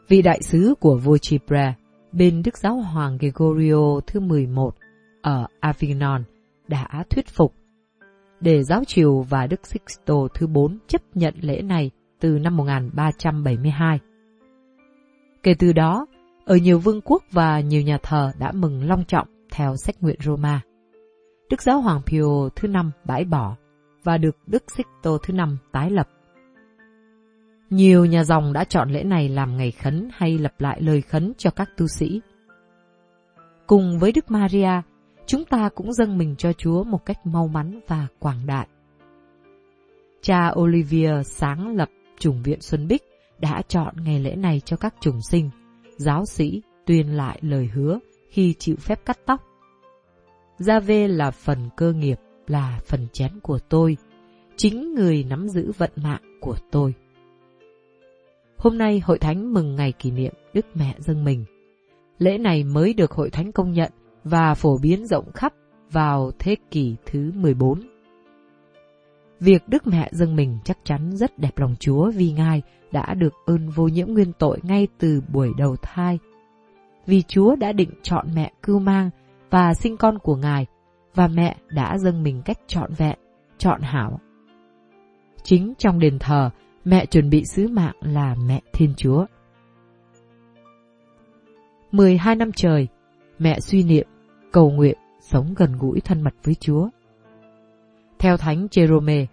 Vị 0.08 0.22
đại 0.22 0.42
sứ 0.42 0.74
của 0.80 0.96
vua 0.96 1.18
Chipre 1.18 1.74
bên 2.12 2.42
Đức 2.44 2.58
Giáo 2.58 2.76
Hoàng 2.76 3.18
Gregorio 3.18 4.00
thứ 4.06 4.20
11 4.20 4.74
ở 5.22 5.46
Avignon 5.60 6.22
đã 6.68 7.04
thuyết 7.10 7.28
phục 7.28 7.54
để 8.40 8.62
giáo 8.62 8.84
triều 8.84 9.20
và 9.20 9.46
Đức 9.46 9.66
Sixto 9.66 10.14
thứ 10.34 10.46
4 10.46 10.78
chấp 10.86 11.02
nhận 11.14 11.34
lễ 11.40 11.62
này 11.62 11.90
từ 12.20 12.38
năm 12.38 12.56
1372. 12.56 14.00
Kể 15.42 15.54
từ 15.58 15.72
đó, 15.72 16.06
ở 16.44 16.56
nhiều 16.56 16.78
vương 16.78 17.00
quốc 17.04 17.22
và 17.32 17.60
nhiều 17.60 17.82
nhà 17.82 17.98
thờ 18.02 18.32
đã 18.38 18.52
mừng 18.52 18.88
long 18.88 19.04
trọng 19.04 19.28
theo 19.52 19.76
sách 19.76 19.94
nguyện 20.00 20.16
Roma. 20.24 20.60
Đức 21.50 21.62
Giáo 21.62 21.80
Hoàng 21.80 22.00
Pio 22.06 22.48
thứ 22.56 22.68
năm 22.68 22.90
bãi 23.04 23.24
bỏ 23.24 23.56
và 24.04 24.18
được 24.18 24.36
Đức 24.46 24.64
Sixto 24.76 25.10
thứ 25.22 25.32
năm 25.32 25.58
tái 25.72 25.90
lập. 25.90 26.08
Nhiều 27.70 28.04
nhà 28.04 28.24
dòng 28.24 28.52
đã 28.52 28.64
chọn 28.64 28.90
lễ 28.90 29.02
này 29.02 29.28
làm 29.28 29.56
ngày 29.56 29.70
khấn 29.70 30.08
hay 30.12 30.38
lập 30.38 30.52
lại 30.58 30.80
lời 30.82 31.02
khấn 31.02 31.32
cho 31.38 31.50
các 31.50 31.70
tu 31.76 31.86
sĩ. 31.98 32.20
Cùng 33.66 33.98
với 33.98 34.12
Đức 34.12 34.30
Maria, 34.30 34.82
chúng 35.26 35.44
ta 35.44 35.68
cũng 35.74 35.92
dâng 35.92 36.18
mình 36.18 36.34
cho 36.38 36.52
Chúa 36.52 36.84
một 36.84 37.04
cách 37.06 37.26
mau 37.26 37.48
mắn 37.48 37.80
và 37.88 38.06
quảng 38.18 38.46
đại. 38.46 38.66
Cha 40.22 40.50
Olivier 40.58 41.26
sáng 41.26 41.76
lập 41.76 41.88
chủng 42.18 42.42
viện 42.42 42.60
Xuân 42.60 42.88
Bích 42.88 43.02
đã 43.38 43.62
chọn 43.68 43.94
ngày 44.04 44.20
lễ 44.20 44.36
này 44.36 44.60
cho 44.64 44.76
các 44.76 44.94
trùng 45.00 45.18
sinh, 45.30 45.50
giáo 45.96 46.24
sĩ 46.26 46.62
tuyên 46.86 47.16
lại 47.16 47.38
lời 47.42 47.70
hứa 47.74 47.98
khi 48.28 48.54
chịu 48.58 48.76
phép 48.76 49.00
cắt 49.04 49.18
tóc. 49.26 49.40
Gia 50.58 50.80
vê 50.80 51.08
là 51.08 51.30
phần 51.30 51.58
cơ 51.76 51.92
nghiệp, 51.92 52.18
là 52.46 52.80
phần 52.86 53.06
chén 53.12 53.40
của 53.42 53.58
tôi, 53.68 53.96
chính 54.56 54.94
người 54.94 55.24
nắm 55.24 55.48
giữ 55.48 55.72
vận 55.78 55.90
mạng 55.96 56.38
của 56.40 56.56
tôi. 56.70 56.94
Hôm 58.56 58.78
nay 58.78 59.00
Hội 59.00 59.18
Thánh 59.18 59.54
mừng 59.54 59.76
ngày 59.76 59.92
kỷ 59.92 60.10
niệm 60.10 60.32
Đức 60.54 60.66
Mẹ 60.74 60.94
dâng 60.98 61.24
mình. 61.24 61.44
Lễ 62.18 62.38
này 62.38 62.64
mới 62.64 62.94
được 62.94 63.12
Hội 63.12 63.30
Thánh 63.30 63.52
công 63.52 63.72
nhận 63.72 63.92
và 64.24 64.54
phổ 64.54 64.78
biến 64.78 65.06
rộng 65.06 65.32
khắp 65.32 65.54
vào 65.90 66.30
thế 66.38 66.56
kỷ 66.70 66.96
thứ 67.06 67.30
14. 67.34 67.80
Việc 69.44 69.68
Đức 69.68 69.86
Mẹ 69.86 70.08
dâng 70.12 70.36
mình 70.36 70.58
chắc 70.64 70.78
chắn 70.84 71.16
rất 71.16 71.38
đẹp 71.38 71.58
lòng 71.58 71.74
Chúa 71.80 72.10
vì 72.10 72.32
Ngài 72.32 72.62
đã 72.92 73.14
được 73.14 73.32
ơn 73.46 73.68
vô 73.68 73.88
nhiễm 73.88 74.08
nguyên 74.08 74.32
tội 74.38 74.58
ngay 74.62 74.88
từ 74.98 75.22
buổi 75.32 75.52
đầu 75.58 75.76
thai. 75.82 76.18
Vì 77.06 77.22
Chúa 77.22 77.56
đã 77.56 77.72
định 77.72 77.90
chọn 78.02 78.26
mẹ 78.34 78.52
cưu 78.62 78.78
mang 78.78 79.10
và 79.50 79.74
sinh 79.74 79.96
con 79.96 80.18
của 80.18 80.36
Ngài, 80.36 80.66
và 81.14 81.28
mẹ 81.28 81.56
đã 81.68 81.98
dâng 81.98 82.22
mình 82.22 82.42
cách 82.44 82.58
trọn 82.66 82.92
vẹn, 82.94 83.18
chọn 83.58 83.80
hảo. 83.80 84.20
Chính 85.42 85.72
trong 85.78 85.98
đền 85.98 86.18
thờ, 86.18 86.50
mẹ 86.84 87.06
chuẩn 87.06 87.30
bị 87.30 87.44
sứ 87.44 87.68
mạng 87.68 87.96
là 88.00 88.34
mẹ 88.46 88.60
Thiên 88.72 88.94
Chúa. 88.96 89.26
12 91.92 92.36
năm 92.36 92.52
trời, 92.52 92.88
mẹ 93.38 93.60
suy 93.60 93.82
niệm, 93.82 94.06
cầu 94.52 94.70
nguyện, 94.70 94.98
sống 95.20 95.54
gần 95.56 95.76
gũi 95.78 96.00
thân 96.00 96.22
mật 96.22 96.34
với 96.44 96.54
Chúa. 96.54 96.88
Theo 98.18 98.36
Thánh 98.36 98.66
Jerome, 98.66 99.26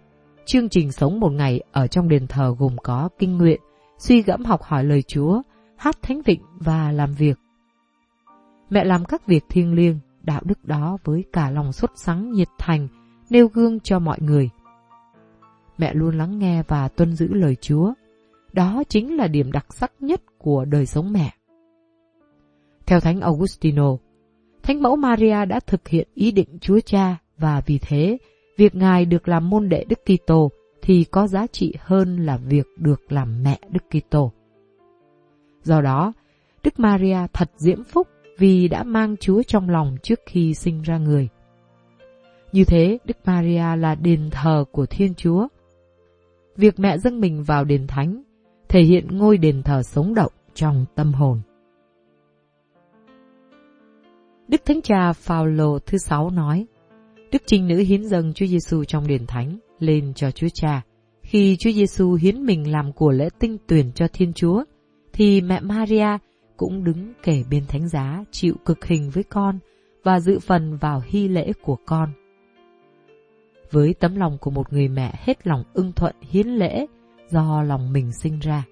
chương 0.50 0.68
trình 0.68 0.92
sống 0.92 1.20
một 1.20 1.32
ngày 1.32 1.60
ở 1.72 1.86
trong 1.86 2.08
đền 2.08 2.26
thờ 2.26 2.54
gồm 2.58 2.76
có 2.82 3.08
kinh 3.18 3.38
nguyện, 3.38 3.60
suy 3.98 4.22
gẫm 4.22 4.44
học 4.44 4.62
hỏi 4.62 4.84
lời 4.84 5.02
Chúa, 5.02 5.42
hát 5.76 6.02
thánh 6.02 6.22
vịnh 6.22 6.40
và 6.58 6.92
làm 6.92 7.12
việc. 7.12 7.38
Mẹ 8.70 8.84
làm 8.84 9.04
các 9.04 9.26
việc 9.26 9.44
thiêng 9.48 9.74
liêng, 9.74 9.98
đạo 10.22 10.40
đức 10.44 10.64
đó 10.64 10.98
với 11.04 11.24
cả 11.32 11.50
lòng 11.50 11.72
xuất 11.72 11.90
sắng 11.94 12.32
nhiệt 12.32 12.48
thành, 12.58 12.88
nêu 13.30 13.48
gương 13.48 13.80
cho 13.80 13.98
mọi 13.98 14.18
người. 14.20 14.50
Mẹ 15.78 15.94
luôn 15.94 16.18
lắng 16.18 16.38
nghe 16.38 16.62
và 16.68 16.88
tuân 16.88 17.12
giữ 17.12 17.28
lời 17.28 17.56
Chúa. 17.60 17.92
Đó 18.52 18.82
chính 18.88 19.16
là 19.16 19.26
điểm 19.26 19.52
đặc 19.52 19.66
sắc 19.70 19.92
nhất 20.00 20.22
của 20.38 20.64
đời 20.64 20.86
sống 20.86 21.12
mẹ. 21.12 21.34
Theo 22.86 23.00
Thánh 23.00 23.20
Augustino, 23.20 23.96
Thánh 24.62 24.82
mẫu 24.82 24.96
Maria 24.96 25.44
đã 25.44 25.60
thực 25.60 25.88
hiện 25.88 26.08
ý 26.14 26.32
định 26.32 26.58
Chúa 26.60 26.80
Cha 26.80 27.16
và 27.38 27.62
vì 27.66 27.78
thế, 27.78 28.18
việc 28.60 28.74
Ngài 28.74 29.04
được 29.04 29.28
làm 29.28 29.50
môn 29.50 29.68
đệ 29.68 29.84
Đức 29.84 29.98
Kitô 30.04 30.50
thì 30.82 31.04
có 31.04 31.26
giá 31.26 31.46
trị 31.46 31.74
hơn 31.78 32.16
là 32.16 32.36
việc 32.36 32.66
được 32.76 33.12
làm 33.12 33.42
mẹ 33.42 33.58
Đức 33.70 33.82
Kitô. 33.90 34.32
Do 35.62 35.80
đó, 35.80 36.12
Đức 36.64 36.78
Maria 36.78 37.18
thật 37.32 37.50
diễm 37.56 37.84
phúc 37.84 38.08
vì 38.38 38.68
đã 38.68 38.82
mang 38.82 39.16
Chúa 39.16 39.42
trong 39.42 39.70
lòng 39.70 39.96
trước 40.02 40.20
khi 40.26 40.54
sinh 40.54 40.82
ra 40.82 40.98
người. 40.98 41.28
Như 42.52 42.64
thế, 42.64 42.98
Đức 43.04 43.16
Maria 43.24 43.76
là 43.76 43.94
đền 43.94 44.28
thờ 44.30 44.64
của 44.72 44.86
Thiên 44.86 45.14
Chúa. 45.14 45.48
Việc 46.56 46.74
mẹ 46.78 46.98
dâng 46.98 47.20
mình 47.20 47.42
vào 47.42 47.64
đền 47.64 47.86
thánh 47.86 48.22
thể 48.68 48.82
hiện 48.82 49.18
ngôi 49.18 49.38
đền 49.38 49.62
thờ 49.62 49.82
sống 49.82 50.14
động 50.14 50.32
trong 50.54 50.84
tâm 50.94 51.12
hồn. 51.12 51.40
Đức 54.48 54.60
Thánh 54.64 54.82
Cha 54.82 55.12
Phaolô 55.12 55.78
thứ 55.78 55.98
sáu 55.98 56.30
nói, 56.30 56.66
Đức 57.32 57.42
Trinh 57.46 57.68
Nữ 57.68 57.76
hiến 57.76 58.04
dâng 58.04 58.32
Chúa 58.34 58.46
Giêsu 58.46 58.84
trong 58.84 59.06
đền 59.06 59.26
thánh 59.26 59.58
lên 59.78 60.12
cho 60.14 60.30
Chúa 60.30 60.48
Cha. 60.54 60.82
Khi 61.22 61.56
Chúa 61.56 61.70
Giêsu 61.70 62.14
hiến 62.14 62.46
mình 62.46 62.72
làm 62.72 62.92
của 62.92 63.10
lễ 63.10 63.28
tinh 63.38 63.56
tuyển 63.66 63.92
cho 63.94 64.06
Thiên 64.12 64.32
Chúa, 64.32 64.64
thì 65.12 65.40
mẹ 65.40 65.60
Maria 65.60 66.18
cũng 66.56 66.84
đứng 66.84 67.12
kể 67.22 67.44
bên 67.50 67.66
thánh 67.68 67.88
giá 67.88 68.24
chịu 68.30 68.54
cực 68.64 68.84
hình 68.84 69.10
với 69.10 69.24
con 69.24 69.58
và 70.02 70.20
dự 70.20 70.38
phần 70.38 70.76
vào 70.76 71.02
hy 71.06 71.28
lễ 71.28 71.52
của 71.62 71.76
con. 71.86 72.12
Với 73.70 73.94
tấm 73.94 74.16
lòng 74.16 74.38
của 74.40 74.50
một 74.50 74.72
người 74.72 74.88
mẹ 74.88 75.14
hết 75.18 75.46
lòng 75.46 75.64
ưng 75.74 75.92
thuận 75.92 76.14
hiến 76.30 76.46
lễ 76.46 76.86
do 77.28 77.62
lòng 77.62 77.92
mình 77.92 78.12
sinh 78.12 78.38
ra. 78.38 78.64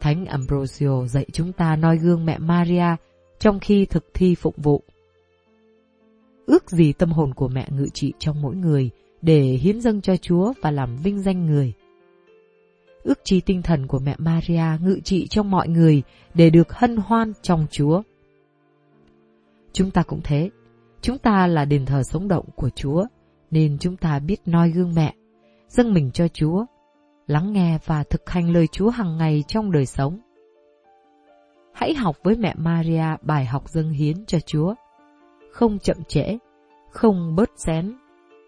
Thánh 0.00 0.26
Ambrosio 0.26 1.06
dạy 1.06 1.26
chúng 1.32 1.52
ta 1.52 1.76
noi 1.76 1.98
gương 1.98 2.24
mẹ 2.24 2.38
Maria 2.38 2.96
trong 3.38 3.60
khi 3.60 3.86
thực 3.86 4.04
thi 4.14 4.34
phụng 4.34 4.54
vụ. 4.56 4.82
Ước 6.46 6.70
gì 6.70 6.92
tâm 6.92 7.12
hồn 7.12 7.34
của 7.34 7.48
mẹ 7.48 7.68
ngự 7.70 7.88
trị 7.94 8.12
trong 8.18 8.42
mỗi 8.42 8.56
người 8.56 8.90
để 9.22 9.42
hiến 9.42 9.80
dâng 9.80 10.00
cho 10.00 10.16
Chúa 10.16 10.52
và 10.62 10.70
làm 10.70 10.96
vinh 10.96 11.22
danh 11.22 11.46
người. 11.46 11.72
Ước 13.02 13.18
chi 13.24 13.40
tinh 13.40 13.62
thần 13.62 13.86
của 13.86 13.98
mẹ 13.98 14.16
Maria 14.18 14.64
ngự 14.80 15.00
trị 15.04 15.26
trong 15.26 15.50
mọi 15.50 15.68
người 15.68 16.02
để 16.34 16.50
được 16.50 16.72
hân 16.72 16.96
hoan 16.96 17.32
trong 17.42 17.66
Chúa. 17.70 18.02
Chúng 19.72 19.90
ta 19.90 20.02
cũng 20.02 20.20
thế, 20.24 20.50
chúng 21.00 21.18
ta 21.18 21.46
là 21.46 21.64
đền 21.64 21.86
thờ 21.86 22.02
sống 22.02 22.28
động 22.28 22.44
của 22.56 22.70
Chúa, 22.70 23.04
nên 23.50 23.78
chúng 23.78 23.96
ta 23.96 24.18
biết 24.18 24.40
noi 24.46 24.70
gương 24.70 24.94
mẹ, 24.94 25.14
dâng 25.68 25.94
mình 25.94 26.10
cho 26.10 26.28
Chúa, 26.28 26.64
lắng 27.26 27.52
nghe 27.52 27.78
và 27.84 28.04
thực 28.04 28.30
hành 28.30 28.50
lời 28.50 28.66
Chúa 28.66 28.90
hàng 28.90 29.16
ngày 29.16 29.44
trong 29.48 29.72
đời 29.72 29.86
sống. 29.86 30.18
Hãy 31.72 31.94
học 31.94 32.16
với 32.22 32.36
mẹ 32.36 32.54
Maria 32.56 33.16
bài 33.22 33.44
học 33.46 33.68
dâng 33.68 33.90
hiến 33.90 34.26
cho 34.26 34.40
Chúa. 34.40 34.74
Không 35.52 35.78
chậm 35.78 35.96
trễ, 36.08 36.38
không 36.90 37.36
bớt 37.36 37.50
xén, 37.56 37.96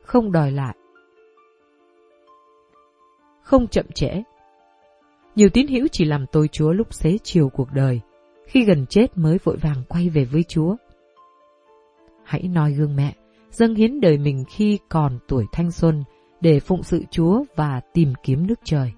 không 0.03 0.33
đòi 0.33 0.53
lại. 0.53 0.77
Không 3.43 3.67
chậm 3.67 3.87
trễ. 3.95 4.23
Nhiều 5.35 5.49
tín 5.53 5.67
hữu 5.67 5.87
chỉ 5.93 6.05
làm 6.05 6.27
tôi 6.33 6.49
Chúa 6.49 6.73
lúc 6.73 6.95
xế 6.95 7.19
chiều 7.23 7.49
cuộc 7.49 7.69
đời, 7.73 8.01
khi 8.47 8.65
gần 8.65 8.87
chết 8.87 9.19
mới 9.19 9.39
vội 9.45 9.57
vàng 9.57 9.83
quay 9.89 10.09
về 10.09 10.25
với 10.25 10.43
Chúa. 10.43 10.77
Hãy 12.25 12.43
noi 12.43 12.73
gương 12.73 12.97
mẹ, 12.97 13.15
dâng 13.51 13.75
hiến 13.75 14.01
đời 14.01 14.19
mình 14.19 14.45
khi 14.49 14.79
còn 14.89 15.19
tuổi 15.29 15.45
thanh 15.53 15.71
xuân 15.71 16.05
để 16.41 16.61
phụng 16.61 16.83
sự 16.83 17.03
Chúa 17.11 17.45
và 17.57 17.81
tìm 17.93 18.13
kiếm 18.23 18.47
nước 18.47 18.61
trời. 18.65 18.93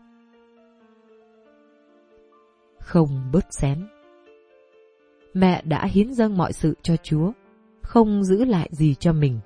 Không 2.80 3.30
bớt 3.32 3.44
xén 3.50 3.86
Mẹ 5.34 5.62
đã 5.64 5.86
hiến 5.86 6.14
dâng 6.14 6.36
mọi 6.36 6.52
sự 6.52 6.74
cho 6.82 6.96
Chúa, 6.96 7.32
không 7.86 8.24
giữ 8.24 8.44
lại 8.44 8.68
gì 8.72 8.94
cho 8.94 9.12
mình. 9.12 9.40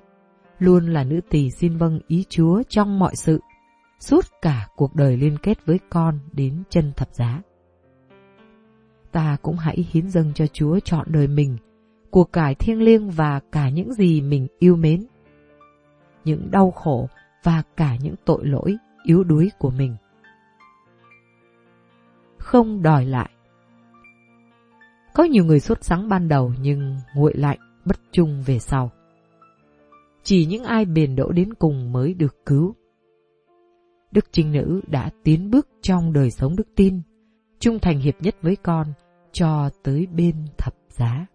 Luôn 0.59 0.86
là 0.86 1.05
nữ 1.05 1.20
tỳ 1.30 1.51
xin 1.51 1.76
vâng 1.76 2.01
ý 2.07 2.24
Chúa 2.28 2.62
trong 2.68 2.99
mọi 2.99 3.16
sự, 3.16 3.41
suốt 3.99 4.24
cả 4.43 4.68
cuộc 4.76 4.95
đời 4.95 5.16
liên 5.16 5.36
kết 5.43 5.66
với 5.66 5.78
con 5.91 6.18
đến 6.32 6.62
chân 6.70 6.93
thập 6.97 7.14
giá. 7.14 7.43
Ta 9.12 9.36
cũng 9.43 9.57
hãy 9.57 9.86
hiến 9.91 10.11
dâng 10.11 10.32
cho 10.34 10.47
Chúa 10.47 10.78
chọn 10.80 11.07
đời 11.11 11.26
mình, 11.26 11.57
cuộc 12.11 12.32
cải 12.32 12.55
thiêng 12.55 12.82
liêng 12.82 13.11
và 13.11 13.41
cả 13.53 13.68
những 13.68 13.93
gì 13.93 14.20
mình 14.20 14.47
yêu 14.59 14.76
mến. 14.76 15.07
Những 16.24 16.51
đau 16.51 16.70
khổ 16.70 17.09
và 17.45 17.62
cả 17.76 17.97
những 17.97 18.14
tội 18.24 18.47
lỗi 18.47 18.76
yếu 19.05 19.24
đuối 19.24 19.51
của 19.59 19.70
mình. 19.70 19.97
Không 22.38 22.82
đòi 22.82 23.07
lại 23.07 23.30
có 25.14 25.24
nhiều 25.24 25.45
người 25.45 25.61
sốt 25.61 25.78
sáng 25.80 26.09
ban 26.09 26.28
đầu 26.28 26.53
nhưng 26.61 26.97
nguội 27.14 27.34
lạnh, 27.34 27.59
bất 27.85 28.01
trung 28.12 28.43
về 28.47 28.59
sau. 28.59 28.91
Chỉ 30.22 30.47
những 30.47 30.64
ai 30.64 30.85
bền 30.85 31.16
đỗ 31.16 31.33
đến 31.33 31.55
cùng 31.55 31.93
mới 31.93 32.14
được 32.14 32.37
cứu. 32.47 32.74
Đức 34.12 34.24
Trinh 34.33 34.53
Nữ 34.53 34.81
đã 34.87 35.11
tiến 35.24 35.51
bước 35.51 35.68
trong 35.83 36.12
đời 36.12 36.31
sống 36.31 36.57
đức 36.57 36.68
tin, 36.76 37.01
trung 37.59 37.78
thành 37.78 38.01
hiệp 38.01 38.14
nhất 38.20 38.35
với 38.43 38.57
con, 38.57 38.87
cho 39.33 39.70
tới 39.83 40.07
bên 40.07 40.35
thập 40.59 40.74
giá. 40.89 41.26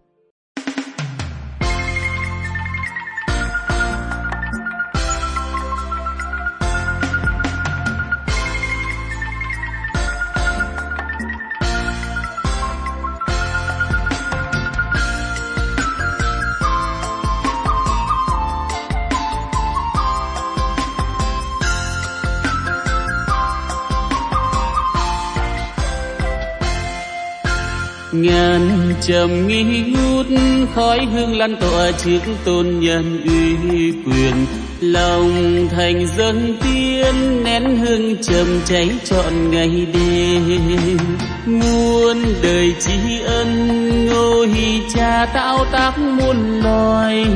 Ngàn 28.22 28.94
trầm 29.02 29.46
nghi 29.46 29.82
ngút, 29.82 30.26
khói 30.74 31.06
hương 31.12 31.38
lan 31.38 31.56
tỏa 31.60 31.92
trước 31.92 32.20
tôn 32.44 32.80
nhân 32.80 33.20
uy 33.24 33.92
quyền. 33.92 34.46
Lòng 34.80 35.68
thành 35.70 36.06
dân 36.18 36.56
tiên, 36.62 37.44
nén 37.44 37.76
hương 37.76 38.16
trầm 38.22 38.46
cháy 38.64 38.90
trọn 39.04 39.50
ngày 39.50 39.86
đêm. 39.94 40.98
Muôn 41.46 42.22
đời 42.42 42.74
tri 42.80 43.20
ân 43.24 44.06
ngô 44.06 44.46
hi 44.54 44.80
cha 44.94 45.26
tạo 45.34 45.64
tác 45.72 45.98
muôn 45.98 46.60
loài. 46.60 47.26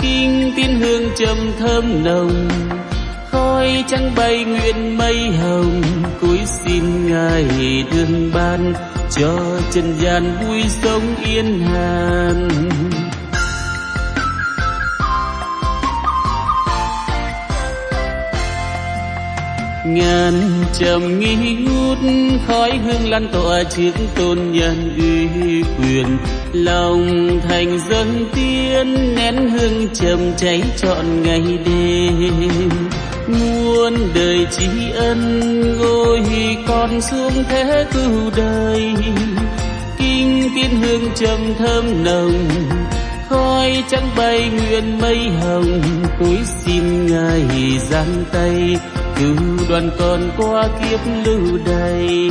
Kinh 0.00 0.52
tin 0.56 0.80
hương 0.80 1.10
trầm 1.18 1.36
thơm 1.58 2.04
nồng, 2.04 2.48
khói 3.30 3.84
trắng 3.88 4.12
bay 4.16 4.44
nguyện 4.44 4.98
mây 4.98 5.30
hồng. 5.42 5.82
Cúi 6.20 6.38
xin 6.64 7.06
ngài 7.06 7.44
đương 7.92 8.30
ban 8.34 8.72
cho 9.20 9.60
trần 9.72 9.94
gian 10.00 10.36
vui 10.46 10.62
sống 10.82 11.14
yên 11.24 11.60
hàn. 11.60 12.48
Ngàn 19.86 20.34
trầm 20.72 21.18
nghi 21.18 21.56
ngút 21.56 21.98
khói 22.46 22.78
hương 22.84 23.10
lan 23.10 23.28
tỏa 23.32 23.62
trước 23.64 23.92
tôn 24.14 24.38
nhân 24.52 24.96
uy 24.98 25.62
quyền. 25.62 26.18
Lòng 26.52 27.28
thành 27.48 27.78
dân 27.90 28.26
tiên, 28.34 29.14
nén 29.16 29.50
hương 29.50 29.88
trầm 29.94 30.18
cháy 30.36 30.62
trọn 30.76 31.22
ngày 31.22 31.42
đêm 31.66 32.70
muôn 33.28 33.94
đời 34.14 34.46
tri 34.50 34.90
ân 34.94 35.62
ôi 35.80 36.22
con 36.68 37.00
xuống 37.00 37.44
thế 37.48 37.86
cứu 37.92 38.30
đời. 38.36 38.94
Kinh 39.98 40.48
tiên 40.54 40.80
hương 40.82 41.10
trầm 41.14 41.54
thơm 41.58 42.04
nồng, 42.04 42.48
khói 43.28 43.84
trắng 43.90 44.08
bay 44.16 44.50
nguyện 44.50 44.98
mây 45.00 45.18
hồng. 45.42 45.82
Cúi 46.18 46.38
xin 46.64 47.06
ngài 47.06 47.78
giang 47.90 48.24
tay, 48.32 48.76
cứu 49.18 49.36
đoàn 49.68 49.90
con 49.98 50.30
qua 50.36 50.68
kiếp 50.80 51.00
lưu 51.24 51.58
đầy 51.66 52.30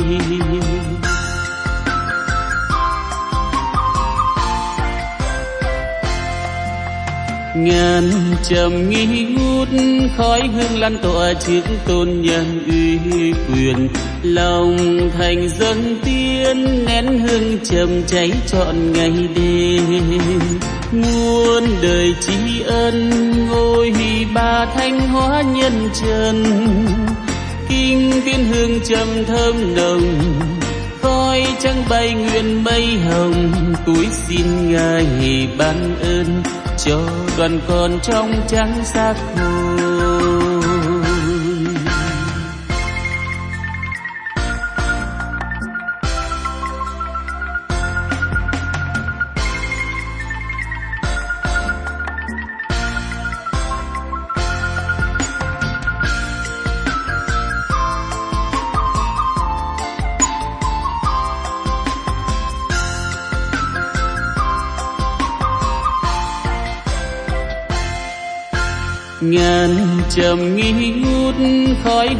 ngàn 7.64 8.10
trầm 8.48 8.90
nghi 8.90 9.24
ngút, 9.24 9.68
khói 10.16 10.40
hương 10.54 10.80
lan 10.80 10.98
tỏa 11.02 11.34
trước 11.34 11.62
tôn 11.86 12.22
nhân 12.22 12.64
uy 12.70 13.32
quyền. 13.32 13.88
Lòng 14.22 14.76
thành 15.18 15.48
dâng 15.48 15.98
tiên, 16.04 16.84
nén 16.86 17.18
hương 17.18 17.58
trầm 17.64 18.02
cháy 18.06 18.32
trọn 18.46 18.92
ngày 18.92 19.12
đêm. 19.36 20.20
Muôn 20.92 21.64
đời 21.82 22.14
tri 22.20 22.62
ân, 22.66 23.10
ngôi 23.48 23.92
ba 24.34 24.66
thanh 24.74 25.00
hóa 25.08 25.42
nhân 25.42 25.88
trần. 26.02 26.44
Kinh 27.68 28.12
tiên 28.24 28.44
hương 28.44 28.80
trầm 28.88 29.08
thơm 29.26 29.74
nồng, 29.74 30.22
khói 31.02 31.46
trăng 31.60 31.84
bay 31.90 32.14
nguyện 32.14 32.64
mây 32.64 32.86
hồng. 33.08 33.52
Túi 33.86 34.06
xin 34.28 34.72
ngài 34.72 35.48
ban 35.58 35.96
ơn 36.02 36.42
chờ 36.88 36.98
đoàn 37.38 37.60
con 37.68 37.98
trong 38.02 38.32
trắng 38.48 38.84
xác 38.84 39.14
hồn 39.36 39.67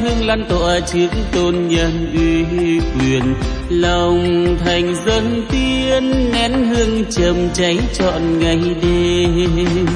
khói 0.08 0.16
hương 0.16 0.26
lan 0.26 0.44
tỏa 0.48 0.80
trước 0.80 1.08
tôn 1.32 1.68
nhân 1.68 2.12
uy 2.14 2.80
quyền. 2.80 3.34
Lòng 3.68 4.56
thành 4.64 4.94
dân 5.06 5.46
tiên 5.50 6.32
nén 6.32 6.52
hương 6.68 7.04
trầm 7.10 7.36
cháy 7.54 7.78
trọn 7.94 8.38
ngày 8.38 8.60
đêm. 8.82 9.86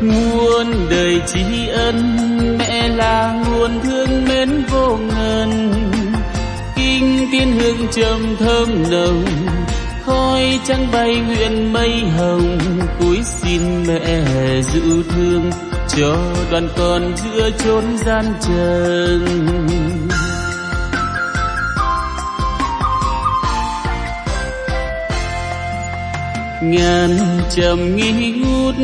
Muôn 0.00 0.66
đời 0.90 1.20
tri 1.26 1.68
ân, 1.68 2.16
mẹ 2.58 2.88
là 2.88 3.44
nguồn 3.46 3.80
thương 3.82 4.24
mến 4.28 4.64
vô 4.70 4.96
ngần. 4.96 5.72
Kinh 6.76 7.28
tiên 7.32 7.52
hương 7.58 7.88
trầm 7.92 8.36
thơm 8.38 8.90
nồng, 8.90 9.24
khói 10.04 10.60
trắng 10.64 10.86
bay 10.92 11.16
nguyện 11.16 11.72
mây 11.72 11.92
hồng. 12.18 12.58
Cúi 13.00 13.18
xin 13.24 13.60
mẹ 13.86 14.22
giữ 14.62 15.02
thương 15.02 15.50
chờ 15.98 16.16
đoàn 16.50 16.68
con 16.76 17.14
giữa 17.16 17.50
chốn 17.64 17.84
gian 18.06 18.24
trần. 18.40 19.24
Ngàn 26.62 27.18
trầm 27.56 27.96
nghi 27.96 28.32
ngút 28.32 28.74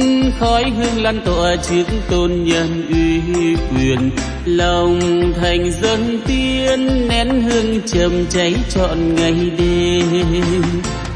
khói 0.40 0.64
hương 0.76 1.02
lan 1.02 1.20
tỏa 1.24 1.56
trước 1.56 1.84
tôn 2.10 2.44
nhân 2.44 2.86
uy 2.88 3.56
quyền. 3.56 4.10
Lòng 4.44 5.00
thành 5.40 5.72
dân 5.72 6.20
tiên 6.26 7.08
nén 7.08 7.42
hương 7.42 7.80
trầm 7.86 8.26
cháy 8.30 8.54
trọn 8.74 9.14
ngày 9.14 9.50
đêm 9.58 10.62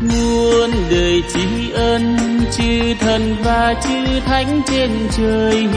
muôn 0.01 0.70
đời 0.90 1.22
tri 1.34 1.70
ân, 1.72 2.16
chư 2.53 2.94
thần 3.01 3.36
và 3.44 3.74
chư 3.84 4.20
thánh 4.26 4.62
trên 4.70 4.90
trời. 5.16 5.68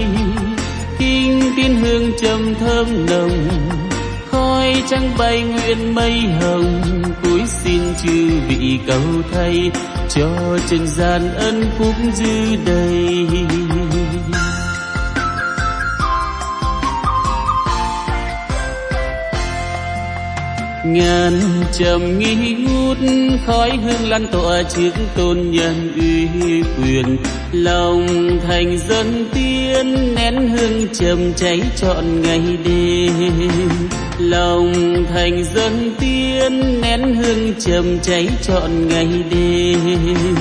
Kinh 1.00 1.42
tiên 1.56 1.76
hương 1.76 2.12
trầm 2.22 2.54
thơm 2.60 3.06
nồng, 3.06 3.48
khói 4.32 4.84
trăng 4.90 5.12
bay 5.18 5.42
nguyện 5.42 5.96
mây 5.96 6.20
hồng. 6.42 6.82
Cúi 7.24 7.42
xin 7.48 7.82
chư 8.04 8.30
vị 8.48 8.80
cầu 8.88 9.02
thay 9.34 9.72
cho 10.10 10.58
trần 10.70 10.88
gian 10.88 11.34
ân 11.36 11.66
phúc 11.78 11.96
dư 12.14 12.56
đầy. 12.66 13.28
Ngàn 20.94 21.40
trầm 21.74 22.20
nghi 22.20 22.56
ngút, 22.56 22.98
khói 23.46 23.72
hương 23.84 24.10
lan 24.10 24.28
tỏa 24.32 24.64
trước 24.64 24.92
tôn 25.16 25.52
nhân 25.52 25.92
uy 25.96 26.28
quyền. 26.78 27.18
Lòng 27.52 28.08
thành 28.48 28.78
dân 28.90 29.26
tiên, 29.34 30.16
nén 30.16 30.50
hương 30.50 30.88
trầm 30.94 31.34
cháy 31.34 31.62
trọn 31.76 32.22
ngày 32.22 32.42
đêm. 32.66 33.50
Lòng 34.20 34.74
thành 35.14 35.44
dân 35.56 35.96
tiên, 36.00 36.82
nén 36.82 37.16
hương 37.16 37.54
trầm 37.60 38.00
cháy 38.00 38.28
trọn 38.42 38.88
ngày 38.88 39.08
đêm. 39.32 40.36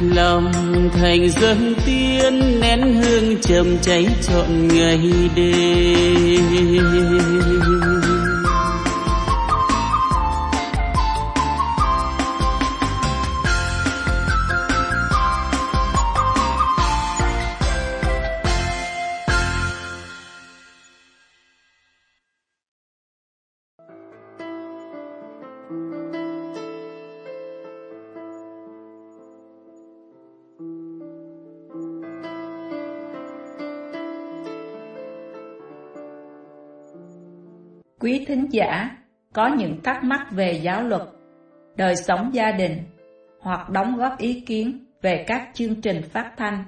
Lòng 0.00 0.52
thành 0.92 1.30
dân 1.30 1.74
tiên, 1.86 2.60
nén 2.60 2.94
hương 3.02 3.36
trầm 3.42 3.78
cháy 3.82 4.06
trọn 4.28 4.68
ngày 4.68 5.00
đêm. 5.36 6.44
Quý 38.24 38.34
thính 38.34 38.46
giả 38.50 38.90
có 39.32 39.54
những 39.58 39.80
thắc 39.82 40.04
mắc 40.04 40.26
về 40.30 40.52
giáo 40.52 40.82
luật, 40.82 41.02
đời 41.76 41.96
sống 41.96 42.30
gia 42.32 42.52
đình 42.52 42.78
hoặc 43.40 43.70
đóng 43.70 43.96
góp 43.96 44.18
ý 44.18 44.40
kiến 44.40 44.84
về 45.02 45.24
các 45.26 45.50
chương 45.54 45.80
trình 45.80 46.02
phát 46.02 46.32
thanh. 46.36 46.64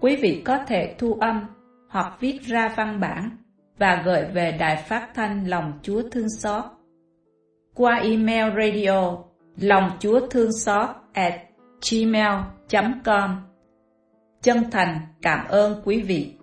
Quý 0.00 0.16
vị 0.16 0.42
có 0.44 0.58
thể 0.66 0.94
thu 0.98 1.14
âm 1.20 1.46
hoặc 1.88 2.16
viết 2.20 2.40
ra 2.42 2.74
văn 2.76 3.00
bản 3.00 3.30
và 3.78 4.02
gửi 4.04 4.24
về 4.34 4.56
Đài 4.60 4.76
Phát 4.76 5.08
thanh 5.14 5.46
Lòng 5.46 5.72
Chúa 5.82 6.02
Thương 6.12 6.28
Xót 6.38 6.64
qua 7.74 7.94
email 7.96 8.44
radio 8.56 9.16
lòng 9.56 9.90
chúa 10.00 10.26
thương 10.30 10.50
xót 10.52 10.88
at 11.12 11.34
gmail.com 11.90 13.30
Chân 14.42 14.70
thành 14.70 14.98
cảm 15.22 15.46
ơn 15.48 15.82
quý 15.84 16.02
vị. 16.02 16.34